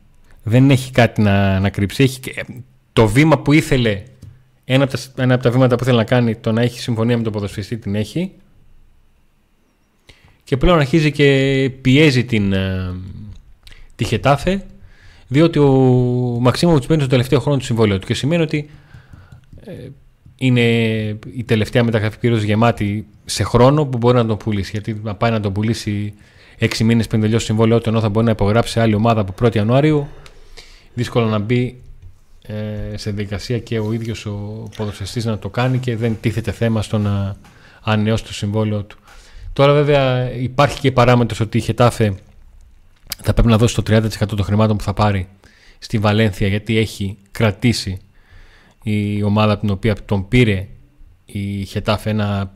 Δεν 0.43 0.69
έχει 0.69 0.91
κάτι 0.91 1.21
να, 1.21 1.59
να 1.59 1.69
κρύψει. 1.69 2.03
Έχει, 2.03 2.19
το 2.93 3.07
βήμα 3.07 3.37
που 3.37 3.53
ήθελε, 3.53 4.03
ένα 4.65 4.83
από, 4.83 4.97
τα, 4.97 5.23
ένα 5.23 5.33
από 5.33 5.43
τα 5.43 5.51
βήματα 5.51 5.75
που 5.75 5.83
ήθελε 5.83 5.97
να 5.97 6.03
κάνει, 6.03 6.35
το 6.35 6.51
να 6.51 6.61
έχει 6.61 6.79
συμφωνία 6.79 7.17
με 7.17 7.23
τον 7.23 7.31
ποδοσφαιριστή, 7.31 7.77
την 7.77 7.95
έχει. 7.95 8.31
Και 10.43 10.57
πλέον 10.57 10.79
αρχίζει 10.79 11.11
και 11.11 11.71
πιέζει 11.81 12.25
την, 12.25 12.53
ε, 12.53 12.95
τη 13.95 14.03
Χετάφε, 14.03 14.65
διότι 15.27 15.59
ο 15.59 15.71
Μαξίμοβιτ 16.39 16.85
μπαίνει 16.87 17.01
στο 17.01 17.09
τελευταίο 17.09 17.39
χρόνο 17.39 17.57
του 17.57 17.65
συμβόλαιου 17.65 17.99
του 17.99 18.07
και 18.07 18.13
σημαίνει 18.13 18.41
ότι 18.41 18.69
ε, 19.65 19.73
είναι 20.37 20.61
η 21.35 21.43
τελευταία 21.45 21.83
μεταγραφή 21.83 22.17
κυρίω 22.17 22.37
γεμάτη 22.37 23.07
σε 23.25 23.43
χρόνο 23.43 23.85
που 23.85 23.97
μπορεί 23.97 24.17
να 24.17 24.25
τον 24.25 24.37
πουλήσει. 24.37 24.71
Γιατί 24.71 25.01
να 25.03 25.15
πάει 25.15 25.31
να 25.31 25.39
τον 25.39 25.53
πουλήσει 25.53 26.13
έξι 26.57 26.83
μήνες 26.83 27.07
πριν 27.07 27.21
τελειώσει 27.21 27.45
το 27.45 27.51
συμβόλαιό 27.51 27.79
του, 27.79 27.89
ενώ 27.89 27.99
θα 27.99 28.09
μπορεί 28.09 28.25
να 28.25 28.31
υπογράψει 28.31 28.79
άλλη 28.79 28.93
ομάδα 28.93 29.21
από 29.21 29.45
1η 29.45 29.55
Ιανουάριου, 29.55 30.07
δύσκολο 30.93 31.25
να 31.25 31.39
μπει 31.39 31.81
ε, 32.41 32.97
σε 32.97 33.11
διαδικασία 33.11 33.59
και 33.59 33.79
ο 33.79 33.93
ίδιος 33.93 34.25
ο 34.25 34.69
ποδοσφαιριστής 34.75 35.25
να 35.25 35.39
το 35.39 35.49
κάνει 35.49 35.77
και 35.77 35.95
δεν 35.95 36.17
τίθεται 36.21 36.51
θέμα 36.51 36.81
στο 36.81 36.97
να 36.97 37.35
ανανεώσει 37.81 38.23
το 38.23 38.33
συμβόλαιο 38.33 38.83
του. 38.83 38.97
Τώρα 39.53 39.73
βέβαια 39.73 40.31
υπάρχει 40.31 40.79
και 40.79 40.91
παράμετρος 40.91 41.39
ότι 41.39 41.57
η 41.57 41.61
Χετάφε 41.61 42.13
θα 43.23 43.33
πρέπει 43.33 43.47
να 43.47 43.57
δώσει 43.57 43.75
το 43.75 43.83
30% 43.87 44.09
των 44.27 44.43
χρημάτων 44.43 44.77
που 44.77 44.83
θα 44.83 44.93
πάρει 44.93 45.27
στη 45.79 45.97
Βαλένθια 45.97 46.47
γιατί 46.47 46.77
έχει 46.77 47.17
κρατήσει 47.31 47.97
η 48.89 49.23
ομάδα 49.23 49.51
από 49.51 49.61
την 49.61 49.69
οποία 49.69 49.95
τον 50.05 50.27
πήρε 50.27 50.67
η 51.25 51.65
Χετάφε 51.65 52.09
ένα 52.09 52.51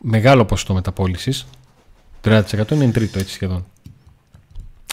μεγάλο 0.00 0.44
ποσοστό 0.44 0.74
μεταπόλησης 0.74 1.46
30% 2.24 2.42
είναι 2.70 2.90
τρίτο 2.90 3.18
έτσι 3.18 3.34
σχεδόν 3.34 3.64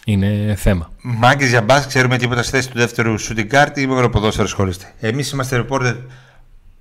είναι 0.05 0.55
θέμα. 0.57 0.91
Μάγκε 1.01 1.45
για 1.45 1.62
μπάσκετ, 1.62 1.88
ξέρουμε 1.88 2.17
τίποτα 2.17 2.43
στη 2.43 2.51
θέση 2.51 2.69
του 2.69 2.77
δεύτερου 2.77 3.19
shooting 3.19 3.51
guard 3.51 3.77
ή 3.77 3.88
με 3.88 4.10
ποδόσφαιρο 4.10 4.45
ασχολείστε; 4.45 4.93
Εμείς 4.99 5.31
είμαστε 5.31 5.65
reporter 5.65 5.95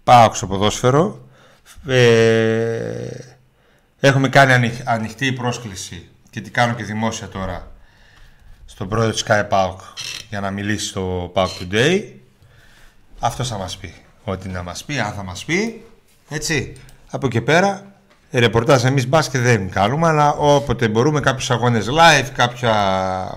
πάω 0.05 0.35
στο 0.35 0.47
ποδόσφαιρο. 0.47 1.29
Ε, 1.87 3.07
έχουμε 4.01 4.29
κάνει 4.29 4.73
ανοιχτή 4.85 5.33
πρόσκληση 5.33 6.09
και 6.31 6.41
τι 6.41 6.51
κάνω 6.51 6.75
και 6.75 6.85
δημόσια 6.85 7.29
τώρα 7.29 7.73
στον 8.65 8.89
πρόεδρο 8.89 9.13
της 9.13 9.25
Sky 9.29 9.49
Pauk 9.49 9.77
για 10.29 10.41
να 10.41 10.51
μιλήσει 10.51 10.87
στο 10.87 11.33
Pauk 11.35 11.49
Today. 11.61 12.20
Αυτός 13.21 13.49
θα 13.49 13.59
μας 13.59 13.77
πει. 13.77 13.95
Ό,τι 14.25 14.49
να 14.49 14.63
μας 14.63 14.85
πει, 14.85 14.99
αν 14.99 15.13
θα 15.13 15.23
μας 15.23 15.45
πει. 15.45 15.83
Έτσι. 16.29 16.73
Από 17.11 17.27
εκεί 17.27 17.41
πέρα 17.41 17.91
Ρεπορτάζ 18.33 18.85
εμείς 18.85 19.09
μπάσκετ 19.09 19.41
δεν 19.41 19.71
κάνουμε, 19.71 20.09
αλλά 20.09 20.33
όποτε 20.33 20.89
μπορούμε 20.89 21.21
κάποιους 21.21 21.51
αγώνες 21.51 21.89
live, 21.91 22.29
κάποια 22.35 22.75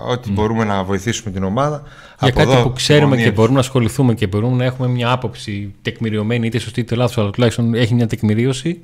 ό,τι 0.08 0.32
μπορούμε 0.32 0.64
να 0.64 0.84
βοηθήσουμε 0.84 1.32
την 1.32 1.44
ομάδα. 1.44 1.84
Για 2.20 2.30
από 2.30 2.40
κάτι 2.40 2.62
που 2.62 2.74
ξέρουμε 2.74 3.18
και 3.18 3.32
μπορούμε 3.32 3.54
να 3.54 3.60
ασχοληθούμε 3.60 4.14
και 4.14 4.28
μπορούμε 4.28 4.56
να 4.56 4.64
έχουμε 4.64 4.88
μια 4.88 5.12
άποψη 5.12 5.76
τεκμηριωμένη, 5.82 6.48
είτε 6.48 6.60
σωστή 6.60 6.80
είτε 6.80 6.96
λάθος, 6.96 7.18
αλλά 7.18 7.30
τουλάχιστον 7.30 7.74
έχει 7.74 7.94
μια 7.94 8.08
τεκμηρίωση, 8.08 8.80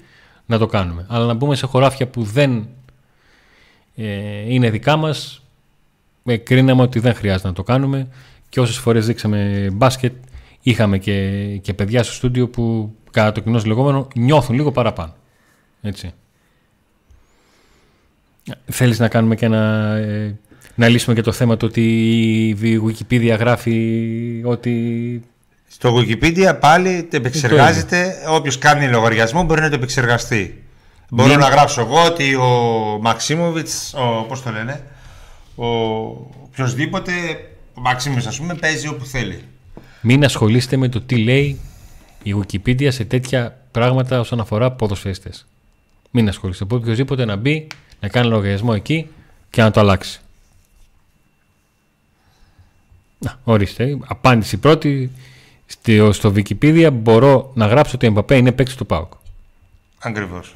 να 0.46 0.58
το 0.58 0.66
κάνουμε. 0.66 1.06
Αλλά 1.10 1.26
να 1.26 1.34
μπούμε 1.34 1.56
σε 1.56 1.66
χωράφια 1.66 2.08
που 2.08 2.24
δεν 2.24 2.68
ε, 3.96 4.06
είναι 4.54 4.70
δικά 4.70 4.96
μας, 4.96 5.42
ε, 6.26 6.38
κρίναμε 6.38 6.82
ότι 6.82 7.00
δεν 7.00 7.14
χρειάζεται 7.14 7.48
να 7.48 7.54
το 7.54 7.64
κάνουμε. 7.64 8.08
Και 8.50 8.60
όσες 8.60 8.78
φορές 8.78 9.06
δείξαμε 9.06 9.70
μπάσκετ, 9.74 10.14
είχαμε 10.62 10.98
και, 10.98 11.46
και 11.62 11.74
παιδιά 11.74 12.04
στο 12.04 12.14
στούντιο 12.14 12.48
που 12.48 12.96
κατά 13.12 13.32
το 13.32 13.40
κοινό 13.42 13.62
λεγόμενο 13.66 14.08
νιώθουν 14.16 14.56
λίγο 14.56 14.72
παραπάνω. 14.72 15.16
Έτσι. 15.82 16.14
Θέλεις 18.66 19.00
να 19.00 19.08
κάνουμε 19.08 19.36
και 19.36 19.46
ένα... 19.46 19.96
Ε, 19.96 20.40
να 20.76 20.88
λύσουμε 20.88 21.16
και 21.16 21.22
το 21.22 21.32
θέμα 21.32 21.58
του 21.58 21.68
ότι 21.70 21.82
η 22.50 22.84
Wikipedia 22.86 23.36
γράφει 23.40 24.42
ότι... 24.46 25.24
Στο 25.68 25.96
Wikipedia 25.98 26.58
πάλι 26.60 27.04
το 27.04 27.16
επεξεργάζεται, 27.16 28.16
όποιος 28.30 28.58
κάνει 28.58 28.88
λογαριασμό 28.88 29.44
μπορεί 29.44 29.62
να 29.62 29.70
το 29.70 29.76
επεξεργαστεί. 29.76 30.64
Μπορώ 31.10 31.36
να 31.36 31.48
γράψω 31.48 31.82
εγώ 31.82 32.04
ότι 32.06 32.36
ο 32.36 32.50
Μαξίμοβιτς, 33.02 33.94
ο, 33.94 34.26
πώς 34.28 34.42
το 34.42 34.52
λένε, 34.52 34.84
ο 35.56 35.66
οποιοδήποτε, 36.44 37.12
ο 37.74 37.82
Μαξίμοβιτς 37.82 38.28
ας 38.28 38.38
πούμε, 38.38 38.54
παίζει 38.54 38.88
όπου 38.88 39.06
θέλει. 39.06 39.44
Μην 40.02 40.24
ασχολείστε 40.24 40.78
με 40.78 40.90
το 40.90 41.02
τι 41.02 41.18
λέει 41.18 41.60
η 42.24 42.36
Wikipedia 42.38 42.92
σε 42.92 43.06
τέτοια 43.06 43.58
πράγματα 43.72 44.20
όσον 44.20 44.40
αφορά 44.40 44.72
ποδοσφαίστες. 44.72 45.46
Μην 46.12 46.28
ασχολείστε. 46.28 46.66
Μπορεί 46.66 46.82
οποιοδήποτε 46.82 47.26
να 47.26 47.36
μπει, 47.36 47.68
να 48.00 48.08
κάνει 48.08 48.28
λογαριασμό 48.28 48.72
εκεί 48.76 49.08
και 49.50 49.62
να 49.62 49.72
το 49.72 49.80
αλλάξει. 49.80 50.20
Να, 53.20 53.40
ορίστε. 53.44 53.98
Απάντηση 54.08 54.58
πρώτη. 54.58 55.12
Στο, 55.66 56.12
στο 56.12 56.34
Wikipedia 56.36 56.90
μπορώ 56.94 57.52
να 57.54 57.68
γράψω 57.68 57.92
ότι 57.96 58.06
ο 58.06 58.10
Εμπαπέ 58.10 58.38
είναι 58.38 58.52
παίκτης 58.52 58.76
του 58.76 58.86
ΠΑΟΚ. 58.86 59.14
Ακριβώς. 60.00 60.56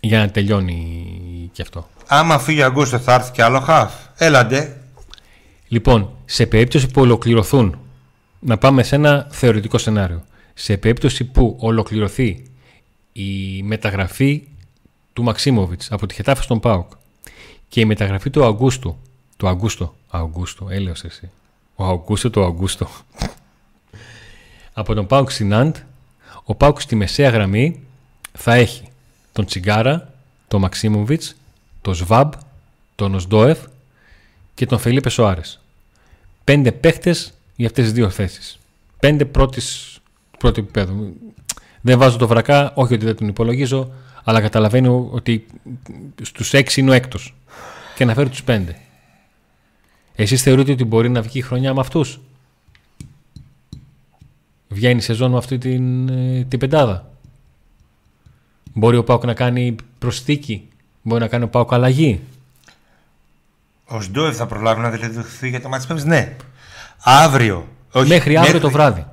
Για 0.00 0.18
να 0.18 0.30
τελειώνει 0.30 1.50
και 1.52 1.62
αυτό. 1.62 1.88
Άμα 2.06 2.38
φύγει 2.38 2.62
Αγκούστο 2.62 2.98
θα 2.98 3.14
έρθει 3.14 3.30
και 3.30 3.42
άλλο 3.42 3.60
χαφ. 3.60 3.94
Έλαντε. 4.16 4.81
Λοιπόν, 5.72 6.10
σε 6.24 6.46
περίπτωση 6.46 6.86
που 6.86 7.00
ολοκληρωθούν, 7.00 7.78
να 8.40 8.58
πάμε 8.58 8.82
σε 8.82 8.94
ένα 8.94 9.26
θεωρητικό 9.30 9.78
σενάριο. 9.78 10.24
Σε 10.54 10.76
περίπτωση 10.76 11.24
που 11.24 11.56
ολοκληρωθεί 11.60 12.44
η 13.12 13.62
μεταγραφή 13.62 14.42
του 15.12 15.22
Μαξίμοβιτς 15.22 15.92
από 15.92 16.06
τη 16.06 16.14
Χετάφη 16.14 16.42
στον 16.42 16.60
ΠΑΟΚ 16.60 16.90
και 17.68 17.80
η 17.80 17.84
μεταγραφή 17.84 18.30
του 18.30 18.44
Αγκούστου 18.44 18.96
του 19.36 19.48
Αγκούστο, 19.48 19.94
Αγκούστο, 20.10 20.66
έλεος 20.70 21.04
εσύ 21.04 21.30
ο 21.74 21.84
Αγκούστο 21.84 22.30
του 22.30 22.44
Αγκούστο 22.44 22.88
από 24.72 24.94
τον 24.94 25.06
ΠΑΟΚ 25.06 25.30
στην 25.30 25.54
Αντ 25.54 25.76
ο 26.44 26.54
ΠΑΟΚ 26.54 26.80
στη 26.80 26.94
μεσαία 26.94 27.28
γραμμή 27.28 27.82
θα 28.32 28.54
έχει 28.54 28.88
τον 29.32 29.44
Τσιγκάρα, 29.44 30.12
τον 30.48 30.60
Μαξίμοβιτς, 30.60 31.36
τον 31.80 31.94
Σβάμπ, 31.94 32.32
τον 32.94 33.14
Οσντόεφ 33.14 33.58
και 34.54 34.66
τον 34.66 34.78
Φελίπε 34.78 35.08
Σοάρες. 35.08 35.61
Πέντε 36.44 36.72
παίχτες 36.72 37.32
για 37.56 37.66
αυτές 37.66 37.84
τις 37.84 37.92
δύο 37.92 38.10
θέσεις. 38.10 38.58
Πέντε 39.00 39.24
πρώτης, 39.24 39.98
πρώτη 40.38 40.60
επίπεδο. 40.60 41.12
Δεν 41.80 41.98
βάζω 41.98 42.16
το 42.16 42.26
βρακά, 42.26 42.72
όχι 42.74 42.94
ότι 42.94 43.04
δεν 43.04 43.16
τον 43.16 43.28
υπολογίζω, 43.28 43.92
αλλά 44.24 44.40
καταλαβαίνω 44.40 45.08
ότι 45.12 45.46
στους 46.22 46.54
έξι 46.54 46.80
είναι 46.80 46.90
ο 46.90 46.92
έκτος. 46.92 47.34
Και 47.96 48.04
να 48.04 48.14
φέρω 48.14 48.28
τους 48.28 48.42
πέντε. 48.44 48.76
Εσείς 50.14 50.42
θεωρείτε 50.42 50.72
ότι 50.72 50.84
μπορεί 50.84 51.08
να 51.08 51.22
βγει 51.22 51.38
η 51.38 51.42
χρονιά 51.42 51.74
με 51.74 51.80
αυτούς; 51.80 52.20
Βγαίνει 54.68 54.98
η 54.98 55.00
σεζόν 55.00 55.30
με 55.30 55.36
αυτή 55.36 55.58
την, 55.58 56.08
ε, 56.08 56.44
την 56.44 56.58
πεντάδα; 56.58 57.10
Μπορεί 58.74 58.96
ο 58.96 59.04
Πάουκ 59.04 59.24
να 59.24 59.34
κάνει 59.34 59.76
προσθήκη; 59.98 60.68
Μπορεί 61.02 61.20
να 61.20 61.28
κάνει 61.28 61.44
ο 61.44 61.48
Πάουκ 61.48 61.72
αλλαγή; 61.72 62.20
Ο 63.84 64.00
Σντόεφ 64.00 64.36
θα 64.36 64.46
προλάβει 64.46 64.80
να 64.80 64.90
δηλωθεί 64.90 65.48
για 65.48 65.60
το 65.60 65.68
μάτι 65.68 66.04
Ναι. 66.04 66.36
Αύριο. 67.02 67.68
Όχι, 67.92 68.08
μέχρι 68.08 68.36
αύριο 68.36 68.60
το 68.60 68.70
βράδυ. 68.70 69.06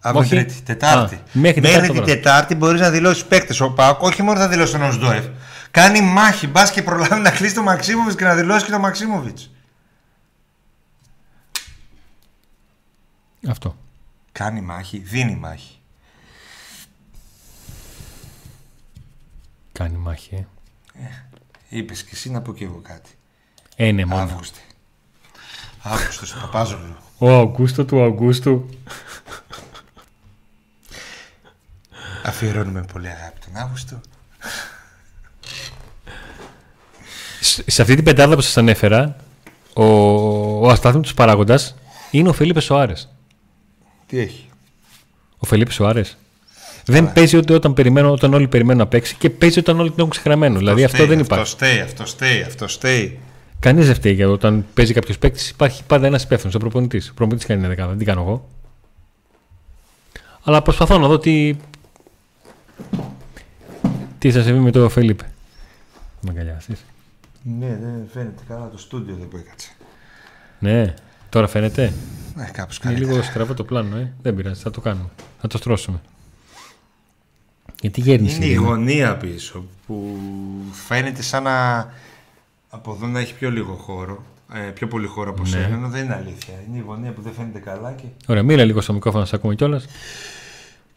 Από 0.00 0.18
όχι. 0.18 0.28
Τρίτη, 0.28 0.62
Τετάρτη. 0.62 1.14
Α, 1.14 1.20
μέχρι, 1.32 1.60
μέχρι 1.60 1.88
την 1.88 2.04
Τετάρτη 2.04 2.54
μπορείς 2.54 2.80
να 2.80 2.90
δηλώσεις 2.90 3.24
παίκτες. 3.24 3.60
Ο 3.60 3.70
Πάοκ 3.70 4.02
όχι 4.02 4.22
μόνο 4.22 4.38
θα 4.38 4.48
δηλώσει 4.48 4.72
τον 4.72 4.82
Οσδόεφ. 4.82 5.24
Κάνει 5.70 6.00
μάχη. 6.00 6.46
Μπας 6.46 6.70
και 6.70 6.82
προλάβει 6.82 7.20
να 7.20 7.30
κλείσει 7.30 7.54
τον 7.54 7.64
Μαξίμοβιτς 7.64 8.16
και 8.16 8.24
να 8.24 8.34
δηλώσει 8.34 8.64
και 8.64 8.70
τον 8.70 8.80
Μαξίμοβιτς. 8.80 9.50
Αυτό. 13.48 13.76
Κάνει 14.32 14.60
μάχη, 14.60 14.98
δίνει 14.98 15.36
μάχη. 15.36 15.78
Κάνει 19.72 19.96
μάχη, 19.96 20.34
ε. 20.34 20.46
Είπες 21.68 22.02
και 22.02 22.10
εσύ 22.12 22.30
να 22.30 22.40
πω 22.40 22.54
και 22.54 22.64
εγώ 22.64 22.80
κάτι. 22.82 23.10
Ε, 23.76 23.90
ναι, 23.92 24.04
μόνο. 24.04 24.22
Αύγουστε. 24.22 24.58
Αύγουστος 25.82 26.32
του 26.32 26.40
Παπάζογλου. 26.40 26.94
Ο 27.18 27.30
Αγκούστο 27.38 27.84
του 27.84 28.02
Αγκούστου. 28.04 28.68
Αφιερώνουμε 32.24 32.84
πολύ 32.92 33.08
αγάπη 33.08 33.38
τον 33.44 33.62
Αύγουστο. 33.62 34.00
Σ- 37.40 37.62
Σε 37.70 37.82
αυτή 37.82 37.94
την 37.94 38.04
πεντάδα 38.04 38.34
που 38.34 38.40
σας 38.40 38.56
ανέφερα, 38.56 39.16
ο, 39.72 39.84
ο 40.66 40.68
αστάθμητος 40.68 41.14
παράγοντας 41.14 41.74
είναι 42.10 42.28
ο 42.28 42.32
Φελίπε 42.32 42.60
Σοάρες. 42.60 43.08
Τι 44.06 44.18
έχει; 44.18 44.48
Ο 45.38 45.46
Φελίπε 45.46 45.72
Σοάρες. 45.72 46.16
Δεν 46.86 47.12
παίζει 47.12 47.36
ούτε 47.36 47.54
όταν, 47.54 47.74
περιμένω, 47.74 48.10
όταν 48.10 48.34
όλοι 48.34 48.48
περιμένουν 48.48 48.78
να 48.82 48.86
παίξει 48.86 49.14
και 49.14 49.30
παίζει 49.30 49.58
όταν 49.58 49.78
όλοι 49.80 49.88
τον 49.88 49.98
έχουν 49.98 50.10
ξεχραμμένο. 50.10 50.58
δηλαδή 50.58 50.84
αυτό 50.84 50.96
φταίει, 50.96 51.08
δεν 51.08 51.20
Αυτό 51.20 51.34
υπάρχει. 51.34 51.52
στέει, 51.52 51.80
αυτό 51.80 52.06
στέει, 52.06 52.42
αυτό 52.42 52.68
στέει. 52.68 53.18
Κανείς 53.60 53.86
δεν 53.86 53.94
φταίει 53.94 54.12
για 54.12 54.28
όταν 54.28 54.64
παίζει 54.74 54.92
κάποιος 54.92 55.18
παίκτης. 55.18 55.50
Υπάρχει 55.50 55.84
πάντα 55.84 56.06
ένας 56.06 56.22
υπεύθυνος, 56.22 56.54
ο 56.54 56.58
προπονητής. 56.58 57.08
Ο 57.10 57.14
προπονητής 57.14 57.46
κάνει 57.46 57.60
μια 57.60 57.68
δεκάδα, 57.68 57.88
δεν 57.88 57.98
την 57.98 58.06
κάνω 58.06 58.20
εγώ; 58.20 58.48
Αλλά 60.42 60.62
προσπαθώ 60.62 60.98
να 60.98 61.06
δω 61.08 61.18
τι. 61.18 61.56
Τι 64.18 64.32
θα 64.32 64.42
συμβεί 64.42 64.58
με 64.60 64.70
το 64.70 64.88
Φελίπε. 64.88 65.30
Με 66.20 66.30
αγκαλιάσεις. 66.30 66.84
Ναι, 67.58 67.66
δεν 67.66 68.08
φαίνεται 68.12 68.42
καλά 68.48 68.68
το 68.70 68.78
στούντιο 68.78 69.14
δεν 69.18 69.28
που 69.28 69.36
έκατσε. 69.36 69.70
Ναι, 70.58 70.94
τώρα 71.28 71.46
φαίνεται. 71.46 71.92
Ναι, 72.34 72.50
κάπως 72.52 72.76
Είναι 72.76 72.84
καλύτερα. 72.92 73.12
λίγο 73.12 73.24
στραβό 73.24 73.54
το 73.54 73.64
πλάνο, 73.64 73.96
ε. 73.96 74.12
Δεν 74.22 74.34
πειράζει, 74.34 74.62
θα 74.62 74.70
το 74.70 74.80
κάνουμε. 74.80 75.08
Θα 75.40 75.48
το 75.48 75.58
στρώσουμε. 75.58 76.00
Γιατί 77.80 78.00
γέρνησε. 78.00 78.36
Είναι 78.36 78.44
η 78.44 78.48
λίγο. 78.48 78.64
γωνία 78.64 79.16
πίσω 79.16 79.64
που 79.86 80.18
φαίνεται 80.86 81.22
σαν 81.22 81.42
να 81.42 81.88
από 82.74 82.92
εδώ 82.92 83.06
να 83.06 83.20
έχει 83.20 83.34
πιο 83.34 83.50
λίγο 83.50 83.74
χώρο. 83.74 84.22
Ε, 84.54 84.58
πιο 84.70 84.86
πολύ 84.86 85.06
χώρο 85.06 85.30
από 85.30 85.42
Ναι. 85.42 85.48
σένα, 85.48 85.64
ενώ 85.74 85.88
δεν 85.88 86.04
είναι 86.04 86.14
αλήθεια. 86.14 86.54
Είναι 86.68 86.78
η 86.78 86.82
γωνία 86.86 87.10
που 87.12 87.20
δεν 87.22 87.32
φαίνεται 87.32 87.58
καλά 87.58 87.92
και. 87.92 88.04
Ωραία, 88.26 88.42
μίλα 88.42 88.64
λίγο 88.64 88.80
στο 88.80 88.92
μικρόφωνο, 88.92 89.22
να 89.22 89.28
σε 89.28 89.36
ακούμε 89.36 89.54
κιόλας. 89.54 89.84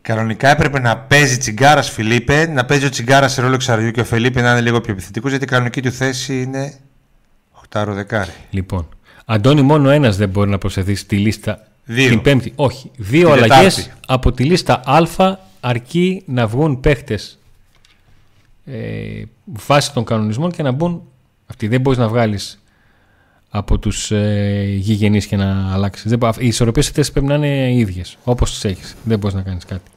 Κανονικά 0.02 0.50
έπρεπε 0.50 0.80
να 0.80 0.98
παίζει 0.98 1.38
τσιγκάρας 1.38 1.90
Φιλίππε, 1.90 2.46
να 2.48 2.66
παίζει 2.66 2.86
ο 2.86 2.90
τσιγκάρας 2.90 3.32
σε 3.34 3.42
ρόλο 3.42 3.54
εξαριού 3.54 3.92
και 3.92 4.00
ο 4.02 4.04
Φιλίππε 4.06 4.42
να 4.42 4.52
είναι 4.52 4.62
λίγο 4.62 4.82
πιο 4.82 4.94
επιθετικός 4.94 5.30
γιατί 5.30 5.46
η 5.46 5.48
κανονική 5.48 5.82
του 5.82 5.92
θέση 5.92 6.42
είναι 6.42 6.74
8 7.70 7.86
δεκάρι. 7.88 8.32
Λοιπόν, 8.50 8.88
Αντώνη, 9.26 9.62
μόνο 9.62 9.90
ένας 9.90 10.18
δεν 10.18 10.30
μπορεί 10.30 10.50
να 10.50 10.58
προσθεθεί 10.58 10.96
στη 10.96 11.18
λίστα 11.18 11.68
Δύο. 11.86 12.10
την 12.10 12.22
Πέμπτη. 12.22 12.54
Όχι, 12.56 12.92
δύο 12.98 13.34
Την 13.34 13.44
αλλαγές 13.44 13.76
Τετάρτη. 13.76 14.00
από 14.08 14.32
τη 14.32 14.44
λίστα 14.44 14.82
Α 14.86 15.38
αρκεί 15.60 16.24
να 16.26 16.48
βγουν 16.48 16.80
παίχτες 16.80 17.40
ε, 18.66 19.22
βάσει 19.46 19.94
των 19.94 20.04
κανονισμών 20.04 20.52
και 20.52 20.64
να 20.64 20.72
μπουν. 20.72 21.02
Αυτή 21.48 21.68
δεν 21.68 21.82
μπορείς 21.82 22.00
να 22.00 22.08
βγάλεις 22.08 22.60
από 23.50 23.78
τους 23.80 24.12
ε, 24.12 24.64
γηγενείς 24.78 25.26
και 25.26 25.36
να 25.36 25.74
αλλάξεις. 25.74 26.10
Δεν, 26.10 26.18
μπο- 26.18 26.34
οι 26.38 26.48
ισορροπίες 26.48 26.88
αυτέ 26.88 27.04
πρέπει 27.04 27.26
να 27.28 27.34
είναι 27.36 27.74
ίδιες, 27.74 28.18
όπως 28.24 28.52
τις 28.52 28.66
έχεις. 28.66 28.96
Δεν 29.04 29.20
μπορείς 29.20 29.36
να 29.36 29.42
κάνεις 29.42 29.66
κάτι. 29.66 29.92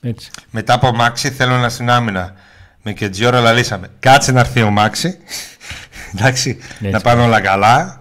Έτσι. 0.00 0.30
Μετά 0.50 0.74
από 0.74 0.92
Μάξι 0.92 1.30
θέλω 1.30 1.56
να 1.58 1.68
στην 1.68 1.90
άμυνα. 1.90 2.34
Με 2.82 2.92
και 2.92 3.08
Τζιόρα 3.08 3.40
λαλήσαμε. 3.40 3.88
Κάτσε 4.00 4.32
να 4.32 4.40
έρθει 4.40 4.62
ο 4.62 4.70
Μάξι. 4.70 5.18
Εντάξει, 6.14 6.58
να 6.80 7.00
πάνε 7.00 7.22
όλα 7.22 7.40
καλά. 7.40 8.00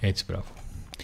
Έτσι, 0.00 0.24
μπράβο. 0.28 0.44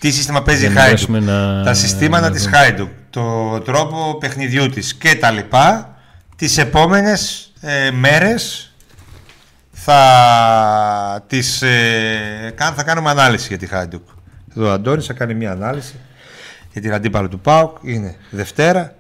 Τι 0.01 0.11
σύστημα 0.11 0.43
παίζει 0.43 0.65
η 0.65 0.67
Για 0.67 0.75
να 0.75 0.81
Χάιντουκ; 0.81 1.09
μπορέσουμε 1.09 1.33
να- 1.57 1.65
Τα 1.65 1.75
συστήματα 1.75 2.27
να 2.29 2.33
της 2.35 2.45
δούμε. 2.45 2.57
Χάιντουκ. 2.57 2.89
Το 3.11 3.61
τρόπο 3.61 4.17
παιχνιδιού 4.21 4.69
της 4.69 4.95
και 4.95 5.15
τα 5.17 5.31
λοιπά. 5.31 5.97
Τις 6.37 6.59
επόμενες 6.59 7.52
ε, 7.65 7.91
μέρες 7.91 8.75
θα, 9.73 11.25
τις, 11.27 11.63
ε, 11.63 12.53
κα- 12.55 12.73
θα 12.73 12.83
κάνουμε 12.83 13.11
ανάλυση 13.11 13.47
για 13.49 13.59
τη 13.59 13.67
Χάιντουκ. 13.67 14.03
Εδώ 14.57 14.69
ο 14.69 14.73
Αντώνης 14.73 15.07
θα 15.07 15.13
κάνει 15.13 15.35
μια 15.35 15.51
ανάλυση 15.51 15.95
για 16.73 16.81
την 16.81 16.93
αντίπαλο 16.93 17.29
του 17.29 17.41
ΠΑΟΚ. 17.41 17.77
Είναι 17.83 18.17
Δευτέρα 18.31 18.95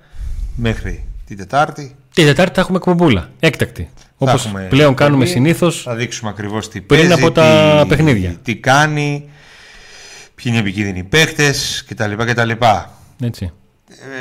μέχρι 0.57 1.05
την 1.27 1.37
Τετάρτη. 1.37 1.96
Την 2.14 2.25
Τετάρτη 2.27 2.55
θα 2.55 2.61
έχουμε 2.61 2.77
εκπομπούλα. 2.77 3.29
Έκτακτη. 3.40 3.90
Θα 3.96 4.31
Όπως 4.31 4.44
έχουμε 4.46 4.61
πλέον 4.70 4.94
κάνουμε 4.94 5.25
εκπομπή. 5.25 5.38
συνήθως. 5.46 5.83
Θα 5.83 5.94
δείξουμε 5.94 6.31
ακριβώς 6.31 6.68
τι 6.68 6.81
πριν 6.81 7.01
παίζει, 7.09 7.12
από 7.22 7.33
τα 7.33 7.79
τι, 7.83 7.88
παιχνίδια. 7.88 8.37
τι 8.42 8.57
κάνει, 8.57 9.31
ποιοι 10.35 10.44
είναι 10.46 10.57
οι 10.57 10.61
επικίνδυνοι 10.61 11.03
παίχτες 11.05 11.85
κτλ. 11.88 12.12
κτλ. 12.16 12.51
Έτσι. 13.25 13.53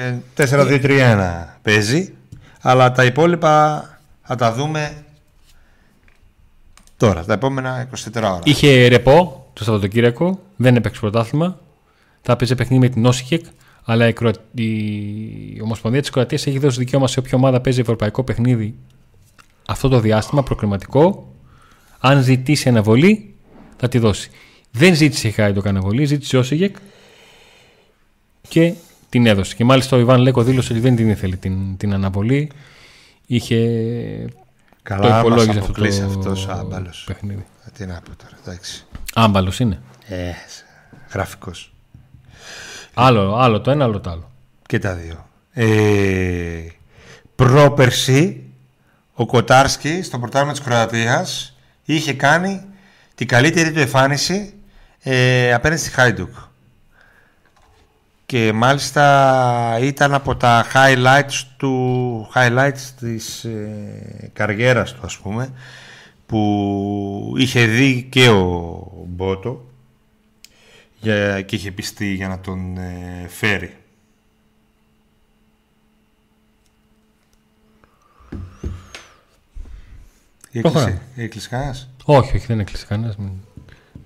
Ε, 0.08 0.14
4-2-3-1 0.36 1.58
παίζει, 1.62 2.14
αλλά 2.62 2.92
τα 2.92 3.04
υπόλοιπα 3.06 3.86
θα 4.32 4.38
τα 4.38 4.54
δούμε 4.54 5.06
τώρα, 6.98 7.26
τα 7.26 7.34
επόμενα 7.34 7.90
24 8.14 8.16
ώρα. 8.16 8.40
Είχε 8.44 8.88
ρεπό 8.88 9.48
το 9.54 9.64
Σαββατοκύριακο, 9.64 10.40
δεν 10.56 10.76
έπαιξε 10.76 11.00
πρωτάθλημα. 11.00 11.60
Θα 12.22 12.36
παίζει 12.36 12.56
παιχνίδι 12.56 12.82
με 12.82 12.90
την 12.90 13.06
Όσιγιεκ, 13.06 13.46
αλλά 13.84 14.08
η, 14.08 14.14
Κροα... 14.14 14.34
η 14.56 15.62
Ομοσπονδία 15.62 16.02
της 16.02 16.10
Κροατίας 16.10 16.48
έχει 16.48 16.60
δώσει 16.60 16.80
δικαίωμα 16.80 17.08
σε 17.08 17.20
όποια 17.20 17.38
ομάδα 17.38 17.62
παίζει 17.62 17.80
ευρωπαϊκό 17.80 18.24
παιχνίδι 18.24 18.76
αυτό 19.66 19.90
το 19.90 20.00
διάστημα 20.00 20.44
προκριματικό. 20.44 21.34
Αν 22.00 22.24
ζητήσει 22.24 22.70
αναβολή, 22.70 23.34
θα 23.78 23.88
τη 23.88 23.98
δώσει. 23.98 24.30
Δεν 24.72 24.96
ζήτησε 24.96 25.28
η 25.28 25.32
Χάιντουκ 25.32 25.68
αναβολή, 25.68 26.06
ζήτησε 26.06 26.38
η 26.38 26.40
Όσιγιεκ 26.40 26.76
και 28.48 28.74
την 29.10 29.26
έδωσε. 29.26 29.56
Και 29.56 29.64
μάλιστα 29.64 29.98
ο 29.98 30.00
Ιβάν 30.00 30.22
Λέκο 30.22 30.44
δήλωσε 30.44 30.74
ότι 30.74 30.82
δεν 30.82 30.96
την 30.96 31.10
ήθελε 31.10 31.36
την, 31.36 31.78
την 31.78 31.94
αναβολή. 31.94 32.52
Είχε 33.26 33.58
το 34.30 34.40
Καλά, 34.84 35.10
μας 35.10 35.20
υπολόγιζε 35.20 35.50
αυτό 35.50 35.64
αποκλείσει 35.64 36.00
το 36.00 36.06
αυτός 36.06 36.48
ο 36.48 36.52
άμπαλος. 36.52 37.04
παιχνίδι. 37.08 37.46
Ε, 37.66 37.70
Τι 37.78 37.86
να 37.86 37.94
πω 38.02 38.16
τώρα, 38.24 38.38
εντάξει. 38.46 38.86
Άμπαλος 39.14 39.60
είναι. 39.60 39.82
Ε, 40.08 40.32
γραφικός. 41.14 41.74
Άλλο, 42.94 43.36
άλλο 43.36 43.62
το 43.62 43.72
ένα, 43.72 43.84
άλλο 43.84 44.00
το 44.00 44.10
άλλο. 44.10 44.32
Και 44.66 44.80
τα 44.80 44.94
δύο. 44.94 45.26
Ε, 45.54 46.68
πρόπερση, 47.36 48.44
ο 49.14 49.26
Κοτάρσκι 49.26 50.02
στο 50.02 50.20
πρωτάθλημα 50.20 50.52
της 50.54 50.62
Κροατίας 50.62 51.56
είχε 51.84 52.14
κάνει 52.14 52.66
την 53.16 53.28
καλύτερη 53.28 53.72
του 53.72 53.80
εμφάνιση 53.80 54.54
ε, 55.00 55.54
απέναντι 55.54 55.82
στη 55.82 55.90
Χάιντουκ. 55.90 56.34
Και 58.32 58.54
μάλιστα 58.54 59.78
ήταν 59.82 60.14
από 60.14 60.36
τα 60.36 60.66
highlights 60.74 61.44
του 61.58 62.30
highlights 62.36 62.90
της 63.00 63.44
ε, 63.44 64.30
καριέρας 64.34 64.94
του 64.94 65.00
ας 65.04 65.18
πούμε 65.18 65.54
που 66.26 67.34
είχε 67.38 67.66
δει 67.66 68.08
και 68.12 68.30
ο 68.30 69.06
Μπότο 69.08 69.66
για, 71.00 71.42
και 71.42 71.56
είχε 71.56 71.72
πιστεί 71.72 72.14
για 72.14 72.28
να 72.28 72.40
τον 72.40 72.78
ε, 72.78 73.26
φέρει. 73.28 73.78
Προχωράμε. 80.52 80.92
Έκλεισε, 80.92 81.24
έκλεισε 81.24 81.50
κανένας; 81.50 81.90
Όχι, 82.04 82.36
όχι, 82.36 82.46
δεν 82.46 82.60
έκλεισε 82.60 82.86
κανένας. 82.86 83.16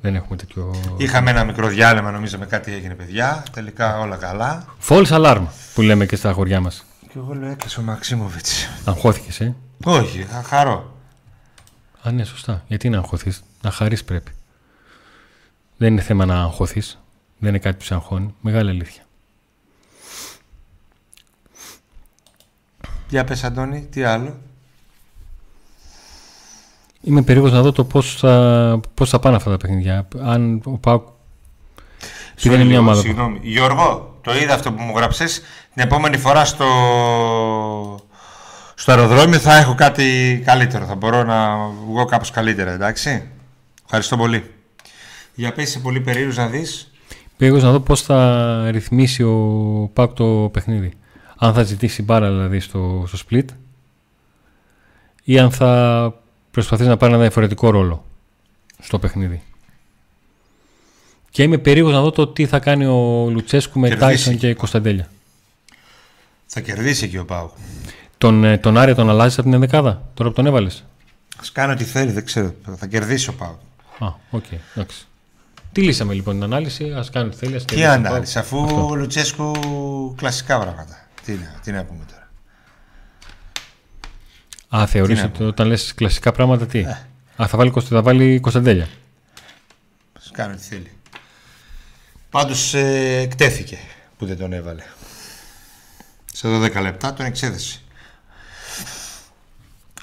Δεν 0.06 0.16
έχουμε 0.16 0.38
τέτοιο. 0.38 0.76
Είχαμε 0.98 1.30
ένα 1.30 1.44
μικρό 1.44 1.68
διάλειμμα 1.68 2.12
νομίζω 2.12 2.38
με 2.38 2.46
κάτι 2.46 2.74
έγινε 2.74 2.96
παιδιά. 2.96 3.44
Τελικά 3.52 4.00
όλα 4.00 4.16
καλά. 4.16 4.66
False 4.88 5.08
alarm 5.08 5.46
που 5.74 5.82
λέμε 5.82 6.06
και 6.06 6.16
στα 6.16 6.32
χωριά 6.32 6.60
μας. 6.60 6.86
Και 7.02 7.14
εγώ 7.16 7.34
λέω 7.34 7.50
έκλεισε 7.50 7.80
ο 7.80 7.84
Μαξίμοβιτς. 7.84 8.68
Αγχώθηκες, 8.86 9.40
ε; 9.40 9.56
Όχι, 9.84 10.24
θα 10.24 10.44
χαρώ. 10.44 10.98
Α, 12.02 12.12
ναι, 12.12 12.24
σωστά. 12.24 12.64
Γιατί 12.68 12.90
να 12.90 12.98
αγχωθείς; 12.98 13.44
Να 13.62 13.72
χαρείς 13.72 14.04
πρέπει. 14.04 14.32
Δεν 15.78 15.92
είναι 15.92 16.02
θέμα 16.02 16.26
να 16.26 16.42
αγχωθείς. 16.42 17.00
Δεν 17.40 17.50
είναι 17.50 17.60
κάτι 17.60 17.78
που 17.78 17.84
σε 17.84 17.94
αγχώνει. 17.94 18.36
Μεγάλη 18.42 18.70
αλήθεια. 18.70 19.04
Για 23.10 23.24
πες 23.24 23.44
Αντώνη, 23.44 23.88
τι 23.92 24.04
άλλο; 24.04 24.38
Είμαι 27.08 27.22
περίεργος 27.22 27.52
να 27.52 27.62
δω 27.62 27.72
το 27.72 27.84
πώς 27.84 28.16
θα, 28.20 28.80
πώς 28.94 29.10
θα 29.10 29.20
πάνε 29.20 29.36
αυτά 29.36 29.50
τα 29.52 29.58
παιχνίδια. 29.58 30.08
Αν 30.24 30.62
ο 30.66 30.78
Πάουκ. 30.78 31.08
Επειδή 32.38 32.56
είναι 32.56 32.64
Sorry, 32.64 32.68
μια 32.68 32.80
λίγο, 32.80 32.80
ομάδα. 32.82 33.02
που- 33.02 33.06
Συγγνώμη. 33.08 33.40
Γιώργο, 33.42 34.18
το 34.22 34.36
είδα 34.36 34.54
αυτό 34.54 34.72
που 34.72 34.82
μου 34.84 34.94
γράψες. 34.96 35.42
Την 35.74 35.84
επόμενη 35.84 36.18
φορά 36.18 36.46
στο, 36.46 36.66
στο 38.76 38.92
αεροδρόμιο 38.92 39.40
θα 39.40 39.58
έχω 39.58 39.76
κάτι 39.76 40.42
καλύτερο. 40.46 40.86
Θα 40.86 40.96
μπορώ 40.96 41.24
να 41.24 41.56
βγω 41.90 42.06
κάπως 42.06 42.32
καλύτερα, 42.32 42.72
εντάξει. 42.72 43.28
Ευχαριστώ 43.84 44.18
πολύ. 44.18 44.52
Για 45.36 45.54
πες, 45.54 45.68
είσαι 45.68 45.80
πολύ 45.80 46.00
περίεργος 46.02 46.38
να 46.38 46.48
δεις. 46.48 46.92
Περίεργος 47.38 47.64
να 47.66 47.72
δω 47.72 47.80
πώς 47.80 48.02
θα 48.02 48.68
ρυθμίσει 48.72 49.24
ο 49.24 49.36
Πάουκ 49.94 50.14
το 50.14 50.50
παιχνίδι. 50.54 50.92
Αν 51.38 51.54
θα 51.54 51.64
ζητήσει 51.64 52.04
μπάρα 52.04 52.30
δηλαδή 52.30 52.60
στο, 52.60 53.04
στο 53.08 53.18
split 53.30 53.46
ή 55.24 55.40
αν 55.40 55.52
θα 55.52 56.14
προσπαθήσει 56.56 56.90
να 56.90 56.98
πάρει 56.98 57.14
ένα 57.14 57.22
διαφορετικό 57.22 57.70
ρόλο 57.70 58.06
στο 58.80 59.00
παιχνίδι. 59.00 59.42
Και 61.30 61.44
είμαι 61.44 61.58
περίεργος 61.58 61.94
να 61.94 62.02
δω 62.02 62.12
το 62.12 62.28
τι 62.28 62.46
θα 62.46 62.60
κάνει 62.60 62.86
ο 62.86 63.30
Λουτσέσκου 63.30 63.80
με 63.80 63.88
Κερδίσει. 63.88 64.10
Τάισον 64.10 64.38
και 64.38 64.54
Κωνσταντέλια. 64.54 65.10
Θα 66.46 66.60
κερδίσει 66.60 67.10
και 67.10 67.20
ο 67.20 67.26
ΠΑΟΚ. 67.26 67.52
Τον, 68.18 68.44
ε, 68.44 68.58
τον 68.58 68.78
Άρη 68.78 68.96
τον 68.96 69.10
αλλάζεις 69.10 69.34
από 69.34 69.44
την 69.44 69.54
ενδεκάδα, 69.54 70.10
τώρα 70.14 70.30
που 70.30 70.36
τον 70.36 70.46
έβαλες. 70.46 70.86
Α 71.38 71.44
κάνει 71.52 71.72
ό,τι 71.72 71.84
θέλει, 71.84 72.12
δεν 72.12 72.26
ξέρω. 72.26 72.54
Θα 72.76 72.88
κερδίσει 72.88 73.30
ο 73.30 73.34
ΠΑΟΚ. 73.34 73.56
Α, 74.10 74.14
οκ, 74.30 74.44
okay, 74.52 74.58
εντάξει. 74.76 75.08
Τι 75.72 75.82
λύσαμε 75.82 76.14
λοιπόν 76.14 76.34
την 76.34 76.44
ανάλυση, 76.44 76.94
ας 76.94 77.10
κάνει 77.10 77.28
ό,τι 77.28 77.38
θέλει. 77.38 77.66
Τι 77.66 77.86
ανάλυση, 77.86 78.40
αφού 78.40 78.58
ο 78.90 78.96
Λουτσέσκου 78.96 79.52
κλασικά 80.16 80.60
πράγματα. 80.60 81.08
Τι, 81.26 81.38
τι 81.64 81.72
να 81.72 81.84
πούμε 81.84 82.06
τώρα. 82.12 82.25
Α, 84.76 84.88
θεωρείς 84.88 85.24
ότι 85.24 85.44
όταν 85.44 85.68
λες 85.68 85.94
κλασικά 85.94 86.32
πράγματα 86.32 86.66
τι; 86.66 86.80
Ε. 86.80 87.08
Α, 87.36 87.48
θα 87.48 87.58
βάλει, 87.58 87.74
θα 87.82 88.02
βάλει 88.02 88.40
Κωνσταντέλια. 88.40 88.88
Κάνει 90.32 90.54
ό,τι 90.54 90.62
θέλει. 90.62 90.92
Πάντως 92.30 92.74
ε, 92.74 93.18
εκτέθηκε 93.20 93.78
που 94.18 94.26
δεν 94.26 94.38
τον 94.38 94.54
έβαλε. 94.54 94.84
Σε 96.34 96.48
12 96.48 96.82
λεπτά 96.82 97.14
τον 97.14 97.26
εξέδεσε. 97.26 97.82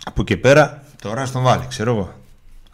Από 0.04 0.20
εκεί 0.20 0.36
πέρα 0.36 0.82
τώρα 1.02 1.30
τον 1.30 1.42
βάλει, 1.42 1.66
ξέρω 1.68 1.94
εγώ. 1.94 2.20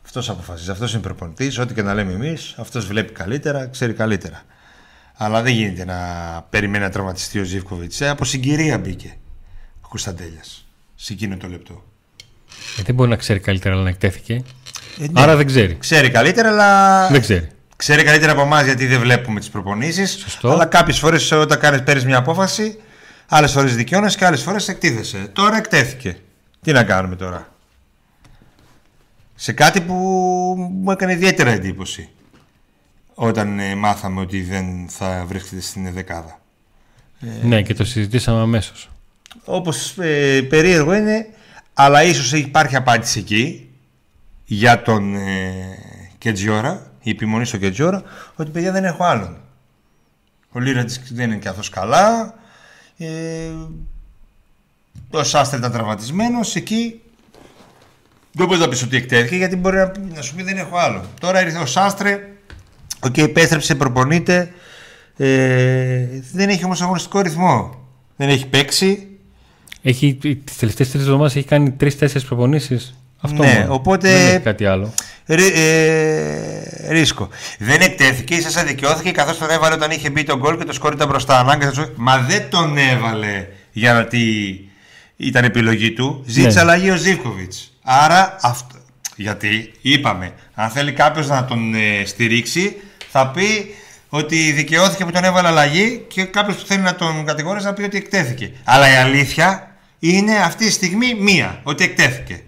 Αυτός 0.04 0.28
αποφασίζει. 0.28 0.70
Αυτός 0.70 0.92
είναι 0.92 1.02
προπονητής. 1.02 1.58
Ό,τι 1.58 1.74
και 1.74 1.82
να 1.82 1.94
λέμε 1.94 2.12
εμείς, 2.12 2.54
αυτός 2.58 2.86
βλέπει 2.86 3.12
καλύτερα, 3.12 3.66
ξέρει 3.66 3.92
καλύτερα. 3.92 4.42
Αλλά 5.14 5.42
δεν 5.42 5.52
γίνεται 5.52 5.84
να 5.84 5.96
περιμένει 6.50 6.84
να 6.84 6.90
τραυματιστεί 6.90 7.40
ο 7.40 7.44
Ζήφκοβιτς. 7.44 8.00
Ε, 8.00 8.08
από 8.08 8.24
συγκυρία 8.24 8.78
μπήκε 8.78 9.16
ο 9.80 9.88
Κωνσταντέλιας 9.88 10.67
σε 11.00 11.12
εκείνο 11.12 11.36
το 11.36 11.48
λεπτό. 11.48 11.84
Ε, 12.78 12.82
δεν 12.82 12.94
μπορεί 12.94 13.10
να 13.10 13.16
ξέρει 13.16 13.40
καλύτερα, 13.40 13.74
αλλά 13.74 13.82
να 13.82 13.88
εκτέθηκε. 13.88 14.42
Ε, 14.98 15.06
ναι. 15.06 15.20
Άρα 15.20 15.36
δεν 15.36 15.46
ξέρει. 15.46 15.74
Ξέρει 15.74 16.10
καλύτερα, 16.10 16.48
αλλά. 16.48 17.08
Δεν 17.08 17.20
ξέρει. 17.20 17.48
Ξέρει 17.76 18.02
καλύτερα 18.02 18.32
από 18.32 18.40
εμάς 18.40 18.64
γιατί 18.64 18.86
δεν 18.86 19.00
βλέπουμε 19.00 19.40
τις 19.40 19.48
προπονήσεις. 19.48 20.38
Αλλά 20.42 20.64
κάποιες 20.66 20.98
φορές 20.98 21.32
όταν 21.32 21.84
παίρνεις 21.84 22.04
μια 22.04 22.16
απόφαση, 22.16 22.78
άλλες 23.28 23.52
φορές 23.52 23.76
δικαιώνεσαι 23.76 24.18
και 24.18 24.24
άλλες 24.24 24.42
φορές 24.42 24.68
εκτίθεσαι. 24.68 25.30
Τώρα 25.32 25.56
εκτέθηκε. 25.56 26.18
Τι 26.62 26.72
να 26.72 26.84
κάνουμε 26.84 27.16
τώρα; 27.16 27.52
Σε 29.34 29.52
κάτι 29.52 29.80
που 29.80 29.94
μου 30.82 30.90
έκανε 30.90 31.12
ιδιαίτερα 31.12 31.50
εντύπωση 31.50 32.08
όταν 33.14 33.58
ε, 33.58 33.74
μάθαμε 33.74 34.20
ότι 34.20 34.42
δεν 34.42 34.88
θα 34.88 35.24
βρίσκεται 35.28 35.60
στην 35.60 35.92
δεκάδα. 35.92 36.40
Ναι, 37.42 37.62
και 37.62 37.74
το 37.74 37.84
συζητήσαμε 37.84 38.40
αμέσως. 38.40 38.90
Όπως 39.44 39.98
ε, 39.98 40.42
περίεργο 40.42 40.94
είναι, 40.94 41.26
αλλά 41.74 42.02
ίσως 42.02 42.32
υπάρχει 42.32 42.76
απάντηση 42.76 43.18
εκεί 43.18 43.70
για 44.44 44.82
τον 44.82 45.14
ε, 45.14 45.78
Κετζιόρα, 46.18 46.92
η 47.02 47.10
επιμονή 47.10 47.44
στο 47.44 47.56
Κετζιόρα, 47.56 48.02
ότι 48.34 48.50
παιδιά 48.50 48.72
δεν 48.72 48.84
έχω 48.84 49.04
άλλον. 49.04 49.36
Ο 50.52 50.60
Λίρα 50.60 50.84
δεν 51.10 51.30
είναι 51.30 51.40
καθώς 51.40 51.68
καλά. 51.68 52.34
Ε, 52.96 53.50
ο 55.10 55.22
Σάστρε 55.24 55.58
ήταν 55.58 55.72
τραυματισμένος. 55.72 56.54
Εκεί 56.54 57.00
δεν 58.32 58.46
μπορείς 58.46 58.62
να 58.62 58.68
πεις 58.68 58.82
ότι 58.82 58.96
εκτέθηκε 58.96 59.36
γιατί 59.36 59.56
μπορεί 59.56 59.76
να, 59.76 59.92
να 60.14 60.22
σου 60.22 60.34
πει 60.34 60.42
δεν 60.42 60.56
έχω 60.56 60.76
άλλο. 60.76 61.04
Τώρα 61.20 61.42
ήρθε 61.42 61.58
ο 61.58 61.66
Σάστρε, 61.66 62.28
ο 62.94 63.06
okay, 63.06 63.18
επέστρεψε, 63.18 63.74
προπονείται. 63.74 64.52
Ε, 65.16 66.06
δεν 66.32 66.48
έχει 66.48 66.64
όμως 66.64 66.82
αγωνιστικό 66.82 67.20
ρυθμό. 67.20 67.86
Δεν 68.16 68.28
έχει 68.28 68.46
παίξει. 68.46 69.07
Έχει, 69.82 70.14
τι 70.14 70.36
τελευταίες 70.58 70.90
τρεις 70.90 71.02
εβδομάδες 71.02 71.36
έχει 71.36 71.46
κάνει 71.46 71.70
τρει-τέσσερι 71.70 72.24
προπονήσεις. 72.24 72.94
Αυτό 73.20 73.42
ναι, 73.42 73.66
οπότε. 73.68 74.12
Δεν 74.12 74.26
έχει 74.28 74.38
κάτι 74.38 74.66
άλλο. 74.66 74.94
ε, 75.26 75.42
ρίσκο. 76.88 77.28
Δεν 77.58 77.80
εκτέθηκε, 77.80 78.34
ίσα 78.34 78.64
δικαιώθηκε 78.64 79.10
καθώς 79.10 79.38
τον 79.38 79.50
έβαλε 79.50 79.74
όταν 79.74 79.90
είχε 79.90 80.10
μπει 80.10 80.22
τον 80.22 80.38
γκολ 80.38 80.58
και 80.58 80.64
το 80.64 80.72
σκόρ 80.72 80.92
ήταν 80.92 81.08
μπροστά. 81.08 81.38
Ανάγκασε. 81.38 81.92
Μα 81.96 82.18
δεν 82.18 82.50
τον 82.50 82.78
έβαλε 82.78 83.46
για 83.72 83.92
να 83.92 84.04
τι 84.04 84.20
ήταν 85.16 85.44
επιλογή 85.44 85.92
του. 85.92 86.22
Ζήτησε 86.26 86.54
ναι. 86.54 86.60
αλλαγή 86.60 86.90
ο 86.90 86.96
Ζήφκοβιτ. 86.96 87.52
Άρα 87.82 88.36
αυτό. 88.40 88.76
Γιατί 89.16 89.72
είπαμε, 89.80 90.32
αν 90.54 90.70
θέλει 90.70 90.92
κάποιος 90.92 91.28
να 91.28 91.44
τον 91.44 91.74
ε, 91.74 92.04
στηρίξει, 92.04 92.76
θα 93.10 93.30
πει 93.30 93.74
ότι 94.08 94.52
δικαιώθηκε 94.52 95.04
που 95.04 95.10
τον 95.10 95.24
έβαλε 95.24 95.48
αλλαγή 95.48 96.04
και 96.08 96.24
κάποιος 96.24 96.56
που 96.56 96.66
θέλει 96.66 96.82
να 96.82 96.94
τον 96.94 97.24
κατηγορήσει 97.24 97.66
να 97.66 97.72
πει 97.72 97.82
ότι 97.82 97.96
εκτέθηκε. 97.96 98.52
Αλλά 98.64 98.92
η 98.92 98.94
αλήθεια 98.94 99.67
είναι 99.98 100.36
αυτή 100.36 100.64
τη 100.64 100.72
στιγμή 100.72 101.14
μία, 101.14 101.60
ότι 101.64 101.84
εκτέθηκε. 101.84 102.42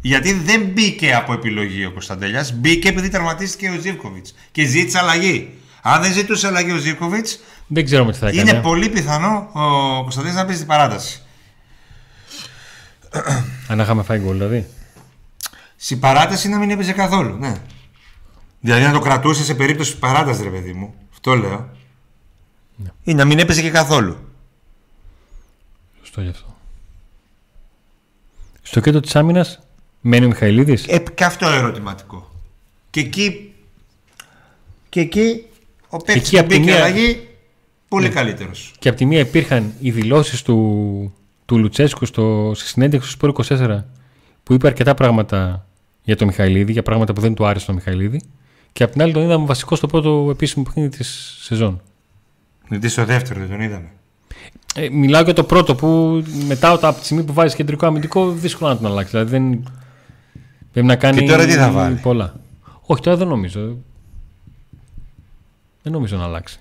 Γιατί 0.00 0.32
δεν 0.32 0.62
μπήκε 0.64 1.14
από 1.14 1.32
επιλογή 1.32 1.84
ο 1.84 1.92
Κωνσταντέλιας, 1.92 2.52
μπήκε 2.52 2.88
επειδή 2.88 3.08
τερματίστηκε 3.08 3.68
ο 3.68 3.80
Ζήφκοβιτς 3.80 4.34
και 4.52 4.64
ζήτησε 4.64 4.98
αλλαγή. 4.98 5.54
Αν 5.82 6.02
δεν 6.02 6.12
ζητούσε 6.12 6.46
αλλαγή 6.46 6.72
ο 6.72 6.76
Ζήφκοβιτς, 6.76 7.40
δεν 7.66 7.84
ξέρουμε 7.84 8.12
τι 8.12 8.18
θα 8.18 8.28
έκανε. 8.28 8.50
Είναι 8.50 8.60
πολύ 8.60 8.88
πιθανό 8.88 9.50
ο 9.52 10.00
Κωνσταντέλιας 10.02 10.38
να 10.38 10.44
παίζει 10.44 10.60
την 10.60 10.68
παράταση. 10.68 11.22
Αν 13.68 13.78
είχαμε 13.78 14.02
φάει 14.02 14.18
γκολ, 14.18 14.36
δηλαδή. 14.36 14.66
Στην 15.76 16.00
παράταση 16.00 16.48
να 16.48 16.58
μην 16.58 16.70
έπαιζε 16.70 16.92
καθόλου. 16.92 17.38
Ναι. 17.38 17.54
Δηλαδή 18.60 18.84
να 18.84 18.92
το 18.92 18.98
κρατούσε 18.98 19.44
σε 19.44 19.54
περίπτωση 19.54 19.98
παράταση, 19.98 20.42
ρε 20.42 20.48
παιδί 20.48 20.72
μου. 20.72 20.94
Αυτό 21.12 21.34
λέω. 21.34 21.70
Ναι. 22.76 22.88
Ή 23.02 23.14
να 23.14 23.24
μην 23.24 23.38
έπαιζε 23.38 23.62
και 23.62 23.70
καθόλου. 23.70 24.18
Σωστό 25.98 26.20
γι' 26.20 26.28
αυτό. 26.28 26.51
Στο 28.72 28.80
κέντρο 28.80 29.00
της 29.00 29.16
άμυνας 29.16 29.58
μένει 30.00 30.24
ο 30.24 30.28
Μιχαηλίδης. 30.28 30.86
Ε, 30.88 30.98
και 31.14 31.24
αυτό 31.24 31.48
ερωτηματικό. 31.48 32.30
Και 32.90 33.00
εκεί. 33.00 33.52
Και 34.88 35.00
εκεί 35.00 35.44
ο 35.88 35.96
παίκτης 35.96 36.30
που 36.30 36.44
μπήκε 36.46 36.60
μία... 36.60 36.76
αλλαγή 36.76 37.28
πολύ 37.88 38.06
ναι. 38.06 38.14
καλύτερος. 38.14 38.74
Και 38.78 38.88
από 38.88 38.98
τη 38.98 39.04
μία 39.04 39.18
υπήρχαν 39.18 39.72
οι 39.80 39.90
δηλώσεις 39.90 40.42
του, 40.42 41.14
του 41.46 41.58
Λουτσέσκου 41.58 42.04
στο, 42.04 42.52
στη 42.54 42.66
συνέντευξη 42.66 43.08
του 43.08 43.30
Σπόρ 43.30 43.46
24 43.48 43.82
που 44.42 44.52
είπε 44.52 44.66
αρκετά 44.66 44.94
πράγματα 44.94 45.66
για 46.02 46.16
τον 46.16 46.26
Μιχαηλίδη, 46.26 46.72
για 46.72 46.82
πράγματα 46.82 47.12
που 47.12 47.20
δεν 47.20 47.34
του 47.34 47.46
άρεσε 47.46 47.66
τον 47.66 47.74
Μιχαηλίδη. 47.74 48.20
Και 48.72 48.84
απ' 48.84 48.92
την 48.92 49.02
άλλη 49.02 49.12
τον 49.12 49.22
είδαμε 49.22 49.46
βασικό 49.46 49.76
στο 49.76 49.86
πρώτο 49.86 50.28
επίσημο 50.30 50.64
παιχνίδι 50.64 50.88
της 50.88 51.38
σεζόν. 51.40 51.82
Γιατί 52.68 52.88
στο 52.88 53.04
δεύτερο 53.04 53.40
δεν 53.40 53.48
τον 53.48 53.60
είδαμε. 53.60 53.90
Ε, 54.74 54.88
μιλάω 54.88 55.22
για 55.22 55.32
το 55.32 55.44
πρώτο 55.44 55.74
που 55.74 56.22
μετά 56.46 56.70
από 56.70 56.92
τη 56.98 57.04
στιγμή 57.04 57.24
που 57.24 57.32
βάζει 57.32 57.56
κεντρικό 57.56 57.86
αμυντικό 57.86 58.30
δύσκολο 58.30 58.70
να 58.70 58.76
τον 58.76 58.86
αλλάξει. 58.86 59.10
Δηλαδή 59.10 59.30
δεν. 59.30 59.72
Πρέπει 60.72 60.86
να 60.86 60.96
κάνει. 60.96 61.18
Και 61.18 61.26
τώρα 61.26 61.44
τι 61.44 61.52
θα 61.52 61.70
βάλει; 61.70 61.96
Πολλά. 61.96 62.34
Όχι, 62.86 63.02
τώρα 63.02 63.16
δεν 63.16 63.26
νομίζω. 63.26 63.76
Δεν 65.82 65.92
νομίζω 65.92 66.16
να 66.16 66.24
αλλάξει. 66.24 66.60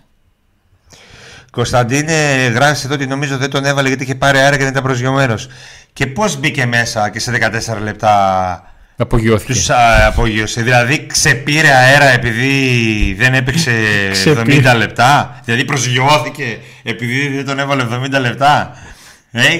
Κωνσταντίνε, 1.51 2.47
γράφεις 2.53 2.83
εδώ 2.83 2.93
ότι 2.93 3.07
νομίζω 3.07 3.37
δεν 3.37 3.49
τον 3.49 3.65
έβαλε 3.65 3.87
γιατί 3.87 4.03
είχε 4.03 4.15
πάρει 4.15 4.37
αέρα 4.37 4.55
και 4.55 4.63
δεν 4.63 4.71
ήταν 4.71 4.83
προσγειωμένος. 4.83 5.47
Και 5.93 6.07
πώς 6.07 6.39
μπήκε 6.39 6.65
μέσα 6.65 7.09
και 7.09 7.19
σε 7.19 7.31
14 7.75 7.81
λεπτά 7.81 8.63
Απογειώθηκε. 8.97 9.53
Τους 9.53 9.69
απογειώσε. 10.07 10.61
Δηλαδή 10.61 11.05
ξεπήρε 11.05 11.69
αέρα 11.71 12.05
επειδή 12.05 13.13
δεν 13.17 13.33
έπαιξε 13.33 13.71
70 14.25 14.73
λεπτά. 14.77 15.41
Δηλαδή 15.45 15.65
προσγειώθηκε 15.65 16.59
επειδή 16.83 17.27
δεν 17.27 17.45
τον 17.45 17.59
έβαλε 17.59 17.87
70 17.91 18.19
λεπτά. 18.19 18.75
Ε, 19.31 19.59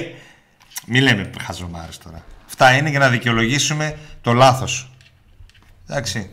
μην 0.86 1.02
λέμε 1.02 1.30
χαζομάρες 1.42 1.98
τώρα. 1.98 2.24
Αυτά 2.46 2.76
είναι 2.76 2.90
για 2.90 2.98
να 2.98 3.08
δικαιολογήσουμε 3.08 3.96
το 4.20 4.32
λάθος. 4.32 4.90
Εντάξει. 5.88 6.30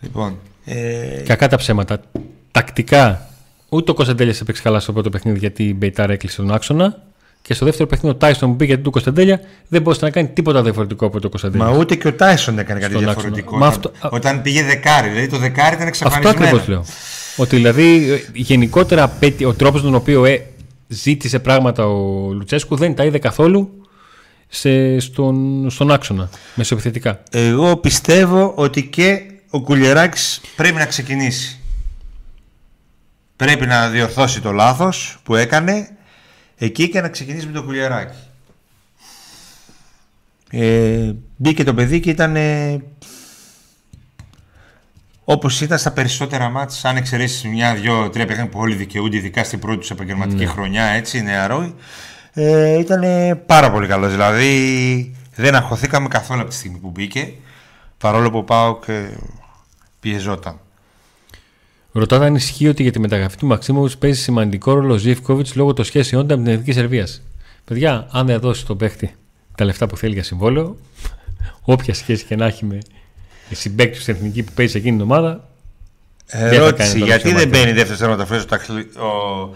Λοιπόν. 0.00 0.38
Ε... 0.64 1.22
Κακά 1.26 1.48
τα 1.48 1.56
ψέματα. 1.56 2.00
Τακτικά 2.50 3.28
ούτε 3.68 3.90
ο 3.90 3.94
Κωνσταντέλιας 3.94 4.40
έπαιξε 4.40 4.62
καλά 4.62 4.80
στο 4.80 4.92
πρώτο 4.92 5.10
παιχνίδι 5.10 5.38
γιατί 5.38 5.64
η 5.64 5.74
Μπεϊτάρα 5.76 6.12
έκλεισε 6.12 6.36
τον 6.36 6.52
άξονα. 6.52 7.02
Και 7.42 7.54
στο 7.54 7.64
δεύτερο 7.64 7.88
παιχνίδι 7.88 8.14
ο 8.14 8.18
Τάισον 8.18 8.50
που 8.50 8.56
πήγε 8.56 8.76
του 8.76 8.90
Κωνσταντέλια 8.90 9.40
δεν 9.68 9.82
μπορούσε 9.82 10.04
να 10.04 10.10
κάνει 10.10 10.28
τίποτα 10.28 10.62
διαφορετικό 10.62 11.06
από 11.06 11.20
το 11.20 11.28
Κωνσταντέλια. 11.28 11.66
Μα 11.66 11.76
ούτε 11.76 11.94
και 11.94 12.08
ο 12.08 12.12
Τάισον 12.12 12.58
έκανε 12.58 12.80
κάτι 12.80 12.98
διαφορετικό. 12.98 13.56
Όταν, 13.56 13.68
αυτό... 13.68 13.92
όταν 14.10 14.42
πήγε 14.42 14.62
δεκάρι. 14.62 15.08
Δηλαδή 15.08 15.28
το 15.28 15.38
δεκάρι 15.38 15.74
ήταν 15.74 15.86
εξαφανισμένο. 15.86 16.28
Αυτό 16.28 16.44
ακριβώς 16.44 16.68
λέω. 16.68 16.84
Ότι 17.36 17.56
δηλαδή 17.56 18.20
γενικότερα 18.32 19.18
ο 19.46 19.54
τρόπος 19.54 19.82
τον 19.82 19.94
οποίο 19.94 20.24
ε, 20.24 20.46
ζήτησε 20.88 21.38
πράγματα 21.38 21.86
ο 21.86 22.30
Λουτσέσκου 22.32 22.76
δεν 22.76 22.94
τα 22.94 23.04
είδε 23.04 23.18
καθόλου 23.18 23.82
σε, 24.48 25.00
στον, 25.00 25.66
στον 25.70 25.90
άξονα 25.90 26.30
μεσοεπιθετικά. 26.54 27.22
Εγώ 27.30 27.76
πιστεύω 27.76 28.52
ότι 28.54 28.82
και 28.82 29.22
ο 29.50 29.60
Κουλιεράκη 29.60 30.20
πρέπει 30.56 30.76
να 30.76 30.86
ξεκινήσει. 30.86 31.60
Πρέπει 33.36 33.66
να 33.66 33.88
διορθώσει 33.88 34.40
το 34.40 34.52
λάθος 34.52 35.18
που 35.22 35.34
έκανε 35.34 35.88
εκεί 36.58 36.88
και 36.88 37.00
να 37.00 37.08
ξεκινήσει 37.08 37.46
με 37.46 37.52
το 37.52 37.62
κουλιαράκι. 37.62 38.16
Ε, 40.50 41.12
μπήκε 41.36 41.64
το 41.64 41.74
παιδί 41.74 42.00
και 42.00 42.10
ήταν 42.10 42.36
ε, 42.36 42.82
όπως 45.24 45.60
ήταν 45.60 45.78
στα 45.78 45.92
περισσότερα 45.92 46.48
μάτς 46.48 46.84
αν 46.84 46.96
εξαιρέσεις 46.96 47.44
μια, 47.44 47.74
δυο, 47.74 48.10
τρία 48.10 48.26
παιχνίδια 48.26 48.50
που 48.50 48.58
όλοι 48.58 48.74
δικαιούνται 48.74 49.16
ειδικά 49.16 49.44
στην 49.44 49.58
πρώτη 49.58 49.78
τους 49.78 49.90
επαγγελματική 49.90 50.44
ναι. 50.44 50.50
χρονιά 50.50 50.84
έτσι 50.84 51.22
νεαρό 51.22 51.74
ε, 52.32 52.78
ήταν 52.78 53.02
πάρα 53.46 53.70
πολύ 53.70 53.86
καλός 53.86 54.10
δηλαδή 54.10 55.16
δεν 55.34 55.54
αγχωθήκαμε 55.54 56.08
καθόλου 56.08 56.40
από 56.40 56.50
τη 56.50 56.56
στιγμή 56.56 56.78
που 56.78 56.90
μπήκε 56.90 57.32
παρόλο 57.98 58.30
που 58.30 58.44
πάω 58.44 58.78
και 58.78 59.08
πιεζόταν 60.00 60.60
Ρωτάτε 61.98 62.24
αν 62.24 62.34
ισχύει 62.34 62.68
ότι 62.68 62.82
για 62.82 62.92
τη 62.92 62.98
μεταγραφή 62.98 63.36
του 63.36 63.46
Μαξίμοβιτς 63.46 63.98
παίζει 63.98 64.20
σημαντικό 64.20 64.72
ρόλο 64.72 64.94
ο 64.94 64.96
Ζήφκοβιτ 64.96 65.46
λόγω 65.54 65.72
των 65.72 65.84
σχέσεών 65.84 66.26
του 66.26 66.36
με 66.36 66.42
την 66.42 66.52
Εθνική 66.52 66.72
Σερβίας. 66.72 67.22
Παιδιά, 67.64 68.08
αν 68.10 68.26
δεν 68.26 68.40
δώσει 68.40 68.66
τον 68.66 68.76
παίχτη 68.76 69.14
τα 69.54 69.64
λεφτά 69.64 69.86
που 69.86 69.96
θέλει 69.96 70.12
για 70.12 70.22
συμβόλαιο, 70.22 70.76
όποια 71.62 71.94
σχέση 71.94 72.24
και 72.24 72.36
να 72.36 72.46
έχει 72.46 72.64
με 72.64 72.78
συμπαίκτη 73.50 74.00
στην 74.00 74.14
εθνική 74.14 74.42
που 74.42 74.52
παίζει 74.52 74.72
σε 74.72 74.78
εκείνη 74.78 74.96
την 74.96 75.04
ομάδα. 75.04 75.48
Ερώτηση, 76.26 76.98
γιατί 76.98 77.32
δεν 77.32 77.48
μπαίνει 77.48 77.72
δεύτερος 77.72 77.98
τερματοφύλακα 77.98 78.60
ο 79.02 79.54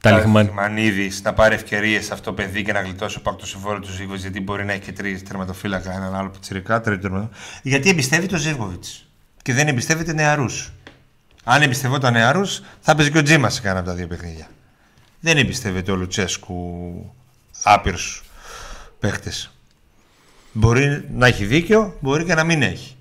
Ταλιχμανίδη 0.00 1.10
να 1.22 1.32
πάρει 1.32 1.54
ευκαιρίες 1.54 2.04
σε 2.04 2.12
αυτό 2.12 2.30
το 2.30 2.32
παιδί 2.32 2.62
και 2.62 2.72
να 2.72 2.80
γλιτώσει 2.80 3.18
ο 3.24 3.34
το 3.34 3.46
συμβόλαιο 3.46 3.80
του 3.80 3.92
Ζήβκοβιτ, 3.92 4.20
γιατί 4.20 4.40
μπορεί 4.40 4.64
να 4.64 4.72
έχει 4.72 4.80
και 4.80 4.92
τρεις 4.92 5.22
τερματοφύλακα, 5.22 5.92
έναν 5.92 6.14
άλλο 6.14 6.28
πιτσυρικά, 6.28 6.80
τρίτο 6.80 7.00
τερματοφύλακα. 7.00 7.42
Γιατί 7.62 7.88
εμπιστεύει 7.88 8.26
το 8.26 8.36
Ζήβκοβιτ 8.36 8.84
και 9.42 9.52
δεν 9.52 9.68
εμπιστεύεται 9.68 10.12
νεαρούς. 10.12 10.72
Αν 11.48 11.62
εμπιστευόταν 11.62 12.12
νεαρούς, 12.12 12.62
θα 12.80 12.94
παίζει 12.94 13.10
και 13.10 13.18
ο 13.18 13.22
Τζίμα 13.22 13.50
σε 13.50 13.60
κανένα 13.60 13.80
από 13.80 13.88
τα 13.88 13.94
δύο 13.94 14.06
παιχνίδια. 14.06 14.46
Δεν 15.20 15.36
εμπιστεύεται 15.36 15.90
ο 15.90 15.96
Λουτσέσκου 15.96 17.14
άπειρους 17.62 18.24
παίχτες. 18.98 19.50
Μπορεί 20.52 21.04
να 21.12 21.26
έχει 21.26 21.44
δίκιο, 21.44 21.96
μπορεί 22.00 22.24
και 22.24 22.34
να 22.34 22.44
μην 22.44 22.62
έχει. 22.62 22.96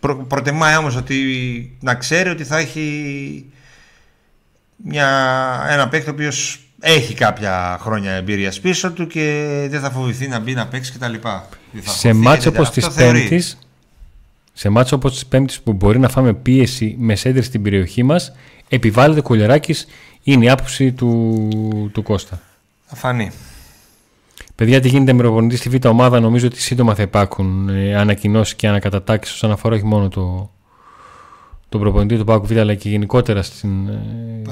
Προ, 0.00 0.16
προτιμάει 0.16 0.76
όμως 0.76 0.96
ότι 0.96 1.76
να 1.80 1.94
ξέρει 1.94 2.28
ότι 2.28 2.44
θα 2.44 2.58
έχει 2.58 3.52
μια, 4.76 5.08
ένα 5.68 5.88
παίκτη 5.88 6.08
ο 6.08 6.12
οποίος 6.12 6.60
έχει 6.80 7.14
κάποια 7.14 7.78
χρόνια 7.80 8.12
εμπειρίας 8.12 8.60
πίσω 8.60 8.92
του 8.92 9.06
και 9.06 9.66
δεν 9.70 9.80
θα 9.80 9.90
φοβηθεί 9.90 10.28
να 10.28 10.38
μπει 10.38 10.54
να 10.54 10.66
παίξει 10.66 10.92
κτλ. 10.92 11.14
Σε 11.84 12.12
μάτσο 12.12 12.48
όπως 12.48 12.70
της 12.70 12.90
Πέμπτης, 12.90 13.58
σε 14.52 14.68
μάτσο 14.68 14.96
όπως 14.96 15.12
της 15.12 15.26
Πέμπτης 15.26 15.60
που 15.60 15.72
μπορεί 15.72 15.98
να 15.98 16.08
φάμε 16.08 16.34
πίεση 16.34 16.96
με 16.98 17.14
σέντερ 17.14 17.44
στην 17.44 17.62
περιοχή 17.62 18.02
μας, 18.02 18.32
επιβάλλεται 18.68 19.20
κουλεράκης, 19.20 19.86
είναι 20.22 20.44
η 20.44 20.48
άποψη 20.48 20.92
του, 20.92 21.90
του 21.92 22.02
Κώστα. 22.02 22.40
Θα 22.86 22.96
φανεί. 22.96 23.30
Παιδιά, 24.54 24.80
τι 24.80 24.88
γίνεται 24.88 25.12
με 25.12 25.22
προπονητή 25.22 25.56
στη 25.56 25.68
Β' 25.68 25.86
ομάδα, 25.86 26.20
νομίζω 26.20 26.46
ότι 26.46 26.60
σύντομα 26.60 26.94
θα 26.94 27.02
υπάρχουν 27.02 27.68
ε, 27.68 27.96
ανακοινώσεις 27.96 28.54
και 28.54 28.68
ανακατατάξεις 28.68 29.34
όσον 29.34 29.50
αφορά 29.50 29.74
όχι 29.74 29.84
μόνο 29.84 30.08
το, 30.08 30.50
το 31.68 31.78
προπονητή 31.78 32.16
του 32.16 32.24
Πάκου 32.24 32.46
Β' 32.46 32.58
αλλά 32.58 32.74
και 32.74 32.88
γενικότερα 32.88 33.42
στην, 33.42 33.88
ε, 33.88 34.02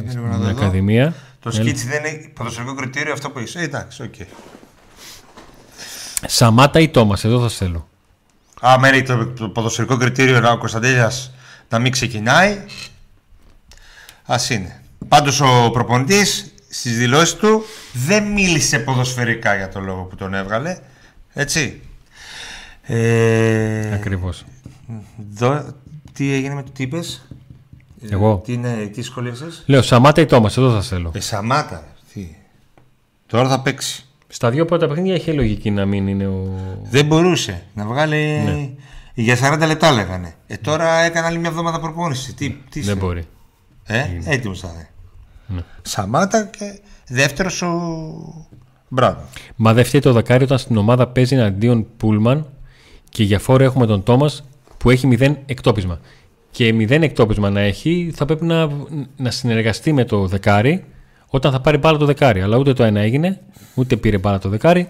στην 0.09 0.20
Ακαδημία. 0.49 1.14
Το 1.40 1.51
σκίτσι 1.51 1.86
δεν 1.86 2.05
είναι 2.05 2.30
ποδοσφαιρικό 2.34 2.74
κριτήριο 2.74 3.12
αυτό 3.12 3.30
που 3.30 3.38
είσαι. 3.38 3.59
Ε, 3.59 3.62
εντάξει, 3.62 4.03
οκ. 4.03 4.14
Okay. 4.18 4.26
Σαμάτα 6.26 6.80
ή 6.80 6.88
Τόμας, 6.88 7.24
εδώ 7.24 7.40
θα 7.40 7.49
θέλω. 7.49 7.88
Α, 8.66 8.78
μέρη 8.78 9.02
το, 9.02 9.26
το 9.26 9.48
ποδοσφαιρικό 9.48 9.96
κριτήριο 9.96 10.40
να 10.40 10.50
ο 10.50 10.59
Κωνσταντέλιας 10.59 11.32
να 11.68 11.78
μην 11.78 11.92
ξεκινάει. 11.92 12.64
Α 14.26 14.36
είναι. 14.50 14.82
Πάντως 15.09 15.40
ο 15.40 15.70
προπονητής 15.72 16.54
στις 16.68 16.98
δηλώσεις 16.98 17.34
του 17.34 17.64
δεν 17.92 18.24
μίλησε 18.32 18.78
ποδοσφαιρικά 18.78 19.56
για 19.56 19.68
το 19.68 19.80
λόγο 19.80 20.02
που 20.02 20.16
τον 20.16 20.34
έβγαλε. 20.34 20.78
Έτσι. 21.32 21.80
Ε, 22.82 23.94
Ακριβώς. 23.94 24.44
τι 26.12 26.32
έγινε 26.32 26.54
με 26.54 26.62
το 26.62 26.70
τι 26.70 26.82
είπες; 26.82 27.26
Εγώ. 28.11 28.42
τι, 28.44 28.52
είναι, 28.52 28.90
τι 28.92 29.02
σχολίασες; 29.02 29.62
Λέω 29.66 29.82
Σαμάτα 29.82 30.20
ή 30.20 30.26
Τόμας, 30.26 30.56
εδώ 30.56 30.72
θα 30.72 30.82
θέλω. 30.82 31.11
Ε, 31.14 31.20
Σαμάτα. 31.20 31.86
Τι. 32.12 32.36
Τώρα 33.26 33.48
θα 33.48 33.61
παίξει. 33.61 34.06
Στα 34.29 34.51
δύο 34.51 34.64
πρώτα 34.64 34.89
παιχνίδια 34.89 35.14
είχε 35.14 35.33
λογική 35.33 35.70
να 35.70 35.87
μην 35.87 36.07
είναι 36.07 36.26
ο... 36.26 36.49
Δεν 36.83 37.07
μπορούσε 37.07 37.62
να 37.74 37.85
βγάλει... 37.85 38.43
Ναι. 38.45 38.70
Για 39.14 39.37
40 39.62 39.66
λεπτά 39.66 39.93
λέγανε. 39.93 40.35
Ε, 40.47 40.57
τώρα 40.57 40.99
έκανε 40.99 41.26
άλλη 41.26 41.39
μια 41.39 41.49
εβδομάδα 41.49 41.81
προπόνηση. 41.81 42.35
Τι, 42.35 42.57
τι 42.70 42.81
Δεν 42.81 42.97
μπορεί. 42.97 43.24
Ε, 43.85 44.05
έτοιμος 44.24 44.61
θα 44.61 44.70
είναι. 44.74 44.89
Ναι. 45.47 45.61
Σαμάτα 45.83 46.45
και 46.45 46.81
δεύτερος 47.09 47.62
ο 47.62 47.68
Μπράβο. 48.89 49.20
Μα 49.57 49.72
δεν 49.72 49.85
φταίει 49.85 50.01
το 50.01 50.12
δακάρι 50.12 50.45
όταν 50.45 50.59
στην 50.59 50.76
ομάδα 50.76 51.09
παίζει 51.09 51.35
εναντίον 51.35 51.87
Πούλμαν 51.97 52.47
και 53.09 53.22
για 53.22 53.39
φόρο 53.39 53.64
έχουμε 53.64 53.87
τον 53.87 54.03
Τόμας 54.03 54.45
που 54.79 54.91
έχει 54.91 55.07
μηδέν 55.07 55.39
εκτόπισμα. 55.47 56.01
Και 56.51 56.72
μηδέν 56.72 57.03
εκτόπισμα 57.03 57.51
να 57.51 57.61
έχει, 57.61 58.12
θα 58.14 58.24
πρέπει 58.24 58.45
να, 58.45 58.68
να 59.16 59.31
συνεργαστεί 59.31 59.93
με 59.93 60.05
το 60.05 60.26
δεκάρι 60.26 60.85
όταν 61.29 61.53
θα 61.53 61.61
πάρει 61.61 61.76
μπάλα 61.76 61.99
το 61.99 62.05
δεκάρι. 62.05 62.41
Αλλά 62.41 62.57
ούτε 62.57 62.72
το 62.72 62.83
ένα 62.83 63.01
έγινε, 63.01 63.41
ούτε 63.74 63.97
πήρε 63.97 64.18
μπάλα 64.18 64.39
το 64.39 64.49
δεκάρι, 64.49 64.89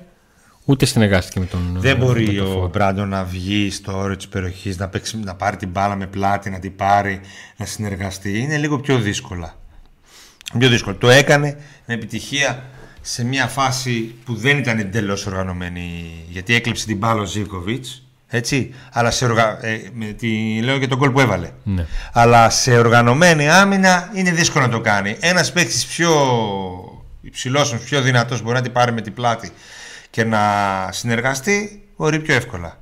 ούτε 0.65 0.87
συνεργάστηκε 0.87 1.41
με 1.41 1.47
τον. 1.47 1.77
Δεν 1.79 1.97
μπορεί 1.97 2.41
ο 2.41 2.71
Μπράντο 2.73 3.05
να 3.05 3.25
βγει 3.25 3.71
στο 3.71 3.99
όριο 3.99 4.17
της 4.17 4.29
περιοχής, 4.29 4.79
να, 4.79 4.91
να 5.25 5.35
πάρει 5.35 5.57
την 5.57 5.69
μπάλα 5.69 5.97
με 5.97 6.07
πλάτη, 6.07 6.51
να 6.51 6.59
την 6.59 6.77
πάρει, 6.77 7.21
να 7.57 7.65
συνεργαστεί. 7.65 8.39
Είναι 8.39 8.57
λίγο 8.57 8.79
πιο 8.79 8.99
δύσκολα 8.99 9.55
πιο 10.59 10.69
δύσκολο. 10.69 10.97
Το 10.97 11.09
έκανε 11.09 11.59
με 11.87 11.95
επιτυχία 11.95 12.65
σε 13.01 13.25
μια 13.25 13.47
φάση 13.47 14.15
που 14.25 14.35
δεν 14.35 14.59
ήταν 14.59 14.79
εντελώς 14.79 15.27
οργανωμένη 15.27 16.15
γιατί 16.29 16.55
έκλειψε 16.55 16.87
την 16.87 16.97
μπάλα 16.97 17.21
ο 17.21 17.25
Ζήκοβιτς. 17.25 18.03
Έτσι, 18.31 18.75
αλλά 18.93 19.11
σε 19.11 19.25
οργα... 19.25 19.67
ε, 19.67 19.81
με 19.93 20.05
τη... 20.07 20.61
λέω 20.63 20.79
και 20.79 20.87
τον 20.87 20.99
κόλ 20.99 21.11
που 21.11 21.21
έβαλε. 21.21 21.51
Ναι. 21.63 21.87
Αλλά 22.13 22.51
σε 22.51 22.79
οργανωμένη 22.79 23.49
άμυνα 23.49 24.11
είναι 24.15 24.31
δύσκολο 24.31 24.67
να 24.67 24.71
το 24.71 24.81
κάνει. 24.81 25.17
Ένας 25.21 25.53
παίκτης 25.53 25.87
πιο 25.87 26.11
υψηλός, 27.21 27.77
πιο 27.85 28.01
δυνατός 28.01 28.43
μπορεί 28.43 28.57
να 28.57 28.63
την 28.63 28.73
πάρει 28.73 28.93
με 28.93 29.01
την 29.01 29.15
πλάτη 29.15 29.51
και 30.11 30.25
να 30.25 30.39
συνεργαστεί, 30.91 31.83
μπορεί 31.97 32.21
πιο 32.21 32.35
εύκολα. 32.35 32.79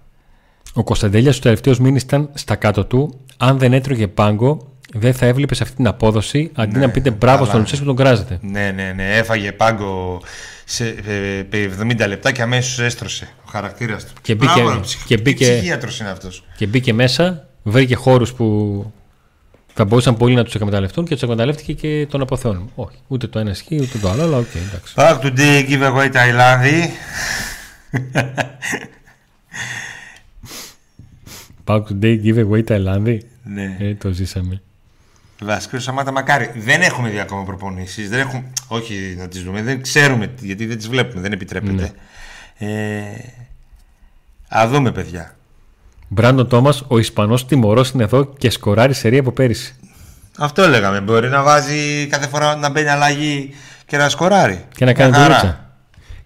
Ο 0.74 0.84
Κωνσταντέλιας 0.84 1.36
του 1.36 1.42
τελευταίου 1.42 1.74
μήνες 1.80 2.03
ήταν 2.03 2.30
στα 2.34 2.57
κάτω 2.57 2.84
του. 2.84 3.20
Αν 3.36 3.59
δεν 3.59 3.72
έτρωγε 3.72 4.09
πάγκο, 4.09 4.76
δεν 4.97 5.14
θα 5.14 5.26
έβλεπες 5.26 5.61
αυτή 5.61 5.76
την 5.76 5.86
απόδοση 5.86 6.51
αντί 6.55 6.78
ναι, 6.78 6.86
να 6.86 6.90
πείτε 6.90 7.11
μπράβο 7.11 7.44
στον 7.44 7.59
Λουτσέσκου 7.59 7.84
που 7.84 7.94
τον 7.94 8.05
κράζετε. 8.05 8.38
Ναι, 8.42 8.72
ναι, 8.74 8.92
ναι. 8.97 9.16
Έφαγε 9.16 9.53
πάγκο 9.53 10.22
σε 10.64 10.94
70 11.53 12.01
ε, 12.01 12.07
λεπτά 12.07 12.32
και 12.32 12.42
αμέσως 12.42 12.78
έστρωσε 12.78 13.28
ο 13.44 13.49
χαρακτήρας 13.51 14.05
του. 14.05 14.12
Και 14.22 14.34
μπήκε, 14.34 14.61
μπράβο, 14.62 14.80
και 15.07 15.16
μπήκε, 15.16 15.62
είναι 16.01 16.11
αυτός. 16.11 16.44
και 16.57 16.66
μπήκε 16.66 16.92
μέσα, 16.92 17.49
βρήκε 17.62 17.94
χώρους 17.94 18.32
που 18.32 18.47
θα 19.74 19.84
μπορούσαν 19.84 20.16
πολύ 20.16 20.34
να 20.34 20.44
τους 20.44 20.55
εκμεταλλευτούν 20.55 21.05
και 21.05 21.14
τους 21.14 21.22
εκμεταλλεύτηκε 21.22 21.72
και 21.72 22.07
τον 22.11 22.20
αποθεώνουν. 22.20 22.70
Όχι, 22.74 22.97
ούτε 23.07 23.26
το 23.26 23.38
ένα 23.38 23.51
ισχύει 23.51 23.80
ούτε 23.80 23.99
το 23.99 24.11
άλλο, 24.11 24.22
αλλά 24.22 24.36
οκ, 24.36 24.44
okay, 24.44 24.59
εντάξει. 24.68 24.94
Back 24.97 25.20
to 25.20 25.38
the 25.38 25.68
giveaway 25.68 26.09
Ταϊλάνδη. 26.12 26.90
Back 31.66 31.82
to 31.82 31.99
the 32.03 32.20
giveaway 32.24 32.64
Ταϊλάνδη. 32.64 33.22
Ναι. 33.44 33.76
Ε, 33.80 33.94
το 33.94 34.11
ζήσαμε. 34.11 34.62
Βασικό 35.43 35.78
Σαμάτα, 35.78 36.12
μακάρι. 36.12 36.53
Δεν 36.57 36.82
έχουμε 36.82 37.09
δει 37.09 37.18
ακόμα 37.18 37.45
προπονήσεις. 37.45 38.11
Όχι 38.68 39.14
να 39.18 39.28
τις 39.28 39.43
δούμε. 39.43 39.62
Δεν 39.62 39.82
ξέρουμε 39.82 40.34
γιατί 40.41 40.66
δεν 40.66 40.76
τις 40.76 40.89
βλέπουμε. 40.89 41.20
Δεν 41.20 41.32
επιτρέπεται. 41.32 41.93
Ναι. 42.59 42.72
Ε, 42.72 43.34
α 44.49 44.68
δούμε, 44.68 44.93
παιδιά. 44.93 45.37
Μπράντο 46.09 46.45
Τόμας, 46.45 46.84
ο 46.89 46.99
Ισπανός 46.99 47.47
τιμωρός 47.47 47.91
είναι 47.91 48.03
εδώ 48.03 48.24
και 48.24 48.51
σκοράρει 48.51 48.95
σερία 48.95 49.20
από 49.20 49.32
πέρυσι. 49.32 49.74
Αυτό 50.39 50.68
λέγαμε. 50.68 51.01
Μπορεί 51.01 51.28
να 51.28 51.43
βάζει 51.43 52.07
κάθε 52.07 52.28
φορά 52.28 52.57
να 52.57 52.70
μπαίνει 52.70 52.89
αλλαγή 52.89 53.55
και 53.87 53.97
να 53.97 54.09
σκοράρει. 54.09 54.64
Και 54.74 54.84
να 54.84 54.93
κάνει 54.93 55.16
δουλειά. 55.16 55.70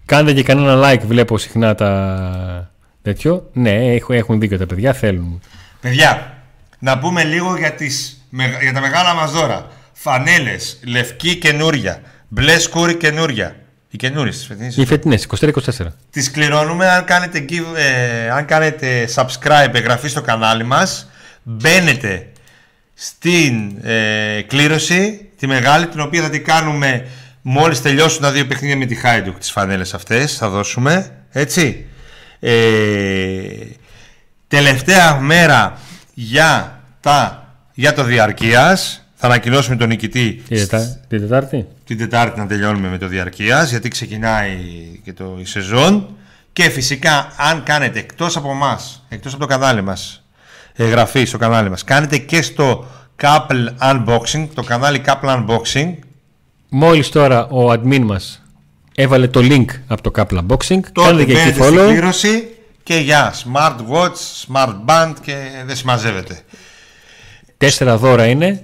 Κάντε 0.05 0.33
και 0.33 0.43
κανένα 0.43 0.91
like, 0.91 1.01
βλέπω 1.05 1.37
συχνά 1.37 1.75
τα 1.75 2.71
τέτοιο. 3.01 3.49
Ναι, 3.53 3.95
έχουν 4.07 4.39
δίκιο 4.39 4.57
τα 4.57 4.65
παιδιά, 4.65 4.93
θέλουν. 4.93 5.41
Παιδιά, 5.81 6.37
να 6.79 6.99
πούμε 6.99 7.23
λίγο 7.23 7.57
για 7.57 7.73
τις 7.73 8.20
για 8.61 8.73
τα 8.73 8.81
μεγάλα 8.81 9.13
μας 9.13 9.31
δώρα. 9.31 9.67
Φανέλες, 9.93 10.79
λευκή 10.85 11.35
καινούρια, 11.35 12.01
μπλε 12.27 12.59
σκούρι 12.59 12.95
καινούρια. 12.95 13.55
Οι 13.89 13.97
καινούριε 13.97 14.31
τις 14.31 14.45
φετινές. 14.45 14.77
Οι 14.77 14.85
φετινές, 14.85 15.23
24-24. 15.23 15.51
Τις 16.09 16.31
κληρώνουμε 16.31 16.89
αν 16.89 17.05
κάνετε, 17.05 17.45
ε, 17.75 18.29
αν 18.29 18.45
κάνετε 18.45 19.09
subscribe, 19.15 19.73
εγγραφή 19.73 20.07
στο 20.07 20.21
κανάλι 20.21 20.63
μας. 20.63 21.09
Μπαίνετε 21.43 22.27
στην 22.93 23.77
ε, 23.83 24.41
κλήρωση, 24.47 25.29
τη 25.37 25.47
μεγάλη, 25.47 25.87
την 25.87 25.99
οποία 25.99 26.21
θα 26.21 26.29
την 26.29 26.43
κάνουμε 26.43 27.05
μόλις 27.41 27.81
τελειώσουν 27.81 28.21
τα 28.21 28.31
δύο 28.31 28.45
παιχνίδια 28.45 28.77
με 28.77 28.85
τη 28.85 28.95
Χάιντουκ, 28.95 29.37
τις 29.37 29.51
φανέλες 29.51 29.93
αυτές. 29.93 30.37
Θα 30.37 30.49
δώσουμε. 30.49 31.11
Έτσι. 31.31 31.85
Ε, 32.39 32.51
τελευταία 34.47 35.19
μέρα 35.19 35.77
για 36.13 36.81
τα 36.99 37.40
για 37.81 37.93
το 37.93 38.03
διαρκείας. 38.03 39.05
Θα 39.15 39.27
ανακοινώσουμε 39.27 39.75
τον 39.75 39.87
νικητή 39.87 40.41
την 41.07 41.19
Τετάρτη. 41.19 41.65
Την 41.85 41.97
Τετάρτη 41.97 42.39
να 42.39 42.47
τελειώνουμε 42.47 42.87
με 42.87 42.97
το 42.97 43.07
διαρκείας, 43.07 43.69
γιατί 43.69 43.89
ξεκινάει 43.89 44.57
και 45.03 45.13
το, 45.13 45.37
η 45.39 45.45
σεζόν. 45.45 46.07
Και 46.53 46.69
φυσικά, 46.69 47.33
αν 47.37 47.63
κάνετε 47.63 47.99
εκτός 47.99 48.37
από 48.37 48.51
εμά, 48.51 48.79
εκτός 49.09 49.33
από 49.33 49.41
το 49.41 49.47
κανάλι 49.47 49.81
μας, 49.81 50.23
εγγραφή 50.73 51.25
στο 51.25 51.37
κανάλι 51.37 51.69
μας, 51.69 51.83
κάνετε 51.83 52.17
και 52.17 52.41
στο 52.41 52.85
Couple 53.21 53.67
Unboxing, 53.79 54.47
το 54.53 54.63
κανάλι 54.63 55.01
Couple 55.05 55.45
Unboxing. 55.45 55.93
Μόλις 56.69 57.09
τώρα 57.09 57.47
ο 57.47 57.71
admin 57.71 57.99
μας 57.99 58.43
έβαλε 58.95 59.27
το 59.27 59.39
link 59.43 59.65
από 59.87 60.01
το 60.01 60.11
Couple 60.15 60.37
Unboxing. 60.37 60.79
Τότε 60.91 61.25
και 61.25 61.37
εκεί 61.37 61.59
follow. 61.59 62.11
και 62.83 62.95
για 62.95 63.33
smart 63.33 63.75
watch, 63.91 64.47
smart 64.47 64.75
band 64.85 65.13
και 65.21 65.35
δεν 65.65 65.75
συμμαζεύεται. 65.75 66.41
Τέσσερα 67.61 67.97
δώρα 67.97 68.25
είναι. 68.25 68.63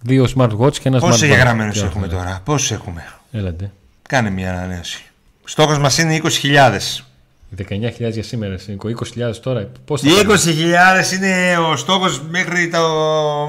Δύο 0.00 0.28
smartwatch 0.36 0.76
και 0.76 0.88
ένα 0.88 0.98
smartwatch. 0.98 1.00
Πόσοι 1.00 1.26
εγγραμμένου 1.26 1.72
έχουμε 1.74 2.08
τώρα, 2.08 2.40
πόσους 2.44 2.70
έχουμε; 2.70 3.04
Έλατε. 3.32 3.70
Κάνε 4.08 4.30
μια 4.30 4.50
ανανέωση. 4.52 5.02
Στόχος 5.44 5.78
μας 5.78 5.98
είναι 5.98 6.20
20.000. 6.22 7.04
19.000 7.56 8.10
για 8.10 8.22
σήμερα, 8.22 8.56
Νίκο. 8.66 8.88
20.000 8.88 9.40
τώρα. 9.42 9.70
Πώς 9.84 10.02
Οι 10.02 10.08
θα 10.08 10.22
20.000 10.22 11.12
είναι 11.12 11.56
ο 11.58 11.76
στόχος 11.76 12.22
μέχρι 12.28 12.68
το 12.68 12.78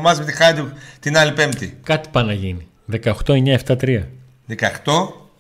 μάτς 0.01 0.19
με 0.19 0.25
τη 0.25 0.33
Χάιντουκ 0.33 0.67
την 0.99 1.17
άλλη 1.17 1.31
Πέμπτη. 1.31 1.77
Κάτι 1.83 2.09
πάει 2.11 2.23
να 2.23 2.33
γίνει. 2.33 2.67
18-9-7-3. 3.65 4.03
18, 4.47 4.55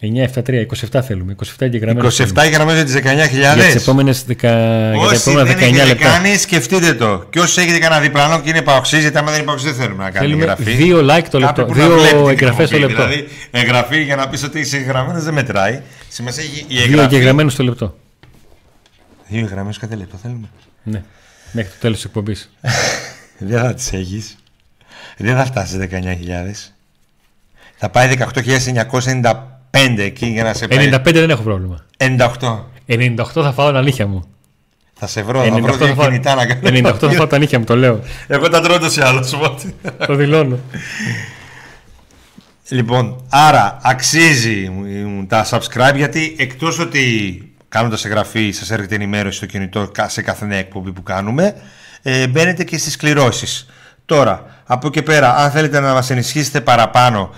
9-7-3. 0.01 0.65
27 0.91 1.01
θέλουμε. 1.03 1.35
27 1.45 1.45
εγγεγραμμένου. 1.57 2.11
27 2.11 2.25
γραμμές 2.53 2.75
για 2.75 2.83
τις 2.85 2.93
19.000. 2.93 3.31
Για 3.31 3.55
τις 3.55 3.75
επόμενες 3.75 4.25
10... 4.27 4.35
για 4.39 4.49
τα 4.49 4.95
Όσοι 4.97 5.15
επόμενα 5.29 5.43
δεν 5.45 5.57
19 5.57 5.61
έχετε 5.61 5.85
λεπτά. 5.85 6.09
κάνει, 6.09 6.37
σκεφτείτε 6.37 6.93
το. 6.93 7.25
Και 7.29 7.39
όσοι 7.39 7.61
έχετε 7.61 7.79
κανένα 7.79 8.01
διπλανό 8.01 8.41
και 8.41 8.49
είναι 8.49 8.61
παοξής, 8.61 9.01
γιατί 9.01 9.17
άμα 9.17 9.27
δεν 9.31 9.37
είναι 9.39 9.45
παοξής 9.47 9.71
δεν 9.71 9.81
θέλουμε 9.81 10.03
να 10.03 10.09
κάνουμε 10.11 10.35
Θέλουμε 10.35 10.51
εγγραφή. 10.51 10.71
δύο 10.83 10.97
like 11.15 11.23
το 11.29 11.39
λεπτό. 11.39 11.65
Κάποιοι 11.65 11.73
που 11.73 11.79
να 11.79 11.85
Δύο 11.87 11.95
βλέπει 11.97 12.17
την 12.17 12.27
εγγραφές 12.29 12.69
το 12.69 12.75
εκπομπή. 12.75 12.93
λεπτό. 12.93 13.07
Δηλαδή, 13.07 13.27
εγγραφή 13.51 14.03
για 14.03 14.15
να 14.15 14.27
πεις 14.29 14.43
ότι 14.43 14.59
είσαι 14.59 14.77
εγγραμμένο 14.77 15.19
δεν 15.21 15.33
μετράει. 15.33 15.81
Σημασία 16.09 16.43
έχει 16.43 16.59
η 16.67 16.75
Δύο 16.75 16.83
εγγραφή. 16.83 17.15
εγγεγραμμένους 17.15 17.55
το 17.55 17.63
λεπτό. 17.63 17.97
Δύο 19.27 19.39
εγγραμμένου 19.39 19.73
κάθε 19.79 19.95
λεπτό 19.95 20.17
θέλουμε. 20.21 20.47
Ναι. 20.83 21.01
Μέχρι 21.51 21.71
το 21.71 21.77
τέλος 21.79 21.95
της 21.95 22.05
εκπομπής. 22.05 22.49
Δεν 23.37 23.61
θα 23.61 23.73
τις 23.73 23.93
έχεις. 23.93 24.35
Δεν 25.17 25.35
θα 25.35 25.45
φτάσεις 25.45 25.77
19.000. 25.91 26.71
Θα 27.77 27.89
πάει 27.89 28.09
18.995 28.17 29.33
εκεί 29.97 30.25
για 30.25 30.43
να 30.43 30.53
σε 30.53 30.67
πάει. 30.67 30.89
95 30.93 31.01
δεν 31.13 31.29
έχω 31.29 31.41
πρόβλημα. 31.41 31.85
98. 31.97 32.63
98 32.87 33.15
θα 33.33 33.51
φάω 33.51 33.71
τα 33.71 33.81
νύχια 33.81 34.07
μου. 34.07 34.23
Θα 34.93 35.07
σε 35.07 35.21
βρω, 35.21 35.43
θα 35.43 35.55
98 35.55 35.61
βρω 35.61 35.73
θα 35.73 35.85
δύο 35.85 35.95
φάω, 35.95 36.05
κινητά 36.05 36.35
να 36.35 36.45
κάνω. 36.45 36.61
98 36.89 36.97
θα 36.99 37.11
φάω 37.11 37.27
τα 37.27 37.37
νύχια 37.37 37.59
μου, 37.59 37.65
το 37.65 37.75
λέω. 37.75 37.99
Εγώ 38.27 38.49
τα 38.49 38.61
τρώω 38.61 38.79
τόσο 38.79 39.01
ή 39.01 39.03
άλλως, 39.03 39.33
οπότε. 39.33 39.73
το 40.07 40.15
δηλώνω. 40.15 40.59
Λοιπόν, 42.69 43.25
άρα 43.29 43.77
αξίζει 43.81 44.69
μου, 44.69 45.25
τα 45.27 45.45
subscribe 45.49 45.95
γιατί 45.95 46.35
εκτός 46.39 46.79
ότι 46.79 47.03
κάνοντας 47.69 48.05
εγγραφή 48.05 48.51
σας 48.51 48.71
έρχεται 48.71 48.95
ενημέρωση 48.95 49.37
στο 49.37 49.45
κινητό 49.45 49.89
κα- 49.93 50.09
σε 50.09 50.21
κάθε 50.21 50.45
νέα 50.45 50.57
εκπομπή 50.57 50.91
που 50.91 51.03
κάνουμε 51.03 51.55
ε, 52.01 52.27
μπαίνετε 52.27 52.63
και 52.63 52.77
στις 52.77 52.95
κληρώσεις. 52.95 53.65
Τώρα, 54.05 54.45
από 54.65 54.87
εκεί 54.87 55.01
πέρα, 55.01 55.35
αν 55.35 55.51
θέλετε 55.51 55.79
να 55.79 55.93
μας 55.93 56.09
ενισχύσετε 56.09 56.61
παραπάνω 56.61 57.29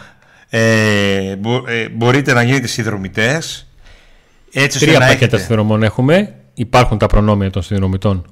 ε, 0.53 1.35
μπο- 1.35 1.67
ε, 1.67 1.89
μπορείτε 1.89 2.33
να 2.33 2.43
γίνετε 2.43 2.67
συνδρομητές 2.67 3.67
έτσι 4.51 4.77
ώστε 4.77 4.85
Τρία 4.85 4.99
να 4.99 5.05
πακέτα 5.05 5.25
έχετε... 5.25 5.37
συνδρομών 5.37 5.83
έχουμε. 5.83 6.35
Υπάρχουν 6.53 6.97
τα 6.97 7.07
προνόμια 7.07 7.49
των 7.49 7.61
συνδρομητών. 7.61 8.25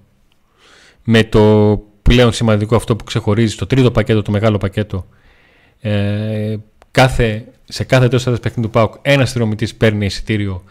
Με 1.03 1.24
το 1.24 1.76
πλέον 2.01 2.34
σημαντικό 2.34 2.76
αυτό 2.76 2.95
που 2.95 3.03
ξεχωρίζει, 3.03 3.55
το 3.55 3.65
τρίτο 3.65 3.91
πακέτο, 3.91 4.22
το 4.22 4.32
μεγάλο 4.32 4.57
πακέτο. 4.57 5.07
Ε, 5.80 6.55
κάθε, 6.91 7.45
σε 7.65 7.84
κάθε 7.84 8.07
τέλο 8.07 8.22
έδρας 8.22 8.39
παιχνίδι 8.39 8.67
του 8.67 8.74
ΠΑΟΚ 8.74 8.93
ένας 9.01 9.30
συνδρομητής 9.30 9.76
παίρνει 9.76 10.05
εισιτήριο. 10.05 10.63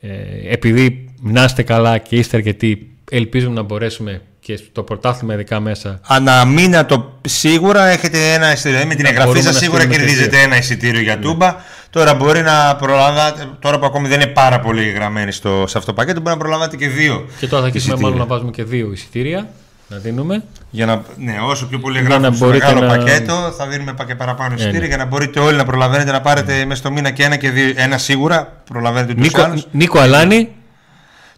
Ε, 0.00 0.08
επειδή 0.52 1.14
να 1.20 1.44
είστε 1.44 1.62
καλά 1.62 1.98
και 1.98 2.16
είστε 2.16 2.36
αρκετοί, 2.36 2.96
ελπίζουμε 3.10 3.54
να 3.54 3.62
μπορέσουμε 3.62 4.22
και 4.48 4.56
στο 4.70 4.82
πρωτάθλημα 4.82 5.34
ειδικά 5.34 5.60
μέσα 5.60 6.00
Ανά 6.06 6.44
μήνα 6.44 6.86
το 6.86 7.12
σίγουρα 7.28 7.86
έχετε 7.86 8.32
ένα 8.32 8.52
εισιτήριο. 8.52 8.86
Με 8.86 8.94
την 8.94 9.02
Να 9.02 9.08
εγγραφή 9.08 9.26
μπορούμε 9.28 9.44
σας 9.44 9.54
να 9.54 9.58
σίγουρα 9.60 9.80
στείλουμε 9.80 9.98
και 9.98 10.06
κερδίζετε 10.06 10.36
δύο. 10.36 10.44
ένα 10.46 10.56
εισιτήριο 10.56 11.00
για 11.00 11.18
τούμπα. 11.18 11.56
Τώρα 11.90 12.14
μπορεί 12.14 12.42
να 12.42 12.76
προλάβετε, 12.76 13.48
τώρα 13.60 13.78
που 13.78 13.86
ακόμη 13.86 14.08
δεν 14.08 14.20
είναι 14.20 14.30
πάρα 14.30 14.60
πολύ 14.60 14.90
γραμμένοι 14.90 15.32
στο, 15.32 15.64
σε 15.66 15.78
αυτό 15.78 15.90
το 15.90 15.96
πακέτο, 15.96 16.20
μπορεί 16.20 16.36
να 16.36 16.42
προλάβετε 16.42 16.76
και 16.76 16.88
δύο. 16.88 17.26
Και 17.38 17.46
τώρα 17.46 17.60
θα 17.62 17.66
αρχίσουμε 17.66 17.94
εισιτήρια. 17.94 18.00
μάλλον 18.02 18.18
να 18.18 18.24
βάζουμε 18.34 18.50
και 18.50 18.64
δύο 18.64 18.92
εισιτήρια 18.92 19.48
να 19.88 19.96
δίνουμε. 19.96 20.42
Για 20.70 20.86
να, 20.86 21.02
ναι, 21.18 21.36
όσο 21.42 21.66
πιο 21.66 21.78
πολύ 21.78 21.98
Για 21.98 22.08
γράφουμε 22.08 22.28
να 22.28 22.34
στο 22.34 22.44
μπορείτε 22.46 22.66
μεγάλο 22.66 22.86
να- 22.86 22.96
πακέτο, 22.96 23.54
θα 23.58 23.66
δίνουμε 23.66 23.92
πα- 23.92 24.04
και 24.04 24.14
παραπάνω 24.14 24.54
εισιτήρια 24.54 24.80
ναι. 24.80 24.86
για 24.86 24.96
να 24.96 25.04
μπορείτε 25.04 25.40
όλοι 25.40 25.56
να 25.56 25.64
προλαβαίνετε 25.64 26.10
να 26.12 26.20
πάρετε 26.20 26.64
μέσα 26.64 26.80
στο 26.80 26.90
μήνα 26.90 27.10
και 27.10 27.22
ένα 27.24 27.36
και 27.36 27.50
δύο. 27.50 27.72
Ένα 27.76 27.98
σίγουρα 27.98 28.62
προλαβαίνετε 28.70 29.14
τους 29.14 29.22
Νίκο, 29.22 29.42
άλλους. 29.42 29.66
Νίκο 29.70 29.98
Αλάνη, 29.98 30.48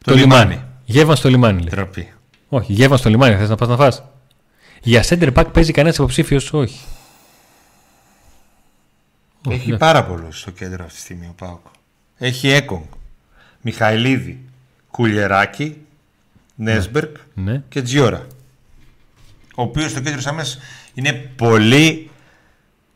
το, 0.04 0.14
λιμάνι. 0.14 0.42
λιμάνι. 0.50 0.62
Γεύμα 0.84 1.16
στο 1.16 1.28
λιμάνι. 1.28 1.58
λέει. 1.58 1.68
Τροπή. 1.70 2.08
Όχι, 2.52 2.72
γεύμα 2.72 2.96
στο 2.96 3.08
λιμάνι. 3.08 3.36
Θες 3.36 3.48
να 3.48 3.54
πας 3.56 3.68
να 3.68 3.76
φας; 3.76 4.02
Για 4.82 5.04
center 5.08 5.32
back 5.32 5.46
παίζει 5.52 5.72
κανένας 5.72 5.96
υποψήφιος, 5.96 6.52
όχι. 6.52 6.80
Έχει 9.48 9.70
ναι. 9.70 9.78
πάρα 9.78 10.04
πολλούς 10.04 10.40
στο 10.40 10.50
κέντρο 10.50 10.84
αυτή 10.84 10.96
τη 10.96 11.00
στιγμή 11.00 11.26
ο 11.26 11.34
Πάοκ. 11.36 11.66
Έχει 12.18 12.48
Έκογκ, 12.48 12.82
Μιχαηλίδη, 13.60 14.44
Κουλιεράκη, 14.90 15.86
Νέσμπερκ 16.54 17.16
Ναι. 17.34 17.62
και 17.68 17.82
Τζιόρα. 17.82 18.26
Ο 19.54 19.62
οποίος 19.62 19.90
στο 19.90 20.00
κέντρο 20.00 20.20
άμεσα 20.24 20.58
είναι 20.94 21.12
πολύ 21.12 22.10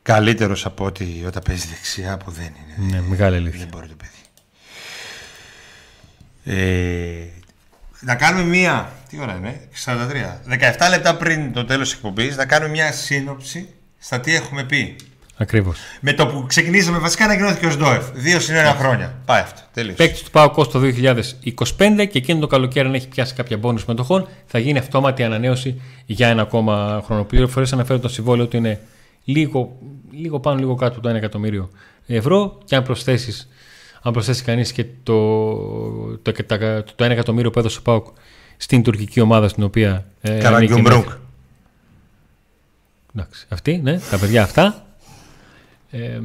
καλύτερος 0.02 0.66
από 0.66 0.84
ότι 0.84 1.24
όταν 1.26 1.42
παίζει 1.46 1.66
δεξιά 1.66 2.16
που 2.16 2.30
δεν 2.30 2.44
είναι. 2.46 2.88
Ναι, 2.88 3.00
μεγάλη 3.00 3.36
αλήθεια. 3.36 3.58
Δεν 3.58 3.68
μπορεί 3.68 3.88
το 3.88 3.94
παιδί. 3.96 4.10
Ε, 6.44 7.26
να 8.00 8.14
κάνουμε 8.14 8.44
μία. 8.44 8.92
Τι 9.14 9.20
ώρα 9.20 9.36
είναι, 9.36 9.60
43. 9.84 10.40
17 10.86 10.90
λεπτά 10.90 11.16
πριν 11.16 11.52
το 11.52 11.64
τέλος 11.64 11.88
της 11.88 11.96
εκπομπής, 11.96 12.36
να 12.36 12.46
κάνουμε 12.46 12.70
μία 12.70 12.92
σύνοψη 12.92 13.68
στα 13.98 14.20
τι 14.20 14.34
έχουμε 14.34 14.64
πει. 14.64 14.96
Ακριβώς. 15.36 15.78
Με 16.00 16.12
το 16.12 16.26
που 16.26 16.44
ξεκινήσαμε, 16.46 16.98
βασικά 16.98 17.24
ανακοινώθηκε 17.24 17.66
ο 17.66 17.70
ΣΔΟΕΦ. 17.70 18.04
Δύο 18.14 18.40
συν 18.40 18.54
ένα 18.54 18.74
χρόνια. 18.74 19.14
Πάει 19.24 19.40
αυτό. 19.40 19.60
Τέλειος. 19.72 19.96
Παίκτης 19.96 20.22
του 20.22 20.30
ΠΑΟΚ 20.30 20.54
το 20.54 20.80
2025 20.80 22.06
και 22.10 22.18
εκείνο 22.18 22.40
το 22.40 22.46
καλοκαίρι, 22.46 22.88
αν 22.88 22.94
έχει 22.94 23.08
πιάσει 23.08 23.34
κάποια 23.34 23.56
μπόνου 23.56 23.80
μετοχών, 23.86 24.28
θα 24.46 24.58
γίνει 24.58 24.78
αυτόματη 24.78 25.22
ανανέωση 25.22 25.80
για 26.06 26.28
ένα 26.28 26.42
ακόμα 26.42 27.02
χρόνο. 27.04 27.24
Πληροφορίε 27.24 27.68
αναφέρουν 27.72 28.00
το 28.00 28.08
συμβόλαιο 28.08 28.44
ότι 28.44 28.56
είναι 28.56 28.80
λίγο, 29.24 29.78
λίγο 30.10 30.40
πάνω, 30.40 30.58
λίγο 30.58 30.74
κάτω 30.74 30.98
από 30.98 31.02
το 31.02 31.10
1 31.10 31.14
εκατομμύριο 31.14 31.70
ευρώ. 32.06 32.58
Και 32.64 32.76
αν 32.76 32.82
προσθέσεις 32.82 33.48
αν 34.06 34.12
προσθέσει 34.12 34.42
κανείς 34.42 34.72
και 34.72 34.84
το, 35.02 35.56
το, 36.22 36.32
το, 36.32 36.44
το, 36.46 36.84
το 36.94 37.04
1 37.04 37.10
εκατομμύριο 37.10 37.50
που 37.50 37.58
έδωσε 37.58 37.78
ο 37.78 37.82
ΠΑΟΚ 37.82 38.06
στην 38.56 38.82
τουρκική 38.82 39.20
ομάδα 39.20 39.48
στην 39.48 39.62
οποία. 39.62 40.04
Ε, 40.20 40.28
ανήκει 40.30 40.42
Καραγκιουμπρούκ. 40.42 41.04
μέχρι- 41.04 41.20
Εντάξει, 43.16 43.46
αυτή, 43.48 43.80
ναι, 43.82 43.98
τα 44.10 44.18
παιδιά 44.18 44.42
αυτά. 44.42 44.84
Ε, 45.90 46.18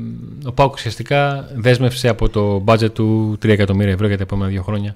ο 0.46 0.52
ΠΑΟΚ 0.52 0.74
ουσιαστικά 0.74 1.50
δέσμευσε 1.56 2.08
από 2.08 2.30
το 2.30 2.64
budget 2.68 2.94
του 2.94 3.38
3 3.42 3.50
εκατομμύρια 3.50 3.94
ευρώ 3.94 4.08
για 4.08 4.18
τα 4.18 4.24
επόμενα 4.24 4.50
δύο 4.52 4.64
χρόνια 4.64 4.96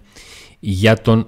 για 0.60 1.02
τον 1.02 1.28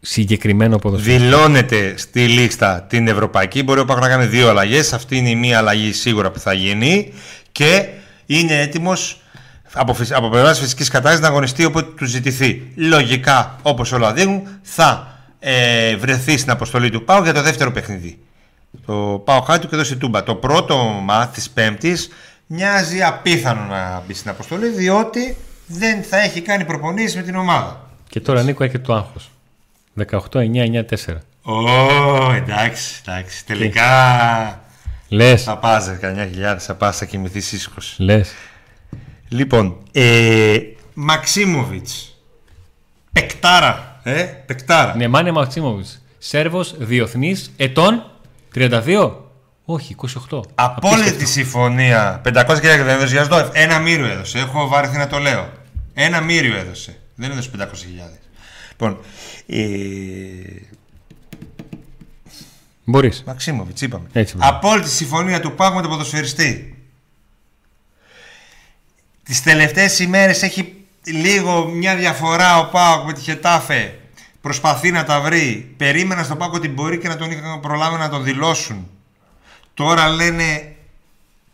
συγκεκριμένο 0.00 0.78
ποδοσφαιριστή. 0.78 1.18
Δηλώνεται 1.24 1.94
στη 1.96 2.28
λίστα 2.28 2.82
την 2.88 3.08
ευρωπαϊκή. 3.08 3.62
Μπορεί 3.62 3.80
ο 3.80 3.84
ΠΑΟΚ 3.84 4.00
να 4.00 4.08
κάνει 4.08 4.26
δύο 4.26 4.48
αλλαγές. 4.48 4.92
Αυτή 4.92 5.16
είναι 5.16 5.30
η 5.30 5.34
μία 5.36 5.58
αλλαγή 5.58 5.92
σίγουρα 5.92 6.30
που 6.30 6.38
θα 6.38 6.52
γίνει. 6.52 7.12
Και 7.52 7.88
είναι 8.26 8.60
έτοιμος 8.60 9.20
από, 9.72 9.94
φυσ- 9.94 10.12
από 10.12 10.28
πλευράς 10.28 10.58
φυσικής 10.60 10.88
κατάστασης 10.88 11.20
να 11.20 11.28
αγωνιστεί 11.28 11.64
όποτε 11.64 11.90
του 11.96 12.04
ζητηθεί. 12.04 12.62
Λογικά, 12.74 13.58
όπως 13.62 13.92
όλα 13.92 14.12
δείχνουν, 14.12 14.42
θα 14.62 15.15
ε, 15.38 15.96
βρεθεί 15.96 16.36
στην 16.38 16.50
αποστολή 16.50 16.90
του 16.90 17.04
Πάου 17.04 17.22
για 17.22 17.32
το 17.32 17.42
δεύτερο 17.42 17.72
παιχνίδι. 17.72 18.18
Το 18.86 19.22
Πάο 19.24 19.40
Χάτου 19.40 19.68
και 19.68 19.76
δώσει 19.76 19.96
τούμπα. 19.96 20.22
Το 20.22 20.34
πρώτο 20.34 20.76
μάθ 21.02 21.34
της 21.34 21.50
Πέμπτης 21.50 22.08
μοιάζει 22.46 23.02
απίθανο 23.02 23.60
να 23.60 24.02
μπει 24.06 24.14
στην 24.14 24.30
αποστολή 24.30 24.68
διότι 24.68 25.36
δεν 25.66 26.02
θα 26.02 26.16
έχει 26.20 26.40
κάνει 26.40 26.64
προπονήσεις 26.64 27.16
με 27.16 27.22
την 27.22 27.36
ομάδα. 27.36 27.90
Και 28.08 28.20
τώρα 28.20 28.42
Νίκο 28.42 28.64
έρχεται 28.64 28.82
το 28.82 28.94
άγχος. 28.94 29.30
18-9-9-4. 30.10 31.16
Ω, 31.42 32.32
εντάξει, 32.32 33.02
εντάξει. 33.06 33.46
Τελικά 33.46 33.86
Λες, 35.08 35.42
θα 35.42 35.58
πας 35.58 35.88
19.000, 35.88 36.56
θα 36.58 36.74
πας, 36.74 36.96
θα 36.96 37.04
κοιμηθείς 37.04 37.52
ήσυχος. 37.52 37.94
λες. 37.98 38.32
Λοιπόν, 39.28 39.76
ε, 39.92 40.58
Μαξίμοβιτς. 40.94 42.16
Πεκτάρα, 43.12 43.85
ε, 44.06 44.22
πεκτάρα. 44.22 44.96
Ναι, 44.96 45.08
Μάνε 45.08 45.30
Μαξίμοβιτς. 45.30 46.02
Σέρβος, 46.18 46.74
διεθνής, 46.78 47.52
ετών 47.56 48.10
32. 48.54 49.12
Όχι, 49.64 49.94
28. 50.30 50.40
Απόλυτη 50.54 51.26
συμφωνία. 51.26 52.20
500 52.24 52.54
χιλιάδες 52.54 52.84
δεν 52.84 52.88
έδωσε 52.94 53.14
για 53.14 53.24
ΣΔΟΕΦ. 53.24 53.48
Ένα 53.52 53.78
μύριο 53.78 54.06
έδωσε. 54.06 54.38
Έχω 54.38 54.68
βαρεθεί 54.68 54.96
να 54.96 55.06
το 55.06 55.18
λέω. 55.18 55.48
Ένα 55.94 56.20
μύριο 56.20 56.56
έδωσε. 56.56 56.98
Δεν 57.14 57.30
έδωσε 57.30 57.50
500 57.58 57.66
χιλιάδες. 57.74 58.18
Λοιπόν, 58.70 58.98
ε, 59.46 59.56
Μπορείς. 62.84 63.22
Μαξίμοβιτς 63.26 63.80
είπαμε. 63.80 64.08
Έτσι, 64.12 64.36
μπράβο. 64.36 64.56
Απόλυτη 64.56 64.88
συμφωνία 64.88 65.40
του 65.40 65.54
Πάγου 65.54 65.74
με 65.74 65.80
τον 65.80 65.90
ποδοσφαιριστή. 65.90 66.78
Τις 69.22 69.42
τελευταίες 69.42 69.98
ημέρες 69.98 70.42
έχει 70.42 70.85
λίγο 71.12 71.66
μια 71.66 71.96
διαφορά 71.96 72.58
ο 72.58 72.64
Πάοκ 72.64 73.06
με 73.06 73.12
τη 73.12 73.20
Χετάφε. 73.20 73.98
Προσπαθεί 74.40 74.90
να 74.90 75.04
τα 75.04 75.20
βρει. 75.20 75.74
Περίμενα 75.76 76.22
στον 76.22 76.38
Πάοκ 76.38 76.54
ότι 76.54 76.68
μπορεί 76.68 76.98
και 76.98 77.08
να 77.08 77.16
τον 77.16 77.30
είχαν 77.30 77.60
προλάβει 77.60 77.96
να 77.96 78.08
τον 78.08 78.24
δηλώσουν. 78.24 78.88
Τώρα 79.74 80.08
λένε... 80.08 80.70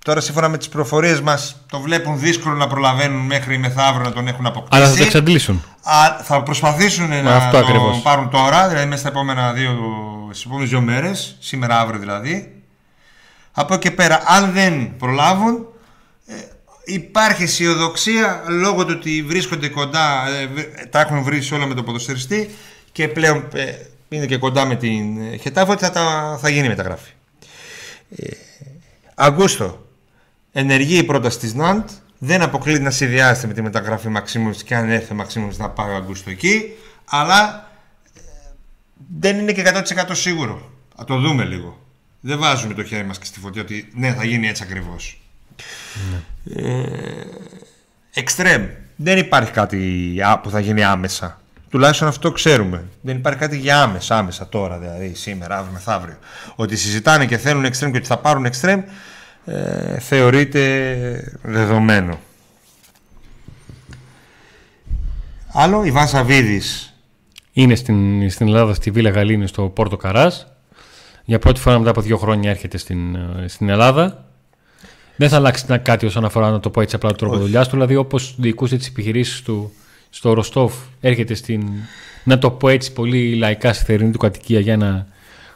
Τώρα 0.04 0.20
σύμφωνα 0.20 0.48
με 0.48 0.58
τις 0.58 0.68
προφορίες 0.68 1.20
μας 1.20 1.56
το 1.70 1.80
βλέπουν 1.80 2.18
δύσκολο 2.18 2.54
να 2.54 2.66
προλαβαίνουν 2.66 3.26
μέχρι 3.26 3.58
μεθαύριο 3.58 4.04
να 4.04 4.12
τον 4.12 4.28
έχουν 4.28 4.46
αποκτήσει. 4.46 4.82
Αλλά 4.82 4.90
θα 4.90 4.96
το 4.96 5.04
εξαντλήσουν. 5.04 5.64
Α, 5.82 6.22
θα 6.22 6.42
προσπαθήσουν 6.42 7.08
να 7.08 7.34
αυτό 7.34 7.50
το 7.50 7.58
ακριβώς. 7.58 8.00
πάρουν 8.02 8.30
τώρα, 8.30 8.68
δηλαδή 8.68 8.86
μέσα 8.86 9.00
στα 9.00 9.08
επόμενα 9.08 9.52
δύο, 9.52 9.78
στις 10.30 10.44
επόμενες 10.44 10.70
δύο 10.70 10.80
μέρες, 10.80 11.36
σήμερα 11.40 11.80
αύριο 11.80 12.00
δηλαδή. 12.00 12.62
Από 13.52 13.74
εκεί 13.74 13.88
και 13.88 13.94
πέρα, 13.94 14.22
αν 14.26 14.52
δεν 14.52 14.96
προλάβουν, 14.96 15.54
ε, 15.54 15.71
υπάρχει 16.84 17.42
αισιοδοξία 17.42 18.42
λόγω 18.48 18.84
του 18.84 18.94
ότι 18.96 19.22
βρίσκονται 19.22 19.68
κοντά, 19.68 20.28
ε, 20.28 20.46
τα 20.86 21.00
έχουν 21.00 21.22
βρει 21.22 21.48
όλα 21.52 21.66
με 21.66 21.74
το 21.74 21.82
ποδοσφαιριστή 21.82 22.50
και 22.92 23.08
πλέον 23.08 23.48
ε, 23.52 23.72
είναι 24.08 24.26
και 24.26 24.36
κοντά 24.36 24.64
με 24.64 24.76
την 24.76 25.18
Χετάφο 25.40 25.72
ότι 25.72 25.84
θα, 25.84 26.38
θα 26.40 26.48
γίνει 26.48 26.68
μεταγραφή. 26.68 27.10
Ε, 28.16 28.30
Αγκούστο, 29.14 29.86
ενεργεί 30.52 30.96
η 30.96 31.04
πρόταση 31.04 31.38
της 31.38 31.54
Ναντ, 31.54 31.88
δεν 32.18 32.42
αποκλείεται 32.42 32.82
να 32.82 32.90
συνδυάζεται 32.90 33.46
με 33.46 33.52
τη 33.52 33.62
μεταγραφή 33.62 34.08
Μαξίμοβιτ 34.08 34.60
και 34.64 34.74
αν 34.74 34.90
έρθει 34.90 35.12
ο 35.12 35.14
Μαξίμοβιτ 35.14 35.58
να 35.58 35.70
πάει 35.70 35.90
ο 35.90 35.96
Αγκούστο 35.96 36.30
εκεί, 36.30 36.72
αλλά 37.04 37.70
ε, 38.14 38.20
δεν 39.18 39.38
είναι 39.38 39.52
και 39.52 39.62
100% 39.98 40.10
σίγουρο. 40.12 40.70
Θα 40.96 41.04
το 41.04 41.18
δούμε 41.18 41.44
λίγο. 41.44 41.86
Δεν 42.20 42.38
βάζουμε 42.38 42.74
το 42.74 42.84
χέρι 42.84 43.04
μας 43.04 43.18
και 43.18 43.24
στη 43.24 43.38
φωτιά 43.38 43.62
ότι 43.62 43.88
ναι, 43.94 44.12
θα 44.12 44.24
γίνει 44.24 44.48
έτσι 44.48 44.62
ακριβώς. 44.62 45.21
Ναι. 46.10 46.84
Εξτρέμ. 48.14 48.66
Δεν 48.96 49.18
υπάρχει 49.18 49.50
κάτι 49.50 50.14
που 50.42 50.50
θα 50.50 50.60
γίνει 50.60 50.84
άμεσα. 50.84 51.40
Τουλάχιστον 51.70 52.08
αυτό 52.08 52.32
ξέρουμε. 52.32 52.84
Δεν 53.00 53.16
υπάρχει 53.16 53.38
κάτι 53.38 53.58
για 53.58 53.82
άμεσα, 53.82 54.16
άμεσα 54.18 54.48
τώρα, 54.48 54.78
δηλαδή 54.78 55.14
σήμερα, 55.14 55.56
αύριο, 55.56 55.72
μεθαύριο. 55.72 56.16
Ότι 56.54 56.76
συζητάνε 56.76 57.26
και 57.26 57.36
θέλουν 57.36 57.64
εξτρέμ 57.64 57.90
και 57.90 57.96
ότι 57.96 58.06
θα 58.06 58.18
πάρουν 58.18 58.44
εξτρέμ, 58.44 58.82
ε, 59.44 59.98
θεωρείται 59.98 61.38
δεδομένο. 61.42 62.18
Άλλο, 65.52 65.84
Ιβάν 65.84 66.08
Σαββίδης. 66.08 66.94
Είναι 67.52 67.74
στην, 67.74 68.30
στην 68.30 68.46
Ελλάδα, 68.46 68.74
στη 68.74 68.90
Βίλα 68.90 69.10
Γαλήνη, 69.10 69.46
στο 69.46 69.62
Πόρτο 69.62 69.96
Καράς. 69.96 70.46
Για 71.24 71.38
πρώτη 71.38 71.60
φορά 71.60 71.78
μετά 71.78 71.90
από 71.90 72.00
δύο 72.00 72.16
χρόνια 72.16 72.50
έρχεται 72.50 72.78
στην, 72.78 73.14
ε, 73.14 73.44
στην 73.48 73.68
Ελλάδα. 73.68 74.24
Δεν 75.22 75.30
θα 75.30 75.36
αλλάξει 75.36 75.64
κάτι 75.82 76.06
όσον 76.06 76.24
αφορά 76.24 76.50
να 76.50 76.60
το 76.60 76.70
πω 76.70 76.80
έτσι 76.80 76.96
απλά 76.96 77.10
το 77.10 77.16
τρόπο 77.16 77.36
δουλειάς 77.36 77.66
του. 77.66 77.72
Δηλαδή, 77.72 77.96
όπως 77.96 78.34
διοικούσε 78.38 78.76
τις 78.76 78.86
επιχειρήσεις 78.86 79.42
του 79.42 79.72
στο 80.10 80.32
Ροστόφ, 80.32 80.74
έρχεται 81.00 81.34
στην, 81.34 81.62
να 82.24 82.38
το 82.38 82.50
πω 82.50 82.68
έτσι 82.68 82.92
πολύ 82.92 83.34
λαϊκά, 83.34 83.72
στη 83.72 83.84
θερινή 83.84 84.10
του 84.10 84.18
κατοικία 84.18 84.60
για 84.60 84.72
ένα 84.72 85.06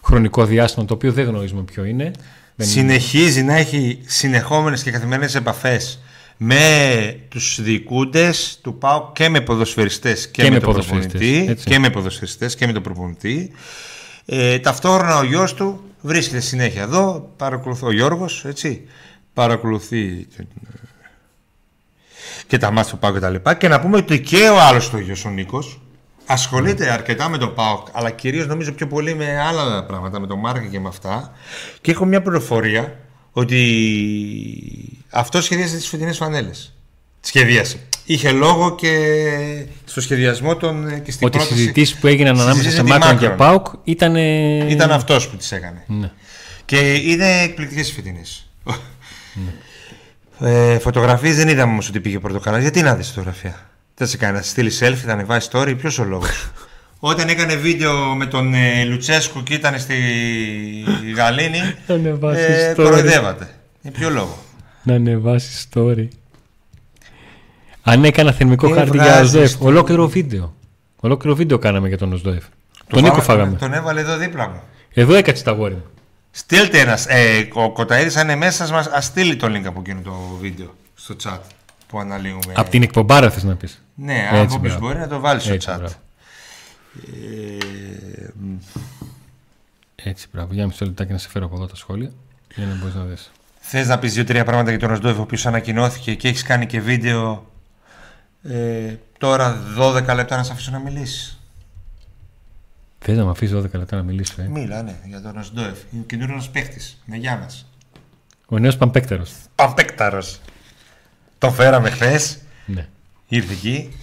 χρονικό 0.03 0.45
διάστημα 0.45 0.85
το 0.87 0.95
οποίο 0.95 1.13
δεν 1.13 1.27
γνωρίζουμε 1.27 1.63
ποιο 1.63 1.85
είναι. 1.85 2.11
Συνεχίζει 2.57 3.43
να 3.43 3.55
έχει 3.55 3.99
συνεχόμενες 4.07 4.83
και 4.83 4.91
καθημερινές 4.91 5.35
επαφές 5.35 6.01
με 6.37 7.17
τους 7.29 7.59
διοικούντες 7.63 8.59
του 8.63 8.79
ΠΑΟ 8.79 9.11
και 9.13 9.29
με 9.29 9.41
ποδοσφαιριστές 9.41 10.29
και, 10.29 10.51
με, 10.51 10.59
τον 10.59 10.73
προπονητή 10.73 11.57
και 11.65 11.79
με 11.79 11.91
ποδοσφαιριστές 11.91 12.55
και 12.55 12.67
με 12.67 12.73
τον 12.73 12.83
προπονητή 12.83 13.51
ε, 14.27 14.59
ταυτόχρονα 14.59 15.19
ο 15.19 15.25
γιος 15.25 15.55
του 15.55 15.81
βρίσκεται 16.01 16.41
συνέχεια 16.41 16.83
εδώ 16.83 17.33
παρακολουθεί 17.37 17.85
ο 17.85 17.93
Γιώργος 17.93 18.45
έτσι 18.45 18.83
παρακολουθεί 19.37 20.27
και 22.47 22.59
τα 22.59 22.71
μάτια 22.71 22.91
του 22.91 22.99
ΠΑΟ 22.99 23.13
και 23.13 23.19
τα 23.19 23.31
λοιπά 23.31 23.55
και 23.55 23.69
να 23.69 23.81
πούμε 23.81 23.97
ότι 23.97 24.21
και 24.21 24.49
ο 24.49 24.61
άλλος 24.61 24.91
του 24.91 24.99
ο 25.27 25.29
Νίκος 25.29 25.81
ασχολείται 26.27 26.91
αρκετά 26.91 27.29
με 27.29 27.39
τον 27.39 27.55
ΠΑΟΚ, 27.55 27.87
αλλά 27.93 28.11
κυρίως 28.11 28.47
νομίζω 28.47 28.73
πιο 28.73 28.87
πολύ 28.87 29.15
με 29.15 29.41
άλλα 29.41 29.85
πράγματα, 29.85 30.21
με 30.21 30.27
τον 30.27 30.39
Μάρκα 30.39 30.67
και 30.67 30.81
με 30.81 30.89
αυτά. 30.89 31.33
Και 31.81 31.91
έχω 31.91 32.05
μια 32.05 32.23
πληροφορία 32.23 32.97
ότι 33.33 33.61
αυτό 35.11 35.43
σχεδίασε 35.43 35.77
τις 35.77 35.89
φετινές 35.89 36.17
φανέλες. 36.17 36.75
Σχεδίασε. 37.21 37.79
Είχε 38.05 38.33
λόγο 38.33 38.75
και 38.75 39.67
στο 39.85 40.01
σχεδιασμό 40.01 40.57
των 40.57 41.03
και 41.03 41.11
στην 41.11 41.27
Ότι 41.27 41.39
οι 41.39 41.41
συζητήσεις 41.41 41.99
που 41.99 42.07
έγιναν 42.07 42.41
ανάμεσα 42.41 42.71
σε 42.71 42.83
Μάκρον 42.83 43.19
και 43.19 43.29
Πάουκ 43.29 43.67
ήταν. 43.85 44.17
Ήταν 44.69 44.91
αυτός 44.91 45.29
που 45.29 45.37
τις 45.37 45.53
έκανε. 45.53 45.85
Ναι. 45.87 46.11
Και 46.65 46.95
είναι 46.95 47.41
εκπληκτικές 47.43 47.89
οι 47.91 47.93
φετινές. 47.93 48.47
Ναι. 49.45 49.53
Ε, 50.41 50.79
Φωτογραφίες 50.79 51.37
δεν 51.37 51.49
είδαμε 51.49 51.73
όμως 51.73 51.89
ότι 51.89 52.01
πήγε 52.01 52.19
πρωτοκαλά. 52.19 52.59
Γιατί 52.59 52.83
να 52.83 52.95
δεις 52.95 53.09
φωτογραφία; 53.09 53.71
Δεν 53.95 54.07
σε 54.07 54.17
κάνει 54.17 54.37
να 54.37 54.43
στείλει 54.43 54.71
selfie, 54.81 55.03
θα 55.07 55.13
ανεβάσει 55.13 55.49
story. 55.53 55.75
Ποιος 55.79 55.99
ο 55.99 56.05
λόγος; 56.05 56.51
Όταν 56.99 57.29
έκανε 57.29 57.55
βίντεο 57.55 58.15
με 58.15 58.27
τον 58.27 58.55
ε, 58.55 58.85
Λουτσέσκο 58.85 59.43
και 59.43 59.55
ήταν 59.55 59.79
στη 59.79 59.95
Γαλήνη, 61.17 61.59
ε, 62.35 62.73
κοροϊδεύατε. 62.77 63.51
Για 63.83 63.91
ποιο 63.91 64.11
λόγο; 64.11 64.39
Να 64.83 64.95
ανεβάσεις 64.95 65.69
story. 65.73 66.09
Αν 67.83 68.05
έκανα 68.05 68.33
θερμικό 68.33 68.71
χάρτη 68.71 68.97
για 68.97 69.21
ΟΣΔΕΦ, 69.21 69.63
ολόκληρο 69.63 70.09
βίντεο. 70.09 70.55
Ολόκληρο 71.01 71.37
βίντεο 71.37 71.59
κάναμε 71.59 71.89
για 71.89 71.99
τον 71.99 72.13
ΟΣΔΕΦ. 72.13 72.45
Τον 72.87 73.03
Νίκο 73.03 73.21
φάγαμε. 73.21 73.57
Τον 73.57 73.73
έβαλε 73.73 74.01
εδώ 74.01 74.17
δίπλα 74.17 74.49
μου. 74.49 74.61
Εδώ 74.95 75.15
έκατσε 75.15 75.45
τα 75.45 75.51
γόρι 75.51 75.75
μου. 75.75 75.85
Στείλτε 76.37 76.81
ένα. 76.81 76.99
Ε, 77.07 77.49
ο 77.53 77.73
Κοταίδη, 77.73 78.19
αν 78.19 78.25
είναι 78.25 78.37
μέσα 78.37 78.69
μα, 78.69 78.79
ας 78.79 79.05
στείλει 79.05 79.37
το 79.37 79.47
link 79.47 79.65
από 79.65 79.81
εκείνο 79.81 80.01
το 80.01 80.37
βίντεο 80.41 80.75
στο 80.95 81.17
chat 81.23 81.39
που 81.87 82.01
αναλύουμε. 82.01 82.53
Από 82.55 82.71
την 82.71 82.83
εκπομπάρα 82.83 83.31
θες 83.31 83.43
να 83.43 83.55
πεις. 83.55 83.83
Ναι, 83.95 84.29
αν 84.33 84.49
όποιο 84.51 84.79
μπορεί 84.79 84.99
να 84.99 85.09
το 85.09 85.21
βάλεις 85.21 85.43
στο 85.43 85.57
chat. 85.61 85.81
Ε, 90.05 90.09
Έτσι, 90.09 90.27
μπράβο. 90.33 90.55
Για 90.55 90.67
μισό 90.67 90.85
λεπτάκι 90.85 91.13
να 91.13 91.19
σε 91.19 91.29
φέρω 91.29 91.47
από 91.47 91.55
εδώ 91.57 91.67
τα 91.67 91.77
σχόλια 91.77 92.11
για 92.55 92.67
να 92.67 92.75
μπορείς 92.75 92.95
να 92.95 93.03
δεις. 93.03 93.31
Θες 93.61 93.89
να 93.89 93.99
πεις 93.99 94.13
δύο-τρία 94.15 94.45
πράγματα 94.45 94.71
για 94.71 94.79
τον 94.79 94.89
Ροσντόεφ, 94.89 95.19
ο 95.19 95.23
οποίος 95.23 95.47
ανακοινώθηκε 95.47 96.15
και 96.15 96.29
έχεις 96.29 96.43
κάνει 96.43 96.67
και 96.67 96.81
βίντεο. 96.81 97.51
Ε, 98.43 98.95
τώρα 99.19 99.63
12 99.79 100.15
λεπτά 100.15 100.37
να 100.37 100.43
σε 100.43 100.53
αφήσω 100.53 100.71
να 100.71 100.79
μιλήσεις. 100.79 101.41
Θες 103.09 103.17
να 103.17 103.25
με 103.25 103.31
αφήσεις 103.31 103.57
12 103.57 103.71
λεπτά 103.73 103.97
να 103.97 104.03
μιλήσω, 104.03 104.43
ε; 104.43 104.49
Μίλα, 104.49 104.83
ναι, 104.83 104.97
για 105.05 105.21
τον 105.21 105.33
Ροσντόεφ. 105.33 105.79
Είναι 105.93 106.03
καινούριο 106.07 106.43
παίχτη. 106.53 106.81
Με 107.05 107.17
γεια 107.17 107.37
μα. 107.37 107.47
Ο 108.47 108.59
νέος 108.59 108.77
Παμπέκταρο. 108.77 109.25
Παμπέκταρο. 109.55 110.23
Το 111.39 111.51
φέραμε 111.51 111.91
χθες. 111.91 112.39
Ναι. 112.67 112.89
Ήρθε 113.29 113.53
εκεί. 113.53 113.97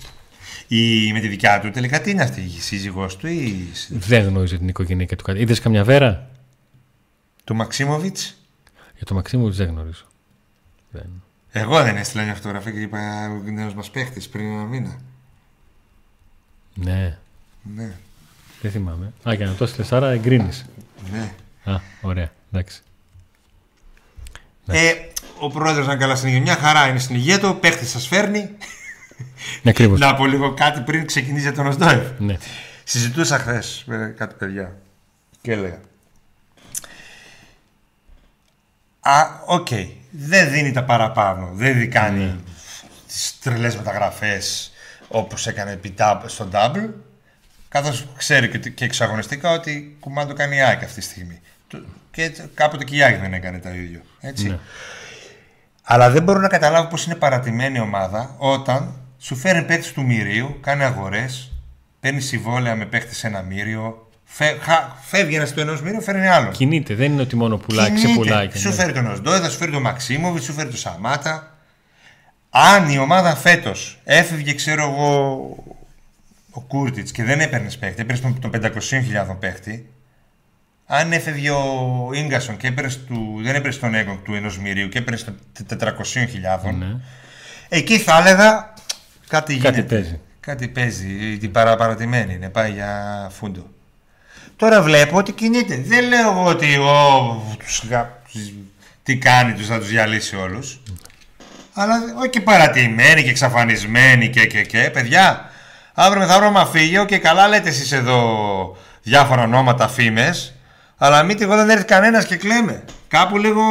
Η, 0.68 1.12
με 1.14 1.20
τη 1.20 1.28
δικιά 1.28 1.60
του 1.60 1.72
τελικά 1.72 2.02
τι 2.02 2.12
είναι 2.12 2.22
αυτή 2.22 2.42
η 2.42 2.60
σύζυγός 2.60 3.18
του 3.18 3.28
ή. 3.28 3.70
Δεν 3.90 4.28
γνώριζε 4.28 4.58
την 4.58 4.68
οικογένεια 4.68 5.08
του 5.08 5.24
κάτι. 5.24 5.40
Είδες 5.40 5.60
καμιά 5.60 5.84
βέρα; 5.84 6.30
Του 7.44 7.56
Μαξίμοβιτς; 7.56 8.38
Για 8.96 9.06
το 9.06 9.14
Μαξίμοβιτς 9.14 9.58
δεν 9.58 9.68
γνωρίζω. 9.68 10.06
Δεν. 10.92 11.24
Εγώ 11.52 11.84
δεν 11.84 11.98
έστειλα 11.98 12.24
μια 12.24 12.36
φωτογραφία 12.36 12.72
και 12.72 12.80
είπα 12.80 13.30
ο 13.30 13.52
νέος 13.52 13.74
μας 13.74 13.92
παίχτη 13.92 14.28
πριν 14.32 14.46
ένα 14.46 14.64
μήνα. 14.64 15.00
Ναι. 16.74 17.18
Ναι. 17.76 17.94
Δεν 18.64 18.72
θυμάμαι. 18.72 19.14
Α, 19.30 19.34
για 19.34 19.46
να 19.46 19.54
το 19.54 19.64
έστειλες, 19.64 19.92
άρα 19.92 20.10
εγκρίνεις. 20.12 20.66
Ναι. 21.12 21.34
Α, 21.74 21.80
ωραία. 22.02 22.32
Εντάξει. 22.52 22.82
Ε, 24.68 24.94
ο 25.40 25.50
πρόεδρος 25.50 25.88
να 25.88 25.96
καλά 25.96 26.16
στην 26.16 26.30
υγεία. 26.30 26.42
Μια 26.42 26.56
χαρά 26.56 26.88
είναι 26.88 27.00
στην 27.00 27.16
υγεία 27.16 27.40
του. 27.40 27.48
Ο 27.48 27.54
παίχτης 27.54 27.90
σας 27.90 28.08
φέρνει. 28.08 28.50
Ναι, 29.62 29.72
να 29.88 30.16
πω 30.16 30.26
λίγο 30.26 30.54
κάτι 30.54 30.80
πριν 30.80 31.06
ξεκινήσει 31.06 31.52
τον 31.52 31.68
Οζντόεφ. 31.68 32.20
Ναι. 32.20 32.38
Συζητούσα 32.84 33.40
χθες 33.40 33.84
με 33.86 34.14
κάτι 34.18 34.36
παιδιά 34.38 34.76
και 35.42 35.52
έλεγα. 35.52 35.80
Α, 39.00 39.26
οκ. 39.46 39.68
Okay. 39.70 39.88
Δεν 40.12 40.52
δίνει 40.52 40.72
τα 40.72 40.84
παραπάνω. 40.84 41.50
Δεν 41.54 41.92
κάνει 41.92 42.24
ναι. 42.24 42.36
τις 43.08 43.40
τρελές 43.42 43.76
μεταγραφές 43.76 44.72
όπως 45.08 45.48
έκανε 45.48 45.80
στο 46.26 46.50
double. 46.54 46.90
Καθώς 47.74 48.08
ξέρει 48.18 48.50
και, 48.50 48.70
και 48.70 48.86
εξωαγωνιστικά 48.86 49.52
ότι 49.52 49.98
κουμάντο 50.00 50.34
κάνει 50.34 50.56
η 50.56 50.62
ΑΕΚ 50.62 50.84
αυτή 50.84 51.00
τη 51.00 51.06
στιγμή. 51.06 51.40
Και 52.12 52.32
κάποτε 52.54 52.84
και 52.84 52.96
η 52.96 53.04
ΑΕΚ 53.04 53.20
δεν 53.20 53.34
έκανε 53.34 53.60
το 53.60 53.70
ίδιο. 53.70 54.02
Έτσι. 54.20 54.48
Ναι. 54.48 54.60
Αλλά 55.84 56.10
δεν 56.10 56.24
μπορώ 56.24 56.40
να 56.40 56.48
καταλάβω 56.48 56.88
πώς 56.88 57.06
είναι 57.06 57.16
παρατημένη 57.16 57.78
η 57.78 57.82
ομάδα 57.82 58.36
όταν 58.38 58.94
σου 59.18 59.36
φέρνει 59.36 59.64
παίκτη 59.64 59.92
του 59.92 60.06
μυρίου, 60.06 60.58
κάνει 60.62 60.84
αγορές, 60.84 61.52
παίρνει 62.00 62.22
συμβόλαια 62.22 62.76
με 62.76 62.86
παίκτη 62.86 63.16
σε 63.16 63.28
ένα 63.28 63.42
μύριο, 63.42 64.08
Φε, 64.24 64.46
φεύγει 65.02 65.36
ένας 65.36 65.54
του 65.54 65.60
ενός 65.60 65.82
μύριου, 65.82 66.02
φέρνει 66.02 66.28
άλλο. 66.28 66.52
Κινείται, 66.52 66.96
δεν 66.96 67.12
είναι 67.12 67.22
ότι 67.22 67.36
μόνο 67.36 67.58
πουλάει, 67.58 67.94
ξεπουλάει. 67.94 68.50
Σου 68.56 68.70
ναι. 68.70 68.74
φέρει 68.74 68.94
τον 68.94 69.08
Οσντόεδα, 69.08 69.50
σου 69.50 69.58
φέρει 69.58 69.72
τον 69.72 69.82
Μαξίμοβιτς, 69.82 70.46
σου 70.46 70.54
φέρει 70.54 70.70
τον 70.70 70.78
Σαμάτα. 70.78 71.58
Αν 72.50 72.90
η 72.90 72.98
ομάδα 72.98 73.36
φέτος 73.36 74.00
έφευγε, 74.04 74.54
ξέρω 74.54 74.84
εγώ, 74.84 75.56
ο 76.54 76.62
Κούρτιτς 76.62 77.12
και 77.12 77.24
δεν 77.24 77.40
έπαιρνες 77.40 77.78
παίκτη, 77.78 78.02
έπαιρνες 78.02 78.40
τον 78.40 78.52
500.000 78.54 79.38
παίκτη, 79.40 79.90
αν 80.86 81.12
έφευγε 81.12 81.50
ο 81.50 82.10
γκασον 82.28 82.58
και 82.58 82.72
του, 83.08 83.40
δεν 83.44 83.56
έπαιρνες 83.56 83.80
τον 83.80 83.96
έγκο 83.96 84.20
του 84.24 84.34
ενός 84.34 84.60
μυρίου 84.60 84.90
και 84.90 84.98
έπαιρνες 84.98 85.24
των 85.24 85.36
400.000, 85.80 86.74
ναι. 86.74 86.96
εκεί 87.70 88.00
θα 88.00 88.18
έλεγα 88.18 88.74
κάτι 89.28 89.54
γίνεται. 89.54 89.82
Κάτι 89.82 89.84
παίζει. 89.84 90.20
Κάτι 90.40 90.68
παίζει. 90.68 91.38
Την 91.38 91.52
παραπαρατημένη 91.52 92.34
είναι. 92.34 92.50
Πάει 92.50 92.72
για 92.72 93.28
φούντο. 93.32 93.70
Τώρα 94.56 94.82
βλέπω 94.82 95.18
ότι 95.18 95.32
κινείται. 95.32 95.84
Δεν 95.86 96.08
λέω 96.08 96.32
εγώ 96.32 96.44
ότι 96.44 96.78
ο, 96.78 97.56
τους, 97.60 97.84
τι 99.04 99.18
κάνει, 99.18 99.54
τους 99.54 99.68
θα 99.68 99.80
τους 99.80 99.88
διαλύσει 99.88 100.36
όλους. 100.36 100.82
Αλλά 101.74 101.96
όχι 102.18 102.30
και 102.30 102.42
παρατημένοι 102.42 103.24
και 103.24 103.30
εξαφανισμένοι 103.30 104.30
και 104.30 104.46
και 104.46 104.62
και. 104.62 104.90
Παιδιά, 104.94 105.52
αύριο 105.94 106.22
μεθαύριο 106.22 106.66
φύγει 106.66 107.06
και 107.06 107.18
καλά 107.18 107.48
λέτε 107.48 107.70
εσείς 107.70 107.92
εδώ 107.92 108.78
διάφορα 109.02 109.44
ονόματα, 109.44 109.88
φήμες 109.88 110.54
αλλά 110.98 111.24
μην 111.24 111.38
τυχόν 111.38 111.56
δεν 111.56 111.70
έρθει 111.70 111.86
κανένας 111.86 112.26
και 112.26 112.36
κλαίμε. 112.36 112.84
Κάπου 113.08 113.38
λίγο. 113.38 113.64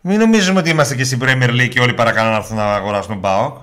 Μην 0.00 0.18
νομίζουμε 0.18 0.58
ότι 0.58 0.70
είμαστε 0.70 0.94
και 0.94 1.04
στην 1.04 1.18
Premier 1.22 1.50
League 1.50 1.68
και 1.68 1.80
όλοι 1.80 1.94
παρακαλούν 1.94 2.30
να 2.30 2.36
έρθουν 2.36 2.56
να 2.56 2.74
αγοράσουν 2.74 3.10
τον 3.10 3.20
ΠΑΟΚ. 3.20 3.56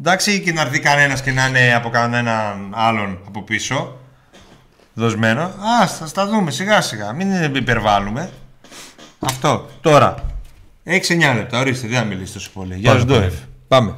Εντάξει, 0.00 0.40
και 0.40 0.52
να 0.52 0.60
έρθει 0.60 0.78
κανένας 0.80 1.22
και 1.22 1.32
να 1.32 1.46
είναι 1.46 1.74
από 1.74 1.88
κανέναν 1.88 2.72
άλλον 2.74 3.18
από 3.26 3.42
πίσω. 3.42 3.98
Δοσμένο. 4.94 5.42
Α, 5.42 5.86
θα 5.86 6.10
τα 6.14 6.26
δούμε 6.26 6.50
σιγά 6.50 6.80
σιγά. 6.80 7.12
Μην 7.12 7.54
υπερβάλλουμε. 7.54 8.30
Αυτό. 9.18 9.68
Τώρα. 9.80 10.14
Έχει 10.84 11.14
9 11.32 11.34
λεπτά. 11.34 11.60
Ορίστε, 11.60 11.86
δεν 11.86 11.98
θα 11.98 12.04
μιλήσει 12.04 12.32
τόσο 12.32 12.50
πολύ. 12.54 12.74
Γεια 12.74 12.98
σα, 12.98 13.04
Ντόρεφ. 13.04 13.34
Πάμε. 13.68 13.94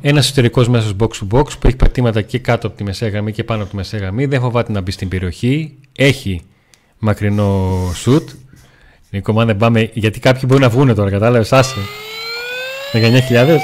Ένας 0.00 0.24
εσωτερικός 0.24 0.68
μέσος 0.68 0.94
box 0.98 1.08
to 1.08 1.38
box 1.38 1.44
που 1.58 1.66
έχει 1.66 1.76
πατήματα 1.76 2.22
και 2.22 2.38
κάτω 2.38 2.66
από 2.66 2.76
τη 2.76 2.84
μεσαία 2.84 3.08
γραμμή 3.08 3.32
και 3.32 3.44
πάνω 3.44 3.62
από 3.62 3.70
τη 3.70 3.76
μεσαία 3.76 4.00
γραμμή. 4.00 4.26
Δεν 4.26 4.40
φοβάται 4.40 4.72
να 4.72 4.80
μπει 4.80 4.90
στην 4.90 5.08
περιοχή. 5.08 5.78
Έχει 5.96 6.42
μακρινό 6.98 7.78
σουτ. 7.94 8.28
Νίκο, 9.10 9.32
μα 9.32 9.44
δεν 9.44 9.56
πάμε. 9.56 9.90
Γιατί 9.92 10.20
κάποιοι 10.20 10.42
μπορεί 10.46 10.60
να 10.60 10.68
βγουν 10.68 10.94
τώρα, 10.94 11.10
κατάλαβες. 11.10 11.52
Άσε. 11.52 11.74
19.000. 12.92 12.98
Ε; 13.32 13.58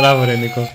Μπράβο, 0.00 0.24
ρε 0.24 0.36
Νίκο. 0.36 0.68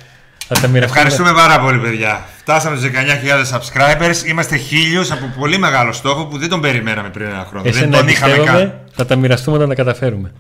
Θα 0.48 0.60
τα 0.60 0.78
Ευχαριστούμε 0.78 1.34
πάρα 1.34 1.60
πολύ, 1.60 1.80
παιδιά. 1.80 2.28
Φτάσαμε 2.38 2.78
στους 2.78 2.90
19.000 2.90 3.58
subscribers. 3.58 4.28
Είμαστε 4.28 4.58
χίλιου 4.58 5.02
από 5.02 5.40
πολύ 5.40 5.58
μεγάλο 5.58 5.92
στόχο 5.92 6.26
που 6.26 6.38
δεν 6.38 6.50
τον 6.50 6.62
περιμέναμε 6.62 7.10
πριν 7.10 7.28
ένα 7.28 7.46
χρόνο. 7.50 7.68
Εσένα 7.68 7.88
δεν 7.88 8.00
τον 8.00 8.08
είχαμε 8.08 8.38
καν. 8.38 8.80
Θα 8.92 9.06
τα 9.06 9.16
μοιραστούμε 9.16 9.56
όταν 9.56 9.70
τα 9.70 9.76
καταφέρουμε. 9.76 10.32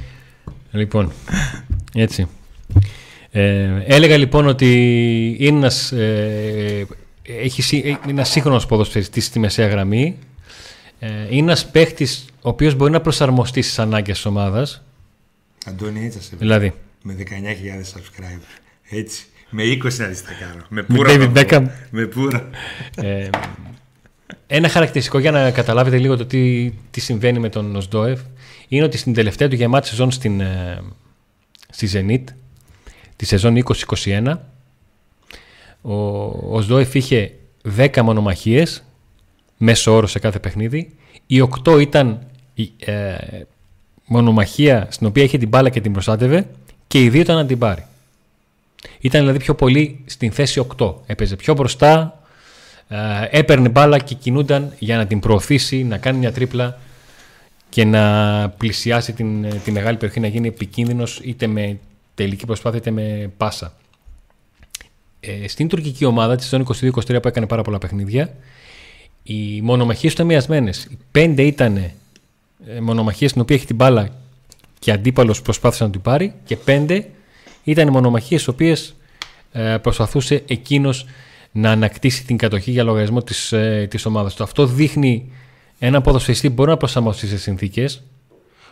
λοιπόν, 0.70 1.12
έτσι. 1.94 2.28
Ε, 3.30 3.82
έλεγα 3.84 4.16
λοιπόν 4.16 4.46
ότι 4.46 5.36
είναι 5.38 5.56
ένας, 5.56 5.92
ε, 5.92 6.86
έχει, 7.22 7.98
είναι 8.08 8.24
σύγχρονος 8.24 8.66
ποδοσφαιριστής 8.66 9.24
στη 9.24 9.38
μεσαία 9.38 9.68
γραμμή. 9.68 10.16
Ε, 10.98 11.08
είναι 11.28 11.40
ένας 11.40 11.70
παίχτης 11.70 12.24
ο 12.42 12.48
οποίος 12.48 12.74
μπορεί 12.74 12.92
να 12.92 13.00
προσαρμοστεί 13.00 13.62
στις 13.62 13.78
ανάγκες 13.78 14.14
της 14.14 14.26
ομάδας. 14.26 14.82
Αντώνη, 15.66 16.04
έτσι 16.04 16.22
σε 16.22 16.36
Δηλαδή. 16.38 16.72
Με 17.02 17.14
19.000 17.14 17.98
subscribers. 17.98 18.60
Έτσι. 18.90 19.24
Με 19.50 19.62
20 19.62 19.98
να 19.98 20.06
δεις 20.06 20.24
τα 20.24 20.30
κάνω. 20.40 20.64
Με 20.68 20.82
πουρα. 20.82 21.16
Με, 21.18 21.32
Beckham. 21.34 21.66
με 21.90 22.06
πουρα. 22.06 22.50
Ε, 22.96 23.28
ένα 24.46 24.68
χαρακτηριστικό 24.68 25.18
για 25.18 25.30
να 25.30 25.50
καταλάβετε 25.50 25.98
λίγο 25.98 26.16
το 26.16 26.26
τι, 26.26 26.70
τι 26.90 27.00
συμβαίνει 27.00 27.38
με 27.38 27.48
τον 27.48 27.76
Οσδόεφ 27.76 28.20
είναι 28.68 28.84
ότι 28.84 28.96
στην 28.96 29.14
τελευταία 29.14 29.48
του 29.48 29.54
γεμάτη 29.54 29.86
σεζόν 29.86 30.10
στην, 30.10 30.40
ε, 30.40 30.82
στη 31.70 31.88
Zenit 31.92 32.24
τη 33.20 33.26
σεζόν 33.26 33.62
2021 34.04 34.36
ο, 35.82 35.94
ο 36.56 36.60
Σδόεφ 36.60 36.94
είχε 36.94 37.32
10 37.76 38.00
μονομαχίες 38.02 38.82
μέσω 39.56 39.92
όρο 39.92 40.06
σε 40.06 40.18
κάθε 40.18 40.38
παιχνίδι. 40.38 40.96
Οι 41.26 41.48
8 41.64 41.80
ήταν 41.80 42.26
ε, 42.84 43.14
μονομαχία 44.04 44.86
στην 44.90 45.06
οποία 45.06 45.22
είχε 45.22 45.38
την 45.38 45.48
μπάλα 45.48 45.68
και 45.68 45.80
την 45.80 45.92
προστάτευε 45.92 46.46
και 46.86 47.04
οι 47.04 47.08
2 47.08 47.14
ήταν 47.14 47.36
να 47.36 47.46
την 47.46 47.58
πάρει. 47.58 47.84
Ήταν 49.00 49.20
δηλαδή 49.20 49.38
πιο 49.38 49.54
πολύ 49.54 50.00
στην 50.06 50.32
θέση 50.32 50.66
8. 50.78 50.94
Έπαιζε 51.06 51.36
πιο 51.36 51.54
μπροστά, 51.54 52.22
ε, 52.88 52.98
έπαιρνε 53.30 53.68
μπάλα 53.68 53.98
και 53.98 54.14
κινούνταν 54.14 54.72
για 54.78 54.96
να 54.96 55.06
την 55.06 55.20
προωθήσει, 55.20 55.84
να 55.84 55.98
κάνει 55.98 56.18
μια 56.18 56.32
τρίπλα 56.32 56.78
και 57.68 57.84
να 57.84 58.48
πλησιάσει 58.48 59.12
την, 59.12 59.46
τη 59.64 59.70
μεγάλη 59.70 59.96
περιοχή, 59.96 60.20
να 60.20 60.26
γίνει 60.26 60.48
επικίνδυνος 60.48 61.20
είτε 61.24 61.46
με 61.46 61.78
τελική 62.22 62.46
προσπάθεια 62.46 62.78
είτε 62.78 62.90
με 62.90 63.32
πάσα. 63.36 63.74
Ε, 65.20 65.48
στην 65.48 65.68
τουρκική 65.68 66.04
ομάδα 66.04 66.36
της 66.36 66.54
22-23 66.54 67.22
που 67.22 67.28
έκανε 67.28 67.46
πάρα 67.46 67.62
πολλά 67.62 67.78
παιχνίδια, 67.78 68.34
οι 69.22 69.60
μονομαχίες 69.60 70.12
ήταν 70.12 70.26
μοιρασμένε. 70.26 70.70
Οι 70.90 70.98
πέντε 71.10 71.42
ήταν 71.42 71.76
ε, 71.76 71.92
μονομαχίες 72.80 73.30
στην 73.30 73.42
οποία 73.42 73.56
έχει 73.56 73.66
την 73.66 73.76
μπάλα 73.76 74.08
και 74.78 74.92
αντίπαλος 74.92 75.42
προσπάθησε 75.42 75.84
να 75.84 75.90
την 75.90 76.00
πάρει, 76.00 76.34
και 76.44 76.56
πέντε 76.56 77.10
ήταν 77.64 77.88
μονομαχίες 77.88 78.40
στις 78.40 78.54
οποίες 78.54 78.94
ε, 79.52 79.76
προσπαθούσε 79.76 80.42
εκείνος 80.46 81.06
να 81.52 81.70
ανακτήσει 81.70 82.24
την 82.24 82.36
κατοχή 82.36 82.70
για 82.70 82.82
λογαριασμό 82.82 83.22
της 83.22 83.52
ε, 83.52 83.86
της 83.90 84.06
ομάδας 84.06 84.34
του. 84.34 84.42
Αυτό 84.42 84.66
δείχνει 84.66 85.32
ένα 85.78 86.00
ποδοσφαιριστή 86.00 86.48
που 86.48 86.54
μπορεί 86.54 86.70
να 86.70 86.76
προσαρμοστεί 86.76 87.26
σε 87.26 87.38
συνθήκες. 87.38 88.02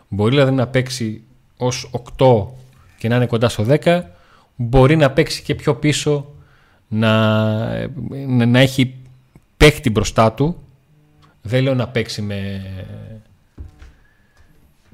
Μπορεί 0.08 0.30
δηλαδή 0.30 0.52
να 0.52 0.66
παίξει 0.66 1.22
ως 1.56 1.90
8 2.18 2.46
και 2.98 3.08
να 3.08 3.16
είναι 3.16 3.26
κοντά 3.26 3.48
στο 3.48 3.66
10, 3.68 4.02
μπορεί 4.56 4.96
να 4.96 5.10
παίξει 5.10 5.42
και 5.42 5.54
πιο 5.54 5.74
πίσω, 5.74 6.34
να, 6.88 7.88
να, 8.46 8.58
έχει 8.58 8.94
παίχτη 9.56 9.90
μπροστά 9.90 10.32
του. 10.32 10.62
Δεν 11.42 11.62
λέω 11.62 11.74
να 11.74 11.88
παίξει 11.88 12.22
με... 12.22 12.62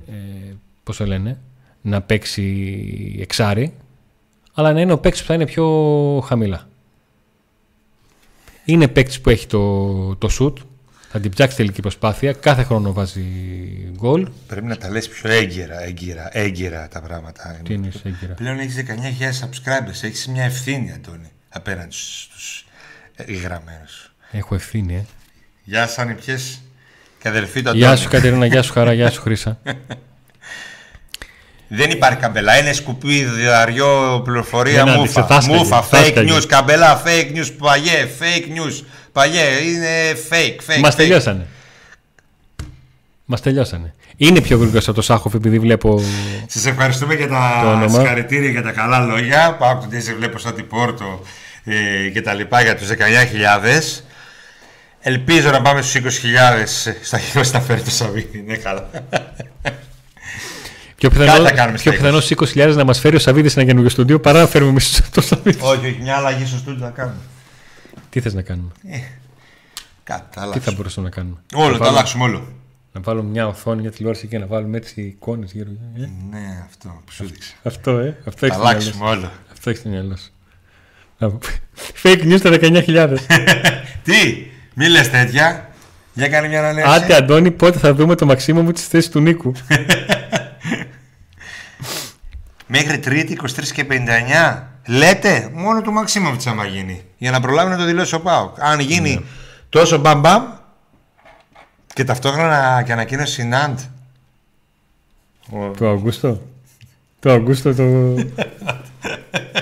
Ε, 0.06 0.52
πώς 0.82 0.96
το 0.96 1.06
λένε, 1.06 1.38
να 1.82 2.02
παίξει 2.02 3.16
εξάρι, 3.20 3.74
αλλά 4.54 4.72
να 4.72 4.80
είναι 4.80 4.92
ο 4.92 4.98
παίκτης 4.98 5.20
που 5.20 5.26
θα 5.26 5.34
είναι 5.34 5.46
πιο 5.46 5.66
χαμηλά. 6.26 6.68
Είναι 8.64 8.88
παίκτης 8.88 9.20
που 9.20 9.30
έχει 9.30 9.46
το, 9.46 10.16
το 10.16 10.28
shoot, 10.40 10.52
θα 11.14 11.20
την 11.20 11.30
ψάξει 11.30 11.56
τελική 11.56 11.80
προσπάθεια. 11.80 12.32
Κάθε 12.32 12.62
χρόνο 12.62 12.92
βάζει 12.92 13.24
γκολ. 13.96 14.28
Πρέπει 14.46 14.66
να 14.66 14.76
τα 14.76 14.90
λες 14.90 15.08
πιο 15.08 15.30
έγκαιρα, 15.30 15.82
έγκαιρα, 15.82 16.28
έγκαιρα 16.32 16.88
τα 16.88 17.00
πράγματα. 17.00 17.60
Τι 17.62 17.74
είναι 17.74 17.88
έγκαιρα; 18.02 18.34
Πλέον 18.34 18.58
έχεις 18.58 18.74
19.000 18.76 18.82
subscribers. 19.44 20.02
Έχεις 20.02 20.28
μια 20.28 20.44
ευθύνη, 20.44 20.92
Αντώνη, 20.92 21.30
απέναντι 21.48 21.94
στους 21.94 22.66
γραμμένους. 23.42 24.12
Έχω 24.30 24.54
ευθύνη, 24.54 24.94
ε. 24.94 25.04
Γεια 25.64 25.86
σα, 25.86 26.02
ανυπιέ 26.02 26.36
και 27.18 27.28
αδελφοί 27.28 27.62
του 27.62 27.76
Γεια 27.76 27.96
σου, 27.96 28.08
Κατερίνα, 28.08 28.46
γεια 28.46 28.62
σου, 28.62 28.72
Χαρά, 28.72 28.92
γεια 28.92 29.10
σου, 29.10 29.20
Χρήσα. 29.20 29.58
Δεν 31.68 31.90
υπάρχει 31.90 32.18
καμπελά. 32.18 32.58
Είναι 32.58 32.72
σκουπίδι, 32.72 33.46
αριό, 33.46 34.20
πληροφορία, 34.24 34.86
μούφα. 34.86 35.42
Μούφα, 35.48 35.88
fake 35.90 36.28
news, 36.28 36.44
καμπελά, 36.46 37.02
fake 37.04 37.36
news, 37.36 37.50
παγιέ, 37.58 38.08
fake 38.20 38.46
news. 38.46 38.84
Παλιέ, 39.14 39.62
είναι 39.62 40.12
fake, 40.30 40.72
fake. 40.72 40.80
Μας 40.80 40.96
τελειώσανε. 40.96 41.46
Μας 43.24 43.40
τελειώσανε. 43.40 43.94
Είναι 44.16 44.40
πιο 44.40 44.56
γρήγορος 44.56 44.86
από 44.88 44.96
το 44.96 45.02
Σάχοφ 45.02 45.34
επειδή 45.34 45.58
βλέπω. 45.58 46.02
Σας 46.46 46.66
ευχαριστούμε 46.66 47.14
για 47.14 47.28
τα 47.28 47.86
συγχαρητήρια 47.88 48.50
για 48.50 48.62
τα 48.62 48.70
καλά 48.70 48.98
λόγια. 48.98 49.56
Πάω 49.58 49.70
από 49.70 49.88
το 49.90 50.00
σε 50.00 50.14
βλέπω 50.14 50.38
σαν 50.38 50.54
την 50.54 50.66
Πόρτο 50.66 51.22
ε, 51.64 52.08
και 52.08 52.22
τα 52.22 52.34
λοιπά 52.34 52.62
για 52.62 52.76
τους 52.76 52.88
19.000. 52.88 52.94
Ελπίζω 55.00 55.50
να 55.50 55.62
πάμε 55.62 55.82
στους 55.82 56.20
20.000 56.20 56.92
στα 57.02 57.18
χέρια 57.18 57.50
να 57.52 57.60
φέρει 57.60 57.80
το 57.80 57.90
Σαββίδι. 57.90 58.44
Ναι, 58.46 58.56
καλά. 58.56 58.90
Πιο 60.96 61.10
πιθανό, 61.10 61.72
πιο 61.72 61.92
πιθανό 61.92 62.18
20.000 62.54 62.74
να 62.74 62.84
μας 62.84 63.00
φέρει 63.00 63.16
ο 63.16 63.18
Σαββίδης 63.18 63.56
ένα 63.56 63.66
καινούργιο 63.66 63.90
στούντιο 63.90 64.20
παρά 64.20 64.40
να 64.40 64.46
φέρουμε 64.46 64.70
εμείς 64.70 65.02
το 65.10 65.20
Σαββίδι. 65.20 65.58
Όχι, 65.60 65.86
όχι, 65.86 65.98
μια 66.00 66.16
αλλαγή 66.16 66.46
στο 66.46 66.56
στούντιο 66.56 66.84
να 66.84 66.90
κάνουμε. 66.90 67.20
Τι 68.14 68.20
θες 68.20 68.34
να 68.34 68.42
κάνουμε; 68.42 68.70
Ε, 68.88 68.98
κάτι, 70.04 70.38
Τι 70.52 70.58
θα 70.58 70.72
μπορούσαμε 70.72 71.08
να 71.08 71.14
κάνουμε; 71.14 71.36
Όλο, 71.54 71.78
το 71.78 71.84
αλλάξουμε 71.84 72.24
όλο. 72.24 72.48
Να 72.92 73.00
βάλουμε 73.00 73.30
μια 73.30 73.46
οθόνη 73.46 73.80
για 73.80 73.90
τηλεόραση 73.90 74.26
και 74.26 74.38
να 74.38 74.46
βάλουμε 74.46 74.76
έτσι 74.76 75.02
εικόνες 75.02 75.52
γύρω. 75.52 75.70
Ε; 75.96 76.08
Ναι, 76.30 76.62
αυτό 76.66 77.02
που 77.04 77.12
σου 77.12 77.24
δείξα. 77.24 77.54
Αυτό, 77.62 77.98
ε. 77.98 78.16
Αυτό 78.26 78.46
έχεις 78.46 78.58
αλλάξουμε 78.58 79.08
όλο. 79.08 79.30
Αυτό 79.52 79.70
έχεις 79.70 79.80
στην 79.80 79.90
μυαλό 79.90 80.16
Fake 82.02 82.22
news 82.22 82.40
τα 82.40 82.58
19.000. 82.60 83.16
Τι, 84.04 84.46
μη 84.74 84.88
λες 84.88 85.10
τέτοια. 85.10 85.68
Για 86.12 86.28
κάνει 86.28 86.48
μια 86.48 86.58
αναλύση. 86.58 86.86
Άντε, 86.88 87.14
Αντώνη, 87.14 87.50
πότε 87.50 87.78
θα 87.78 87.94
δούμε 87.94 88.14
το 88.14 88.26
μαξίμο 88.26 88.62
μου 88.62 88.72
της 88.72 88.86
θέσης 88.86 89.10
του 89.10 89.20
Νίκου. 89.20 89.52
Μέχρι 92.66 92.98
Τρίτη 92.98 93.38
23 93.42 93.46
και 93.74 93.86
59. 93.90 94.62
Λέτε, 94.86 95.50
μόνο 95.54 95.82
το 95.82 95.90
Μαξίμοβιτ 95.90 96.46
άμα 96.46 96.66
γίνει. 96.66 97.04
Για 97.18 97.30
να 97.30 97.40
προλάβει 97.40 97.70
να 97.70 97.76
το 97.76 97.84
δηλώσει 97.84 98.14
ο 98.14 98.20
Πάοκ. 98.20 98.56
Αν 98.60 98.80
γίνει 98.80 99.14
ναι. 99.14 99.20
τόσο 99.68 99.98
μπαμπαμ 99.98 100.44
και 101.94 102.04
ταυτόχρονα 102.04 102.82
και 102.86 102.92
ανακοίνωση 102.92 103.42
η 103.42 103.44
Ναντ. 103.44 103.78
Το 105.76 105.90
Αυγούστο. 105.90 106.42
Το 107.20 107.32
Αυγούστο 107.32 107.74
το. 107.74 108.14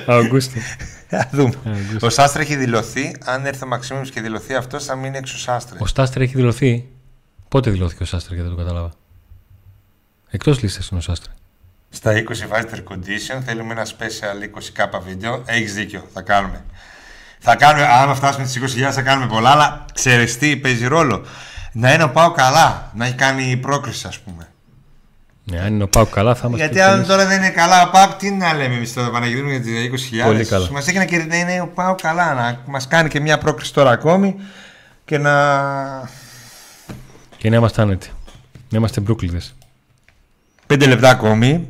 Αυγούστο. 0.06 0.58
Θα 1.14 1.28
δούμε. 1.32 1.54
Ο 2.00 2.10
Σάστρε 2.10 2.42
έχει 2.42 2.56
δηλωθεί. 2.56 3.16
Αν 3.24 3.46
έρθει 3.46 3.64
ο 3.64 3.66
Μαξίμοβιτς 3.66 4.10
και 4.10 4.20
δηλωθεί 4.20 4.54
αυτός, 4.54 4.84
θα 4.84 4.96
μείνει 4.96 5.16
έξω 5.16 5.34
ο 5.36 5.38
Σάστρε. 5.38 5.78
Ο 5.80 5.86
Σάστρε 5.86 6.24
έχει 6.24 6.34
δηλωθεί. 6.34 6.88
Πότε 7.48 7.70
δηλώθηκε 7.70 8.02
ο 8.02 8.06
Σάστρε 8.06 8.36
και 8.36 8.42
δεν 8.42 8.50
το 8.50 8.56
κατάλαβα. 8.56 8.90
Εκτός 10.30 10.62
λίστας 10.62 10.88
είναι 10.88 10.98
ο 10.98 11.02
Σάστρε. 11.02 11.32
Στα 11.94 12.12
20 12.12 12.22
βάζει 12.48 12.66
air 12.70 12.92
condition. 12.92 13.42
Θέλουμε 13.44 13.72
ένα 13.72 13.86
special 13.86 14.58
20k 14.58 15.00
βίντεο. 15.06 15.42
Έχεις 15.46 15.74
δίκιο. 15.74 16.08
Θα 16.12 16.22
κάνουμε. 16.22 16.64
Θα 17.38 17.56
κάνουμε, 17.56 17.86
άμα 17.86 18.14
φτάσουμε 18.14 18.46
τι 18.46 18.60
20.000 18.86 18.90
θα 18.92 19.02
κάνουμε 19.02 19.26
πολλά, 19.26 19.50
αλλά 19.50 19.84
ξέρεις 19.94 20.38
τι 20.38 20.56
παίζει 20.56 20.86
ρόλο. 20.86 21.24
Να 21.72 21.92
είναι 21.92 22.02
ο 22.02 22.10
Πάο 22.10 22.30
καλά, 22.30 22.90
να 22.94 23.06
έχει 23.06 23.14
κάνει 23.14 23.56
πρόκριση, 23.56 24.06
ας 24.06 24.18
πούμε. 24.18 24.48
Ναι, 25.44 25.60
αν 25.60 25.74
είναι 25.74 25.82
ο 25.82 25.88
Πάο 25.88 26.06
καλά 26.06 26.34
θα 26.34 26.46
είμαστε. 26.46 26.64
Γιατί 26.64 26.80
αν 26.80 27.06
τώρα 27.06 27.26
δεν 27.26 27.36
είναι 27.36 27.50
καλά 27.50 27.86
ο 27.86 27.90
Πάο, 27.90 28.08
τι 28.18 28.30
να 28.30 28.54
λέμε 28.54 28.74
εμείς 28.74 28.92
τώρα 28.92 29.10
Παναγιώτη 29.10 29.50
για 29.50 29.60
τις 29.60 30.10
20.000. 30.10 30.24
Πολύ 30.24 30.44
καλά. 30.44 30.68
Μας 30.70 30.88
έχει 30.88 30.98
να 30.98 31.04
κερδίσει 31.04 31.40
είναι 31.40 31.60
ο 31.60 31.66
Πάο 31.66 31.94
καλά, 31.94 32.34
να 32.34 32.60
μας 32.66 32.88
κάνει 32.88 33.08
και 33.08 33.20
μια 33.20 33.38
πρόκριση 33.38 33.72
τώρα 33.72 33.90
ακόμη 33.90 34.36
και 35.04 35.18
να. 35.18 35.32
Και 37.36 37.50
να 37.50 37.56
είμαστε 37.56 37.82
άνετοι. 37.82 38.10
Να 38.68 38.78
είμαστε 38.78 39.00
μπρούκλιδε. 39.00 39.40
Πέντε 40.66 40.86
λεπτά 40.86 41.10
ακόμη. 41.10 41.68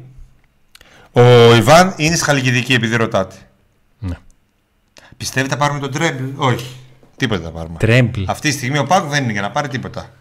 Ο 1.12 1.54
Ιβάν 1.54 1.94
είναι 1.96 2.16
στη 2.16 2.24
Χαλκιδική 2.24 2.72
επειδή 2.74 2.96
ρωτάτε. 2.96 3.34
Ναι. 3.98 4.16
Πιστεύετε 5.16 5.52
θα 5.54 5.60
πάρουμε 5.60 5.78
τον 5.80 5.90
Τρέμπλ; 5.92 6.24
Όχι. 6.36 6.76
Τίποτα 7.16 7.42
θα 7.42 7.50
πάρουμε. 7.50 7.78
Τρέμπλ. 7.78 8.22
Αυτή 8.26 8.48
τη 8.48 8.54
στιγμή 8.56 8.78
ο 8.78 8.84
Πάκου 8.84 9.08
δεν 9.08 9.22
είναι 9.22 9.32
για 9.32 9.40
να 9.40 9.50
πάρει 9.50 9.68
τίποτα. 9.68 10.12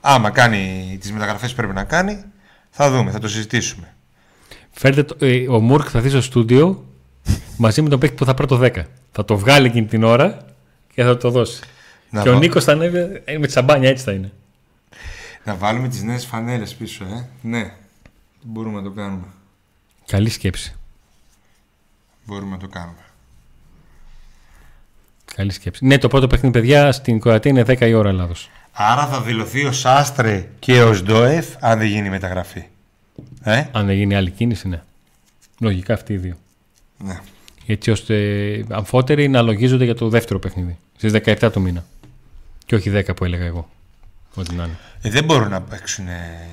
Άμα 0.00 0.30
κάνει 0.30 0.96
τις 1.00 1.12
μεταγραφές 1.12 1.50
που 1.50 1.56
πρέπει 1.56 1.74
να 1.74 1.84
κάνει, 1.84 2.24
θα 2.70 2.90
δούμε, 2.90 3.10
θα 3.10 3.18
το 3.18 3.28
συζητήσουμε. 3.28 3.94
Φέρτε 4.70 5.02
το, 5.02 5.16
ε, 5.26 5.48
ο 5.48 5.60
Μουρκ 5.60 5.86
θα 5.90 6.00
δει 6.00 6.08
στο 6.08 6.20
στούντιο 6.20 6.84
μαζί 7.56 7.82
με 7.82 7.88
τον 7.88 7.98
παίκτη 7.98 8.16
που 8.16 8.24
θα 8.24 8.34
πάρει 8.34 8.48
το 8.48 8.60
10. 8.62 8.84
Θα 9.12 9.24
το 9.24 9.36
βγάλει 9.38 9.66
εκείνη 9.66 9.86
την 9.86 10.04
ώρα 10.04 10.44
και 10.94 11.02
θα 11.02 11.16
το 11.16 11.30
δώσει. 11.30 11.60
Να, 12.10 12.22
και 12.22 12.28
ο 12.28 12.32
βα- 12.32 12.38
Νίκος 12.38 12.64
θα 12.64 12.72
ανέβει 12.72 13.22
ε, 13.24 13.38
με 13.38 13.46
τσαμπάνια, 13.46 13.88
έτσι 13.88 14.04
θα 14.04 14.12
είναι. 14.12 14.32
να 15.44 15.54
βάλουμε 15.54 15.88
τις 15.88 16.02
νέες 16.02 16.24
φανέλες 16.26 16.74
πίσω, 16.74 17.04
ε. 17.04 17.28
Ναι. 17.42 17.72
Μπορούμε 18.42 18.76
να 18.76 18.82
το 18.82 18.90
κάνουμε. 18.90 19.24
Καλή 20.06 20.28
σκέψη. 20.30 20.74
Μπορούμε 22.26 22.50
να 22.50 22.58
το 22.58 22.68
κάνουμε. 22.68 22.96
Καλή 25.34 25.52
σκέψη. 25.52 25.84
Ναι, 25.86 25.98
το 25.98 26.08
πρώτο 26.08 26.26
παιχνίδι, 26.26 26.58
παιδιά, 26.58 26.92
στην 26.92 27.20
Κροατία 27.20 27.50
είναι 27.50 27.62
10 27.66 27.80
η 27.80 27.94
ώρα 27.94 28.08
Ελλάδος. 28.08 28.50
Άρα 28.72 29.06
θα 29.06 29.20
δηλωθεί 29.20 29.64
ο 29.64 29.72
Σάστρε 29.72 30.48
και 30.58 30.82
ο 30.82 30.94
Σντόεφ 30.94 31.46
αν 31.60 31.78
δεν 31.78 31.86
γίνει 31.86 32.06
η 32.06 32.10
μεταγραφή. 32.10 32.64
Ε, 33.42 33.64
Αν 33.72 33.86
δεν 33.86 33.96
γίνει 33.96 34.14
άλλη 34.14 34.30
κίνηση, 34.30 34.68
ναι. 34.68 34.82
Λογικά 35.60 35.94
αυτοί 35.94 36.12
οι 36.12 36.16
δύο. 36.16 36.36
ναι. 36.98 37.20
Έτσι 37.66 37.90
ώστε 37.90 38.14
αμφότεροι 38.70 39.28
να 39.28 39.42
λογίζονται 39.42 39.84
για 39.84 39.94
το 39.94 40.08
δεύτερο 40.08 40.38
παιχνίδι. 40.38 40.78
Στις 40.96 41.12
17 41.12 41.52
του 41.52 41.60
μήνα. 41.60 41.84
Και 42.66 42.74
όχι 42.74 42.90
10 42.94 43.16
που 43.16 43.24
έλεγα 43.24 43.44
εγώ. 43.44 43.68
Ό,τι 44.34 44.54
να 44.54 44.64
είναι. 44.64 44.78
Ε, 45.02 45.10
δεν 45.10 45.24
μπορούν 45.24 45.48
να 45.50 45.60
παίξουν 45.60 46.08
ε, 46.08 46.46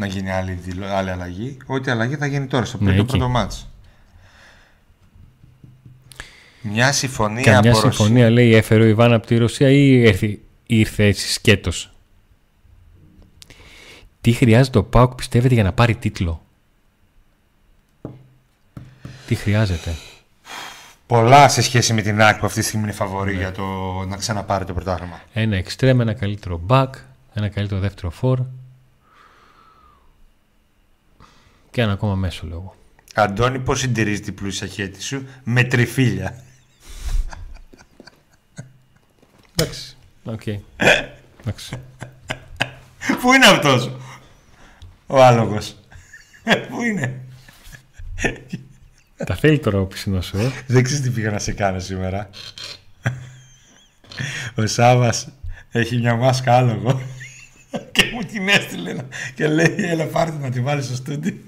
να 0.00 0.06
γίνει 0.06 0.30
άλλη, 0.30 0.52
δηλω- 0.52 0.86
άλλη 0.86 1.10
αλλαγή. 1.10 1.56
Ό,τι 1.66 1.90
αλλαγή 1.90 2.16
θα 2.16 2.26
γίνει 2.26 2.46
τώρα 2.46 2.64
στο 2.64 2.76
Ναι, 2.78 2.84
πρώτο, 2.84 3.00
εκεί. 3.00 3.10
πρώτο 3.10 3.28
μάτς. 3.28 3.68
Μια 6.62 6.92
συμφωνία 6.92 7.42
Καμιά 7.42 7.58
από 7.58 7.68
Ρωσία. 7.68 7.90
συμφωνία 7.90 8.30
λέει 8.30 8.54
έφερε 8.54 8.82
ο 8.82 8.86
Ιβάν 8.86 9.12
από 9.12 9.26
τη 9.26 9.36
Ρωσία 9.36 9.70
ή 9.70 9.88
ήρθε, 10.00 10.38
ήρθε 10.66 11.04
έτσι 11.04 11.32
σκέτος. 11.32 11.92
Τι 14.20 14.32
χρειάζεται 14.32 14.78
ο 14.78 14.84
Πάουκ 14.84 15.14
πιστεύετε 15.14 15.54
για 15.54 15.62
να 15.62 15.72
πάρει 15.72 15.94
τίτλο; 15.94 16.42
Τι 19.26 19.34
χρειάζεται; 19.34 19.94
Πολλά 21.06 21.48
σε 21.48 21.62
σχέση 21.62 21.92
με 21.92 22.02
την 22.02 22.20
ΑΕΚ 22.22 22.38
που 22.38 22.46
αυτή 22.46 22.60
τη 22.60 22.66
στιγμή 22.66 22.84
είναι 22.84 22.94
φαβορή 22.94 23.32
Ναι. 23.32 23.38
για 23.38 23.52
το 23.52 23.64
να 24.08 24.16
ξαναπάρει 24.16 24.64
το 24.64 24.72
πρωτάθλημα. 24.74 25.20
Ένα 25.32 25.56
εξτρέμ, 25.56 26.00
ένα 26.00 26.12
καλύτερο 26.12 26.60
back, 26.68 26.88
ένα 27.34 27.48
καλύτερο 27.48 27.80
δεύτερο 27.80 28.10
φορ. 28.10 28.40
Και 31.70 31.80
ένα 31.80 31.92
ακόμα 31.92 32.14
μέσο 32.14 32.46
λόγο. 32.46 32.76
Αντώνη, 33.14 33.58
πώς 33.58 33.78
συντηρείς 33.80 34.20
την 34.20 34.34
πλούσια 34.34 34.66
χαίτη 34.66 35.02
σου 35.02 35.26
με 35.44 35.64
τριφύλλια; 35.64 36.44
Εντάξει. 39.56 39.96
Οκ. 40.24 40.46
Εντάξει. 41.40 41.76
Πού 43.20 43.32
είναι 43.32 43.46
αυτός; 43.46 43.90
Ο 45.06 45.22
άλογος. 45.24 45.76
Πού 46.68 46.82
είναι; 46.82 47.20
Τα 49.26 49.34
θέλει 49.34 49.58
τώρα 49.58 49.80
ο 49.80 49.84
πισινός 49.84 50.26
σου, 50.26 50.38
ε. 50.38 50.50
Δεν 50.66 50.82
ξέρεις 50.82 51.02
τι 51.02 51.10
πήγα 51.10 51.30
να 51.30 51.38
σε 51.38 51.52
κάνω 51.52 51.78
σήμερα. 51.78 52.30
Ο 54.54 54.66
Σάββας 54.66 55.28
έχει 55.70 55.96
μια 55.96 56.14
μάσκα 56.16 56.56
άλογο 56.56 57.02
και 57.92 58.10
μου 58.14 58.22
την 58.22 58.48
έστειλε 58.48 58.92
να- 58.92 59.06
και 59.34 59.48
λέει 59.48 59.74
έλα 59.78 60.04
πάρτε 60.04 60.38
να 60.38 60.50
τη 60.50 60.60
βάλεις 60.60 60.84
στο 60.84 60.94
στούντι. 60.94 61.44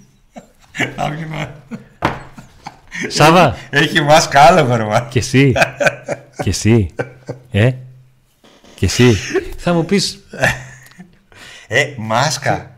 Άκουνα. 0.96 1.54
Σάβα, 3.08 3.56
Έχει 3.70 4.00
μάσκα 4.02 4.40
άλογο 4.40 4.76
ρε 4.76 4.84
μα. 4.84 5.00
και 5.10 5.18
εσύ. 5.18 5.52
και 6.42 6.48
εσύ. 6.50 6.94
Ε. 7.50 7.72
Και 8.74 8.84
εσύ. 8.86 9.16
Θα 9.56 9.72
μου 9.72 9.84
πεις, 9.84 10.18
Ε, 11.68 11.84
μάσκα. 11.96 12.70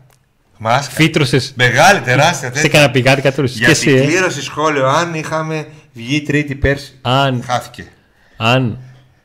Μάσκα. 0.57 0.93
φύτρωσες 0.93 1.53
Μεγάλη, 1.55 1.99
τεράστια 1.99 2.47
σε 2.47 2.53
τέτοια. 2.53 2.69
κανένα 2.69 2.91
πηγάδι 2.91 3.21
κατόρθωσες. 3.21 3.57
Και 3.57 3.63
Για 3.63 3.73
εσύ, 3.73 3.85
την 3.93 3.97
ε. 3.97 4.05
κλήρωση 4.05 4.41
σχόλιο, 4.41 4.87
αν 4.87 5.13
είχαμε 5.13 5.67
βγει 5.93 6.21
τρίτη 6.21 6.55
πέρσι. 6.55 6.97
Αν, 7.01 7.43
Χάθηκε. 7.45 7.85
αν, 8.37 8.77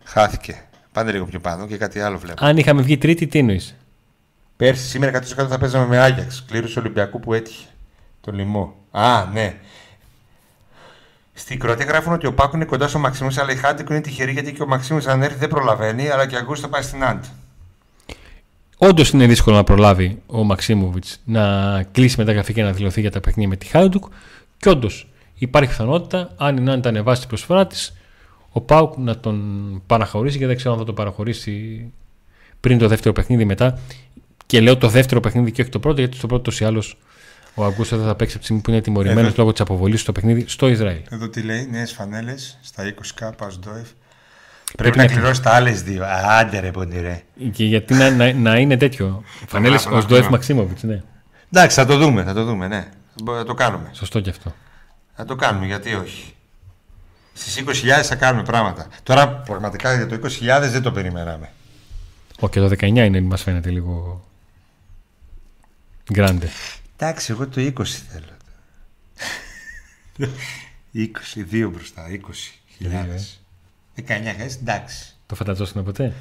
Χάθηκε. 0.04 0.62
Πάνε 0.92 1.12
λίγο 1.12 1.24
πιο 1.24 1.40
πάνω 1.40 1.66
και 1.66 1.76
κάτι 1.76 2.00
άλλο 2.00 2.18
βλέπω. 2.18 2.44
αν 2.46 2.56
είχαμε 2.56 2.82
βγει 2.82 2.98
τρίτη, 2.98 3.26
τι 3.26 3.38
εννοείς; 3.38 3.76
Πέρσι, 4.56 4.84
σήμερα 4.86 5.10
100% 5.12 5.46
θα 5.48 5.58
παίζαμε 5.58 5.86
με 5.86 5.98
Άγιαξ. 5.98 6.44
Κλήρωση 6.48 6.78
Ολυμπιακού 6.78 7.20
που 7.20 7.34
έτυχε. 7.34 7.64
Το 8.20 8.32
λοιμό. 8.32 8.74
Α, 8.90 9.24
ναι. 9.32 9.54
Στην 11.32 11.58
Κροατία 11.58 11.84
γράφουν 11.84 12.12
ότι 12.12 12.26
ο 12.26 12.34
Πάκου 12.34 12.56
είναι 12.56 12.64
κοντά 12.64 12.88
στο 12.88 12.98
Μαξίμους, 12.98 13.38
αλλά 13.38 13.52
η 13.52 13.56
Χάντικο 13.56 13.92
είναι 13.92 14.02
τυχερή 14.02 14.32
γιατί 14.32 14.52
και 14.52 14.62
ο 14.62 14.66
Μαξίμους 14.66 15.06
αν 15.06 15.22
έρθει 15.22 15.38
δεν 15.38 15.48
προλαβαίνει, 15.48 16.08
αλλά 16.08 16.26
και 16.26 16.34
ο 16.34 16.38
Αγκούστο 16.38 16.68
πάει 16.68 16.82
στην 16.82 17.04
Άντ. 17.04 17.24
Όντως 18.78 19.10
είναι 19.10 19.26
δύσκολο 19.26 19.56
να 19.56 19.64
προλάβει 19.64 20.22
ο 20.26 20.44
Μαξίμοβιτς 20.44 21.20
να 21.24 21.82
κλείσει 21.82 22.14
μεταγραφή 22.18 22.52
και 22.52 22.62
να 22.62 22.72
δηλωθεί 22.72 23.00
για 23.00 23.10
τα 23.10 23.20
παιχνίδια 23.20 23.48
με 23.48 23.56
τη 23.56 23.66
Χάιντουκ. 23.66 24.04
Και 24.56 24.68
όντως 24.68 25.08
υπάρχει 25.34 25.68
πιθανότητα, 25.68 26.34
αν 26.36 26.56
η 26.56 26.60
Νάνη 26.60 26.82
τα 26.82 26.88
ανεβάσει 26.88 27.20
την 27.20 27.28
προσφορά 27.28 27.66
της, 27.66 27.96
ο 28.50 28.60
Πάουκ 28.60 28.96
να 28.96 29.18
τον 29.18 29.82
παραχωρήσει 29.86 30.38
και 30.38 30.46
δεν 30.46 30.56
ξέρω 30.56 30.72
αν 30.72 30.78
θα 30.78 30.84
τον 30.84 30.94
παραχωρήσει 30.94 31.84
πριν 32.60 32.78
το 32.78 32.88
δεύτερο 32.88 33.14
παιχνίδι 33.14 33.44
μετά. 33.44 33.78
Και 34.46 34.60
λέω 34.60 34.76
το 34.76 34.88
δεύτερο 34.88 35.20
παιχνίδι 35.20 35.52
και 35.52 35.60
όχι 35.62 35.70
το 35.70 35.78
πρώτο, 35.78 36.00
γιατί 36.00 36.16
στο 36.16 36.26
πρώτο 36.26 36.50
ή 36.60 36.64
άλλω 36.64 36.82
ο 37.54 37.64
Αγκούστο 37.64 37.96
δεν 37.96 38.06
θα 38.06 38.14
παίξει 38.14 38.30
από 38.32 38.38
τη 38.38 38.44
στιγμή 38.44 38.62
που 38.62 38.70
είναι 38.70 38.80
τιμωρημένος 38.80 39.26
Εδώ. 39.26 39.34
λόγω 39.36 39.52
της 39.52 39.60
αποβολής 39.60 40.00
στο 40.00 40.12
παιχνίδι 40.12 40.44
στο 40.48 40.68
Ισραήλ. 40.68 41.00
Εδώ 41.10 41.28
τι 41.28 41.42
λέει, 41.42 41.68
νέες 41.70 41.92
φανέλες 41.92 42.58
στα 42.62 42.82
20k, 42.84 43.30
Πασντόεφ. 43.36 43.74
Πρέπει 44.76 44.76
Πρέπει 44.76 44.96
να 44.96 45.02
να- 45.04 45.10
κληρώσει 45.20 45.42
τα 45.42 45.50
άλλες 45.50 45.82
δύο. 45.82 46.04
Άντε 46.28 46.58
ρε 46.60 46.70
πονηρέ. 46.70 47.22
Και 47.52 47.64
γιατί 47.64 47.94
να, 47.94 48.10
να, 48.10 48.32
να 48.32 48.56
είναι 48.58 48.76
τέτοιο. 48.76 49.22
Φανέλες 49.46 49.82
Μπράβο, 49.82 49.96
ως 49.96 50.04
μπράβο. 50.06 50.20
Ντοεφ 50.20 50.30
Μαξίμοβιτς, 50.32 50.82
ναι. 50.82 51.02
Εντάξει, 51.52 51.76
θα 51.76 51.86
το 51.86 51.96
δούμε, 51.98 52.22
θα 52.24 52.32
το 52.34 52.44
δούμε, 52.44 52.68
ναι. 52.68 52.88
Μπο- 53.22 53.36
Θα 53.36 53.44
το 53.44 53.54
κάνουμε. 53.54 53.90
Σωστό 53.92 54.20
και 54.20 54.30
αυτό. 54.30 54.54
Θα 55.16 55.24
το 55.24 55.34
κάνουμε, 55.34 55.66
γιατί 55.66 55.94
όχι. 55.94 56.34
Στις 57.32 57.56
20.000 57.56 58.02
θα 58.06 58.14
κάνουμε 58.14 58.42
πράγματα. 58.44 58.86
Τώρα 59.02 59.28
πραγματικά 59.28 59.94
για 59.94 60.06
το 60.06 60.14
20.000 60.14 60.68
δεν 60.70 60.82
το 60.82 60.92
περιμέναμε. 60.92 61.50
Όχι, 62.40 62.52
και 62.52 62.60
το 62.60 62.68
19 62.68 62.86
είναι, 63.04 63.20
μας 63.20 63.42
φαίνεται 63.42 63.70
λίγο. 63.70 64.24
Γκράντε. 66.12 66.48
Εντάξει, 67.02 67.32
εγώ 67.32 67.48
το 67.48 67.60
20 67.60 67.84
θέλω. 67.84 68.26
22 70.94 71.68
μπροστά, 71.72 72.06
20 72.10 72.18
Δύο, 72.78 72.90
ε. 72.90 73.20
19 73.96 74.02
χιλιάδες, 74.06 74.56
εντάξει. 74.56 75.14
Το 75.26 75.34
φανταζόσουν 75.34 75.84
ποτέ; 75.84 76.12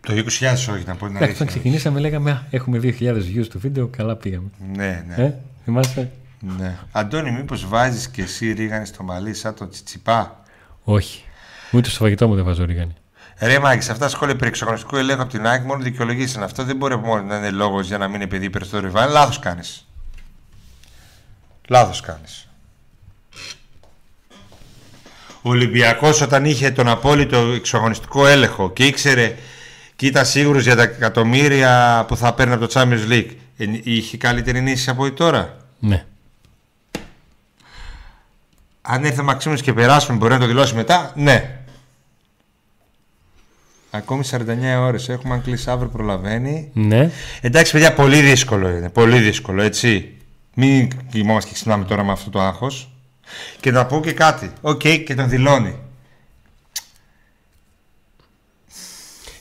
Το 0.00 0.12
20.000 0.12 0.24
όχι, 0.52 0.84
να 0.86 0.96
πω 0.96 1.06
την 1.06 1.16
Εντάξει, 1.16 1.16
όταν 1.16 1.20
αλήθεια. 1.22 1.46
ξεκινήσαμε 1.46 2.00
λέγαμε 2.00 2.30
«Α, 2.30 2.46
έχουμε 2.50 2.78
2.000 2.82 3.14
views 3.14 3.44
στο 3.44 3.58
βίντεο, 3.58 3.86
καλά 3.88 4.16
πήγαμε. 4.16 4.48
Ναι, 4.74 5.04
ναι. 5.08 5.24
Ε, 5.24 5.34
θυμάστε. 5.64 6.10
ναι. 6.58 6.78
Αντώνη, 6.92 7.30
μήπως 7.30 7.66
βάζεις 7.68 8.08
και 8.08 8.22
εσύ 8.22 8.52
ρίγανη 8.52 8.86
στο 8.86 9.02
μαλλί 9.02 9.34
σαν 9.34 9.54
τον 9.54 9.70
Τσιτσιπά; 9.70 10.42
Όχι. 10.84 11.22
Ούτε 11.72 11.88
στο 11.88 11.98
φαγητό 11.98 12.28
μου 12.28 12.34
δεν 12.34 12.44
βάζω 12.44 12.64
ρίγανη. 12.64 12.94
Ρε 13.40 13.58
Μάκης, 13.58 13.84
σε 13.84 13.92
αυτά 13.92 14.04
τα 14.04 14.10
σχόλια 14.10 14.36
περί 14.36 14.50
εξαγωνιστικού 14.50 14.96
ελέγχου 14.96 15.22
από 15.22 15.30
την 15.30 15.46
ΑΕΚ 15.46 15.64
μόνο 15.64 15.82
δικαιολογήσει 15.82 16.40
αυτό. 16.40 16.64
Δεν 16.64 16.76
μπορεί 16.76 16.96
μόνο 16.96 17.22
να 17.22 17.36
είναι 17.36 17.50
λόγος 17.50 17.86
για 17.86 17.98
να 17.98 18.06
μην 18.06 18.14
είναι 18.14 18.26
παιδί 18.26 18.50
περισσότερο 18.50 18.86
ριβάν. 18.86 19.10
Λάθος 19.10 19.38
κάνεις. 19.38 19.86
Λάθος 21.68 22.00
κάνεις. 22.00 22.48
Ο 25.42 25.50
Ολυμπιακός 25.50 26.20
όταν 26.20 26.44
είχε 26.44 26.70
τον 26.70 26.88
απόλυτο 26.88 27.36
εξαγωνιστικό 27.36 28.26
έλεγχο 28.26 28.70
και 28.72 28.86
ήξερε 28.86 29.36
και 29.96 30.06
ήταν 30.06 30.26
σίγουρος 30.26 30.62
για 30.62 30.76
τα 30.76 30.82
εκατομμύρια 30.82 32.04
που 32.08 32.16
θα 32.16 32.34
παίρνει 32.34 32.52
από 32.54 32.66
το 32.66 32.80
Champions 32.80 33.10
League, 33.10 33.30
ε, 33.56 33.64
είχε 33.82 34.16
καλύτερη 34.16 34.60
νήση 34.60 34.90
από 34.90 35.02
ό,τι 35.02 35.12
τώρα; 35.12 35.56
Ναι. 35.78 36.04
Αν 38.82 39.04
έρθει 39.04 39.20
ο 39.20 39.24
Μαξίμος 39.24 39.62
και 39.62 39.72
περάσουμε, 39.72 40.16
μπορεί 40.16 40.32
να 40.32 40.38
το 40.38 40.46
δηλώσει 40.46 40.74
μετά; 40.74 41.12
Ναι. 41.14 41.57
Ακόμη 43.90 44.22
49 44.30 44.78
ώρες 44.80 45.08
έχουμε, 45.08 45.34
αν 45.34 45.42
κλείσει 45.42 45.70
αύριο 45.70 45.88
προλαβαίνει. 45.90 46.70
Ναι. 46.72 47.10
Εντάξει, 47.40 47.72
παιδιά, 47.72 47.94
πολύ 47.94 48.20
δύσκολο 48.20 48.68
είναι. 48.68 48.88
Πολύ 48.88 49.18
δύσκολο, 49.18 49.62
έτσι. 49.62 50.12
Μην 50.54 50.88
κοιμόμαστε 51.10 51.48
και 51.48 51.54
ξυπνάμε 51.54 51.84
τώρα 51.84 52.04
με 52.04 52.12
αυτό 52.12 52.30
το 52.30 52.40
άγχος. 52.40 52.92
Και 53.60 53.70
να 53.70 53.86
πω 53.86 54.00
και 54.00 54.12
κάτι. 54.12 54.50
Οκ, 54.60 54.80
και 55.06 55.14
τον 55.14 55.28
δηλώνει. 55.28 55.76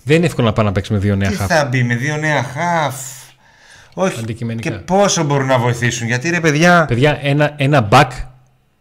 Δεν 0.04 0.16
είναι 0.18 0.26
εύκολο 0.26 0.48
να 0.48 0.54
πάει 0.54 0.66
να 0.66 0.72
παίξει 0.72 0.94
με 0.94 1.00
δύο 1.00 1.16
νέα 1.16 1.30
χαφ. 1.30 1.48
θα 1.48 1.66
μπει 1.66 1.84
με 1.84 1.96
δύο 1.96 2.18
νέα 2.18 2.44
χαφ; 2.44 2.96
Όχι. 3.94 4.20
Αντικειμενικά. 4.20 4.70
Και 4.70 4.76
πόσο 4.76 5.24
μπορούν 5.24 5.48
να 5.48 5.58
βοηθήσουν. 5.60 6.08
Γιατί 6.08 6.30
ρε 6.30 6.40
παιδιά. 6.40 6.86
Παιδιά, 6.88 7.20
ένα, 7.22 7.54
ένα 7.58 7.88
back 7.92 8.08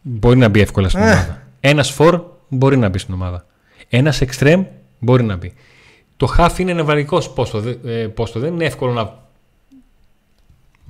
μπορεί 0.03 0.39
να 0.39 0.49
μπει 0.49 0.61
εύκολα 0.61 0.89
στην 0.89 1.01
Ε. 1.03 1.05
ομάδα. 1.05 1.43
Ένας 1.61 1.95
φορ 1.99 2.21
μπορεί 2.49 2.77
να 2.77 2.89
μπει 2.89 2.99
στην 2.99 3.15
ομάδα. 3.15 3.45
Ένας 3.89 4.23
εξτρέμ 4.27 4.65
μπορεί 5.07 5.23
να 5.25 5.37
μπει. 5.37 5.55
Το 6.17 6.35
χαφ 6.39 6.59
είναι 6.59 6.73
νευραλγικό 6.73 7.31
πόστο. 7.33 7.61
δε- 7.61 7.77
ε, 8.03 8.07
πόστο. 8.07 8.41
Δεν 8.41 8.53
είναι 8.55 8.65
εύκολο 8.65 8.93
να 8.93 9.25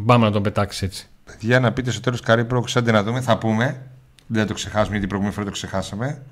Πάμε 0.07 0.25
να 0.25 0.31
τον 0.31 0.43
πετάξεις 0.43 0.83
έτσι. 0.83 1.07
Παιδιά, 1.25 1.61
να 1.61 1.73
πείτε 1.73 1.91
στο 1.91 2.01
τέλος 2.01 2.21
καρύ 2.21 2.45
πρόκληση, 2.45 2.79
άντε 2.79 2.93
να 2.93 3.03
δούμε. 3.03 3.21
Θα 3.21 3.39
πούμε. 3.39 3.87
Δεν 4.27 4.41
θα 4.41 4.47
το 4.49 4.55
ξεχάσουμε 4.55 4.85
γιατί 4.99 4.99
την 4.99 5.09
προηγούμενη 5.09 5.35
φορά 5.35 5.47
το 5.47 5.53
ξεχάσαμε. 5.53 6.23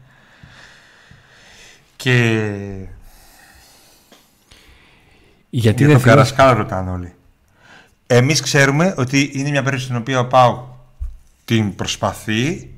Και. 1.97 2.11
Γιατί 5.51 5.83
Για 5.83 5.87
δεν 5.87 5.97
τον 5.97 6.05
θεωρείς- 6.05 6.05
Καρασκάλα 6.05 6.53
ρωτάνε 6.53 6.91
όλοι. 6.91 7.13
Εμείς 8.07 8.41
ξέρουμε 8.41 8.95
ότι 8.97 9.31
είναι 9.35 9.51
μια 9.51 9.63
περίπτωση 9.63 9.85
στην 9.85 9.97
οποία 9.97 10.19
ο 10.21 10.27
Πάου 10.27 10.69
την 11.45 11.75
προσπαθεί, 11.75 12.74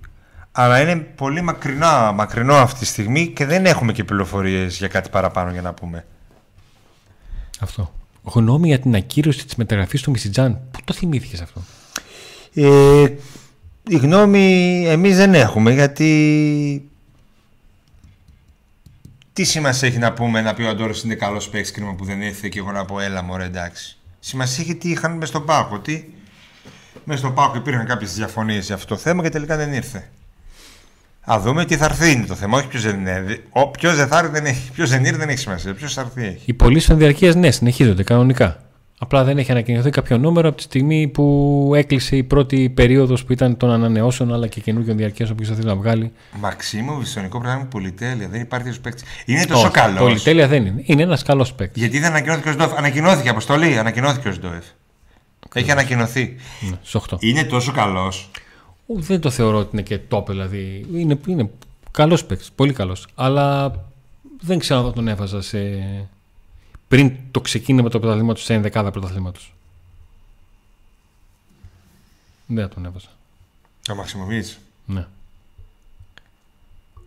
αλλά 0.58 0.80
είναι 0.80 0.96
πολύ 0.96 1.42
μακρινά, 1.42 2.12
μακρινό 2.12 2.54
αυτή 2.54 2.78
τη 2.78 2.86
στιγμή 2.86 3.26
και 3.26 3.44
δεν 3.44 3.66
έχουμε 3.66 3.92
και 3.92 4.04
πληροφορίες 4.04 4.76
για 4.76 4.88
κάτι 4.88 5.10
παραπάνω 5.10 5.50
για 5.50 5.62
να 5.62 5.72
πούμε. 5.72 6.06
Αυτό. 7.60 7.92
Γνώμη 8.22 8.68
για 8.68 8.78
την 8.78 8.94
ακύρωση 8.94 9.44
της 9.44 9.54
μεταγραφής 9.54 10.02
του 10.02 10.10
Μισιτζάν. 10.10 10.60
Πού 10.70 10.78
το 10.84 10.92
θυμήθηκες 10.92 11.40
αυτό; 11.40 11.62
Ε, 12.54 13.14
η 13.88 13.96
γνώμη 13.96 14.84
εμείς 14.88 15.16
δεν 15.16 15.34
έχουμε 15.34 15.72
γιατί 15.72 16.90
τι 19.32 19.44
σημασία 19.44 19.88
έχει 19.88 19.98
να 19.98 20.12
πούμε 20.12 20.40
να 20.40 20.54
πει 20.54 20.62
ο 20.62 20.68
Αντόρος 20.68 21.02
είναι 21.02 21.14
καλός 21.14 21.48
παίκτης 21.48 21.70
κρίμα 21.70 21.94
που 21.94 22.04
δεν 22.04 22.22
ήρθε 22.22 22.48
και 22.48 22.58
εγώ 22.58 22.72
να 22.72 22.84
πω 22.84 23.00
έλα 23.00 23.22
μωρέ 23.22 23.44
εντάξει. 23.44 23.96
Σημασία 24.20 24.64
έχει 24.64 24.74
τι 24.74 24.90
είχαν 24.90 25.16
μες 25.16 25.28
στον 25.28 25.44
Πάκο, 25.44 25.74
ότι 25.74 26.14
μες 27.04 27.18
στον 27.18 27.34
Πάκο 27.34 27.56
υπήρχαν 27.56 27.86
κάποιες 27.86 28.14
διαφωνίες 28.14 28.66
για 28.66 28.74
αυτό 28.74 28.94
το 28.94 29.00
θέμα 29.00 29.22
και 29.22 29.28
τελικά 29.28 29.56
δεν 29.56 29.72
ήρθε. 29.72 30.10
Α 31.32 31.40
δούμε 31.40 31.64
τι 31.64 31.76
θα 31.76 31.84
έρθει 31.84 32.12
είναι 32.12 32.26
το 32.26 32.34
θέμα, 32.34 32.58
όχι 32.58 32.66
ποιος 32.66 32.82
δεν 32.82 32.98
είναι. 32.98 33.38
Ο, 33.50 33.68
ποιος 33.68 33.96
δεν 33.96 34.06
θα 34.06 34.18
έρθει 34.18 34.30
δεν 34.30 34.46
έχει, 34.46 34.70
ποιος 34.70 34.90
δεν 34.90 35.04
ήρθε 35.04 35.16
δεν 35.16 35.28
έχει 35.28 35.38
σημασία, 35.38 35.74
ποιος 35.74 35.94
θα 35.94 36.00
έρθει 36.00 36.24
έχει. 36.24 36.42
Οι 36.44 36.52
πωλήσει 36.52 36.88
των 36.88 36.98
διαρκεία 36.98 37.34
ναι, 37.34 37.50
συνεχίζονται 37.50 38.02
κανονικά. 38.02 38.60
Απλά 38.98 39.24
δεν 39.24 39.38
έχει 39.38 39.50
ανακοινωθεί 39.50 39.90
κάποιο 39.90 40.18
νούμερο 40.18 40.48
από 40.48 40.56
τη 40.56 40.62
στιγμή 40.62 41.08
που 41.08 41.72
έκλεισε 41.74 42.16
η 42.16 42.22
πρώτη 42.22 42.70
περίοδος 42.70 43.24
που 43.24 43.32
ήταν 43.32 43.56
των 43.56 43.70
ανανεώσεων 43.70 44.34
αλλά 44.34 44.46
και 44.46 44.60
καινούργιων 44.60 44.96
διαρκείας 44.96 45.30
όποιο 45.30 45.46
θα 45.46 45.54
θέλει 45.54 45.66
να 45.66 45.76
βγάλει. 45.76 46.12
Μαξίμο, 46.40 46.96
βιστονικό 46.96 47.40
πράγμα 47.40 47.64
πολυτέλεια, 47.64 48.28
δεν 48.28 48.40
υπάρχει 48.40 48.66
τέτοιο 48.66 48.80
παίκτης. 48.82 49.04
Είναι 49.24 49.44
τόσο 49.44 49.62
Όχι, 49.62 49.70
καλός. 49.70 49.98
Πολυτέλεια 49.98 50.48
δεν 50.48 50.66
είναι. 50.66 50.82
Είναι 50.84 51.02
ένας 51.02 51.22
καλός 51.22 51.52
παίκτης. 51.52 51.82
Γιατί 51.82 51.98
δεν 51.98 52.10
ανακοινώθηκε 52.10 52.48
ο 52.48 52.52
Σντόεφ. 52.52 52.72
Ανακοινώθηκε 52.76 53.28
αποστολή, 53.28 53.78
ανακοινώθηκε 53.78 54.28
ο 54.28 54.32
Σντόεφ. 54.32 54.64
Έχει 55.54 55.70
ανακοινωθεί. 55.70 56.36
Ναι, 56.60 56.76
Στου 56.82 57.02
8. 57.10 57.16
Είναι 57.20 57.44
τόσο 57.44 57.72
καλός. 57.72 58.30
Δεν 58.86 59.20
το 59.20 59.30
θεωρώ 59.30 59.58
ότι 59.58 59.68
είναι 59.72 59.82
και 59.82 60.00
top 60.10 60.26
δηλαδή. 60.26 60.86
Είναι, 60.92 61.18
είναι 61.26 61.50
καλός 61.90 62.24
παίκτης. 62.24 62.50
Πολύ 62.54 62.72
καλός. 62.72 63.06
Αλλά 63.14 63.74
δεν 64.40 64.58
ξέρω 64.58 64.80
αν 64.80 64.86
θα 64.86 64.92
τον 64.92 65.08
έβαζα 65.08 65.42
σε. 65.42 65.58
πριν 66.88 67.12
το 67.30 67.40
ξεκίνημα 67.40 67.88
του 67.88 68.00
πρωταθλήματος 68.00 68.44
σε 68.44 68.54
ενδεκάδα 68.54 68.90
πρωταθλήματος. 68.90 69.54
Δεν 72.46 72.68
θα 72.68 72.74
τον 72.74 72.84
έβαζα. 72.84 73.08
Το 73.82 73.94
Μαξιμοβίτ. 73.94 74.46
Ναι. 74.86 75.06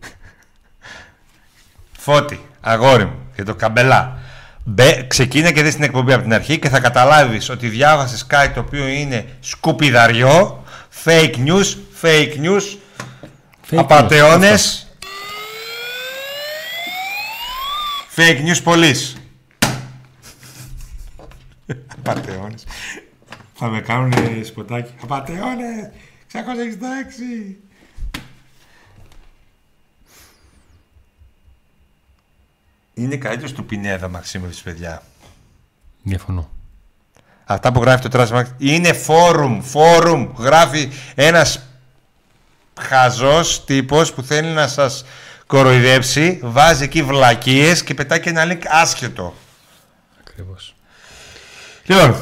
Φώτη, 1.98 2.40
αγόρι 2.60 3.04
μου, 3.04 3.18
και 3.34 3.42
το 3.42 3.54
καμπελά. 3.54 4.18
Μπε, 4.64 5.04
ξεκίνα 5.08 5.52
και 5.52 5.62
δεις 5.62 5.74
την 5.74 5.82
εκπομπή 5.82 6.12
από 6.12 6.22
την 6.22 6.32
αρχή 6.32 6.58
και 6.58 6.68
θα 6.68 6.80
καταλάβεις 6.80 7.48
ότι 7.48 7.68
διάβασες 7.68 8.26
κάτι 8.26 8.54
το 8.54 8.60
οποίο 8.60 8.86
είναι 8.86 9.28
σκουπιδαριό, 9.40 10.64
fake 10.90 11.36
news, 11.36 11.76
fake 12.02 12.36
news, 12.36 12.78
Fake 13.70 13.76
απατεώνες, 13.76 14.86
fake 18.16 18.40
news 18.46 18.60
πολλής. 18.62 19.16
Απατεώνες. 21.98 22.64
Θα 23.54 23.68
με 23.68 23.80
κάνουν 23.80 24.44
σποτάκι. 24.44 24.94
Απατεώνες, 25.02 25.90
666. 26.32 27.56
Είναι 32.94 33.16
καλύτερος 33.16 33.52
του 33.52 33.66
Πινέδα 33.66 34.08
Μαξίμοβιτς, 34.08 34.62
παιδιά. 34.62 35.02
Διαφωνώ. 36.02 36.50
Αυτά 37.52 37.72
που 37.72 37.80
γράφει 37.82 38.08
το 38.08 38.20
Transmax 38.20 38.44
είναι 38.58 38.92
φόρουμ, 38.92 39.60
φόρουμ. 39.62 40.28
Γράφει 40.38 40.88
ένας 41.14 41.60
χαζός 42.80 43.64
τύπος 43.64 44.12
που 44.12 44.22
θέλει 44.22 44.48
να 44.48 44.68
σας 44.68 45.04
κοροϊδέψει, 45.46 46.38
βάζει 46.42 46.82
εκεί 46.84 47.02
βλακίες 47.02 47.82
και 47.82 47.94
πετάει 47.94 48.20
και 48.20 48.28
ένα 48.28 48.44
link 48.46 48.60
άσχετο. 48.68 49.34
Ακριβώς. 50.20 50.74
Λοιπόν, 51.84 52.16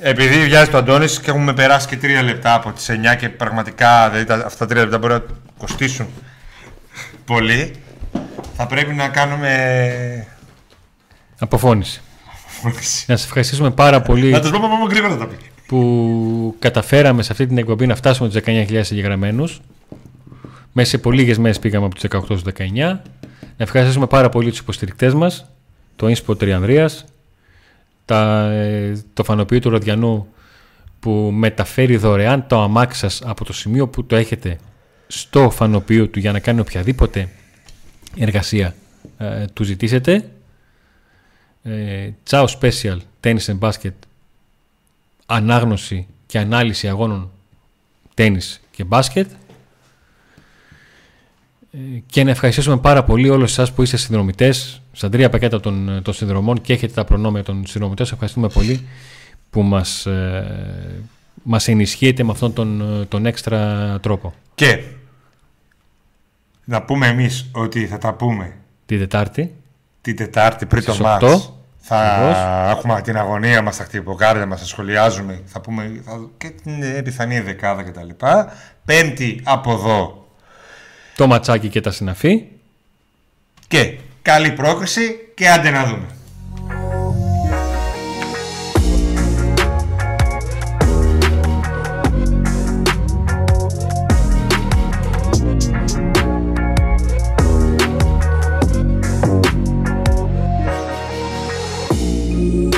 επειδή 0.00 0.44
βιάζει 0.44 0.70
το 0.70 0.76
Αντώνης 0.76 1.20
και 1.20 1.30
έχουμε 1.30 1.52
περάσει 1.52 1.86
και 1.86 1.96
τρία 1.96 2.22
λεπτά 2.22 2.54
από 2.54 2.72
τις 2.72 2.88
9 2.90 3.14
και 3.16 3.28
πραγματικά 3.28 4.08
δηλαδή, 4.10 4.24
τα- 4.26 4.46
αυτά 4.46 4.58
τα 4.58 4.66
τρία 4.66 4.82
λεπτά 4.82 4.98
μπορεί 4.98 5.12
να 5.12 5.22
κοστίσουν 5.58 6.06
πολύ, 7.24 7.74
θα 8.56 8.66
πρέπει 8.66 8.92
να 8.94 9.08
κάνουμε... 9.08 10.26
Αποφώνηση. 11.38 12.00
Να 13.06 13.16
σα 13.16 13.24
ευχαριστήσουμε 13.24 13.70
πάρα 13.70 14.02
πολύ 14.02 14.30
να 14.30 14.40
τους 14.40 14.50
πω 14.50 14.58
πάμε 14.60 14.90
γρήγορα 14.90 15.12
να 15.12 15.18
τα 15.18 15.26
πει. 15.26 15.36
που 15.66 16.54
καταφέραμε 16.58 17.22
σε 17.22 17.32
αυτή 17.32 17.46
την 17.46 17.58
εκπομπή 17.58 17.86
να 17.86 17.94
φτάσουμε 17.94 18.28
τους 18.28 18.40
19.000 18.44 18.72
εγγεγραμμένους. 18.72 19.60
Μέσα 20.72 20.90
σε 20.90 20.98
πολύ 20.98 21.20
λίγες 21.20 21.38
μέρες 21.38 21.58
πήγαμε 21.58 21.86
από 21.86 21.94
τους 21.94 22.04
18 22.10 22.22
στους 22.24 22.42
19. 22.42 23.00
Να 23.56 23.64
ευχαριστήσουμε 23.64 24.06
πάρα 24.06 24.28
πολύ 24.28 24.50
τους 24.50 24.58
υποστηρικτές 24.58 25.14
μας, 25.14 25.50
το 25.96 26.06
Inspo 26.06 26.38
Τριανδρίας, 26.38 27.04
τα, 28.04 28.50
ε, 28.50 29.02
το 29.14 29.24
φανοποιείο 29.24 29.60
του 29.60 29.70
Ροδιανού 29.70 30.26
που 31.00 31.10
μεταφέρει 31.34 31.96
δωρεάν 31.96 32.46
το 32.46 32.60
αμάξι 32.62 32.98
σας 32.98 33.22
από 33.24 33.44
το 33.44 33.52
σημείο 33.52 33.88
που 33.88 34.04
το 34.04 34.16
έχετε 34.16 34.58
στο 35.06 35.50
φανοποιείο 35.50 36.08
του 36.08 36.18
για 36.18 36.32
να 36.32 36.38
κάνει 36.38 36.60
οποιαδήποτε 36.60 37.28
εργασία 38.16 38.74
ε, 39.18 39.44
του 39.52 39.64
ζητήσετε. 39.64 40.30
Ε, 41.68 42.10
Ciao 42.30 42.46
Special 42.60 42.98
Tennis 43.20 43.46
and 43.46 43.58
Basket 43.58 43.92
ανάγνωση 45.26 46.06
και 46.26 46.38
ανάλυση 46.38 46.88
αγώνων 46.88 47.30
τένις 48.14 48.60
και 48.70 48.84
μπάσκετ 48.84 49.30
Ε, 51.70 51.78
και 52.06 52.24
να 52.24 52.30
ευχαριστήσουμε 52.30 52.76
πάρα 52.76 53.04
πολύ 53.04 53.28
όλους 53.28 53.50
εσάς 53.50 53.72
που 53.72 53.82
είστε 53.82 53.96
συνδρομητές 53.96 54.82
στα 54.92 55.08
τρία 55.08 55.28
πακέτα 55.28 55.60
των, 55.60 56.00
των 56.02 56.14
συνδρομών 56.14 56.60
και 56.60 56.72
έχετε 56.72 56.92
τα 56.92 57.04
προνόμια 57.04 57.42
των 57.42 57.66
συνδρομητών. 57.66 58.06
Σας 58.06 58.14
ευχαριστούμε 58.14 58.48
πολύ 58.48 58.86
που 59.50 59.62
μας, 59.62 60.06
ε, 60.06 61.02
μας 61.42 61.68
ενισχύετε 61.68 62.22
με 62.22 62.30
αυτόν 62.30 62.52
τον, 62.52 63.00
ε, 63.00 63.04
τον 63.04 63.26
έξτρα 63.26 64.00
τρόπο. 64.00 64.34
Και 64.54 64.82
να 66.64 66.82
πούμε 66.82 67.06
εμείς 67.06 67.50
ότι 67.52 67.86
θα 67.86 67.98
τα 67.98 68.14
πούμε 68.14 68.56
Τη 68.86 68.96
Δετάρτη 68.96 69.52
την 70.06 70.16
Τετάρτη 70.16 70.66
πριν 70.66 70.84
το 70.84 70.92
Στις 70.92 71.04
μάτς. 71.04 71.52
8. 71.86 71.88
Θα 71.88 71.98
Ακριβώς. 71.98 72.78
έχουμε 72.78 73.00
την 73.00 73.16
αγωνία 73.16 73.62
μας, 73.62 73.76
τα 73.76 73.84
χτυποκάρδια 73.84 74.46
μας, 74.46 74.60
θα 74.60 74.66
σχολιάζουμε, 74.66 75.42
θα 75.44 75.60
πούμε 75.60 76.02
θα, 76.04 76.30
και 76.38 76.50
την 76.62 76.82
ε, 76.82 77.02
πιθανή 77.02 77.40
δεκάδα 77.40 77.82
κτλ. 77.82 78.08
Πέμπτη 78.84 79.40
από 79.44 79.72
εδώ 79.72 80.26
το 81.16 81.26
ματσάκι 81.26 81.68
και 81.68 81.80
τα 81.80 81.90
συναφή. 81.90 82.46
και 83.68 83.98
καλή 84.22 84.52
πρόκριση 84.52 85.32
και 85.34 85.48
άντε 85.48 85.70
να 85.70 85.84
δούμε. 85.84 86.06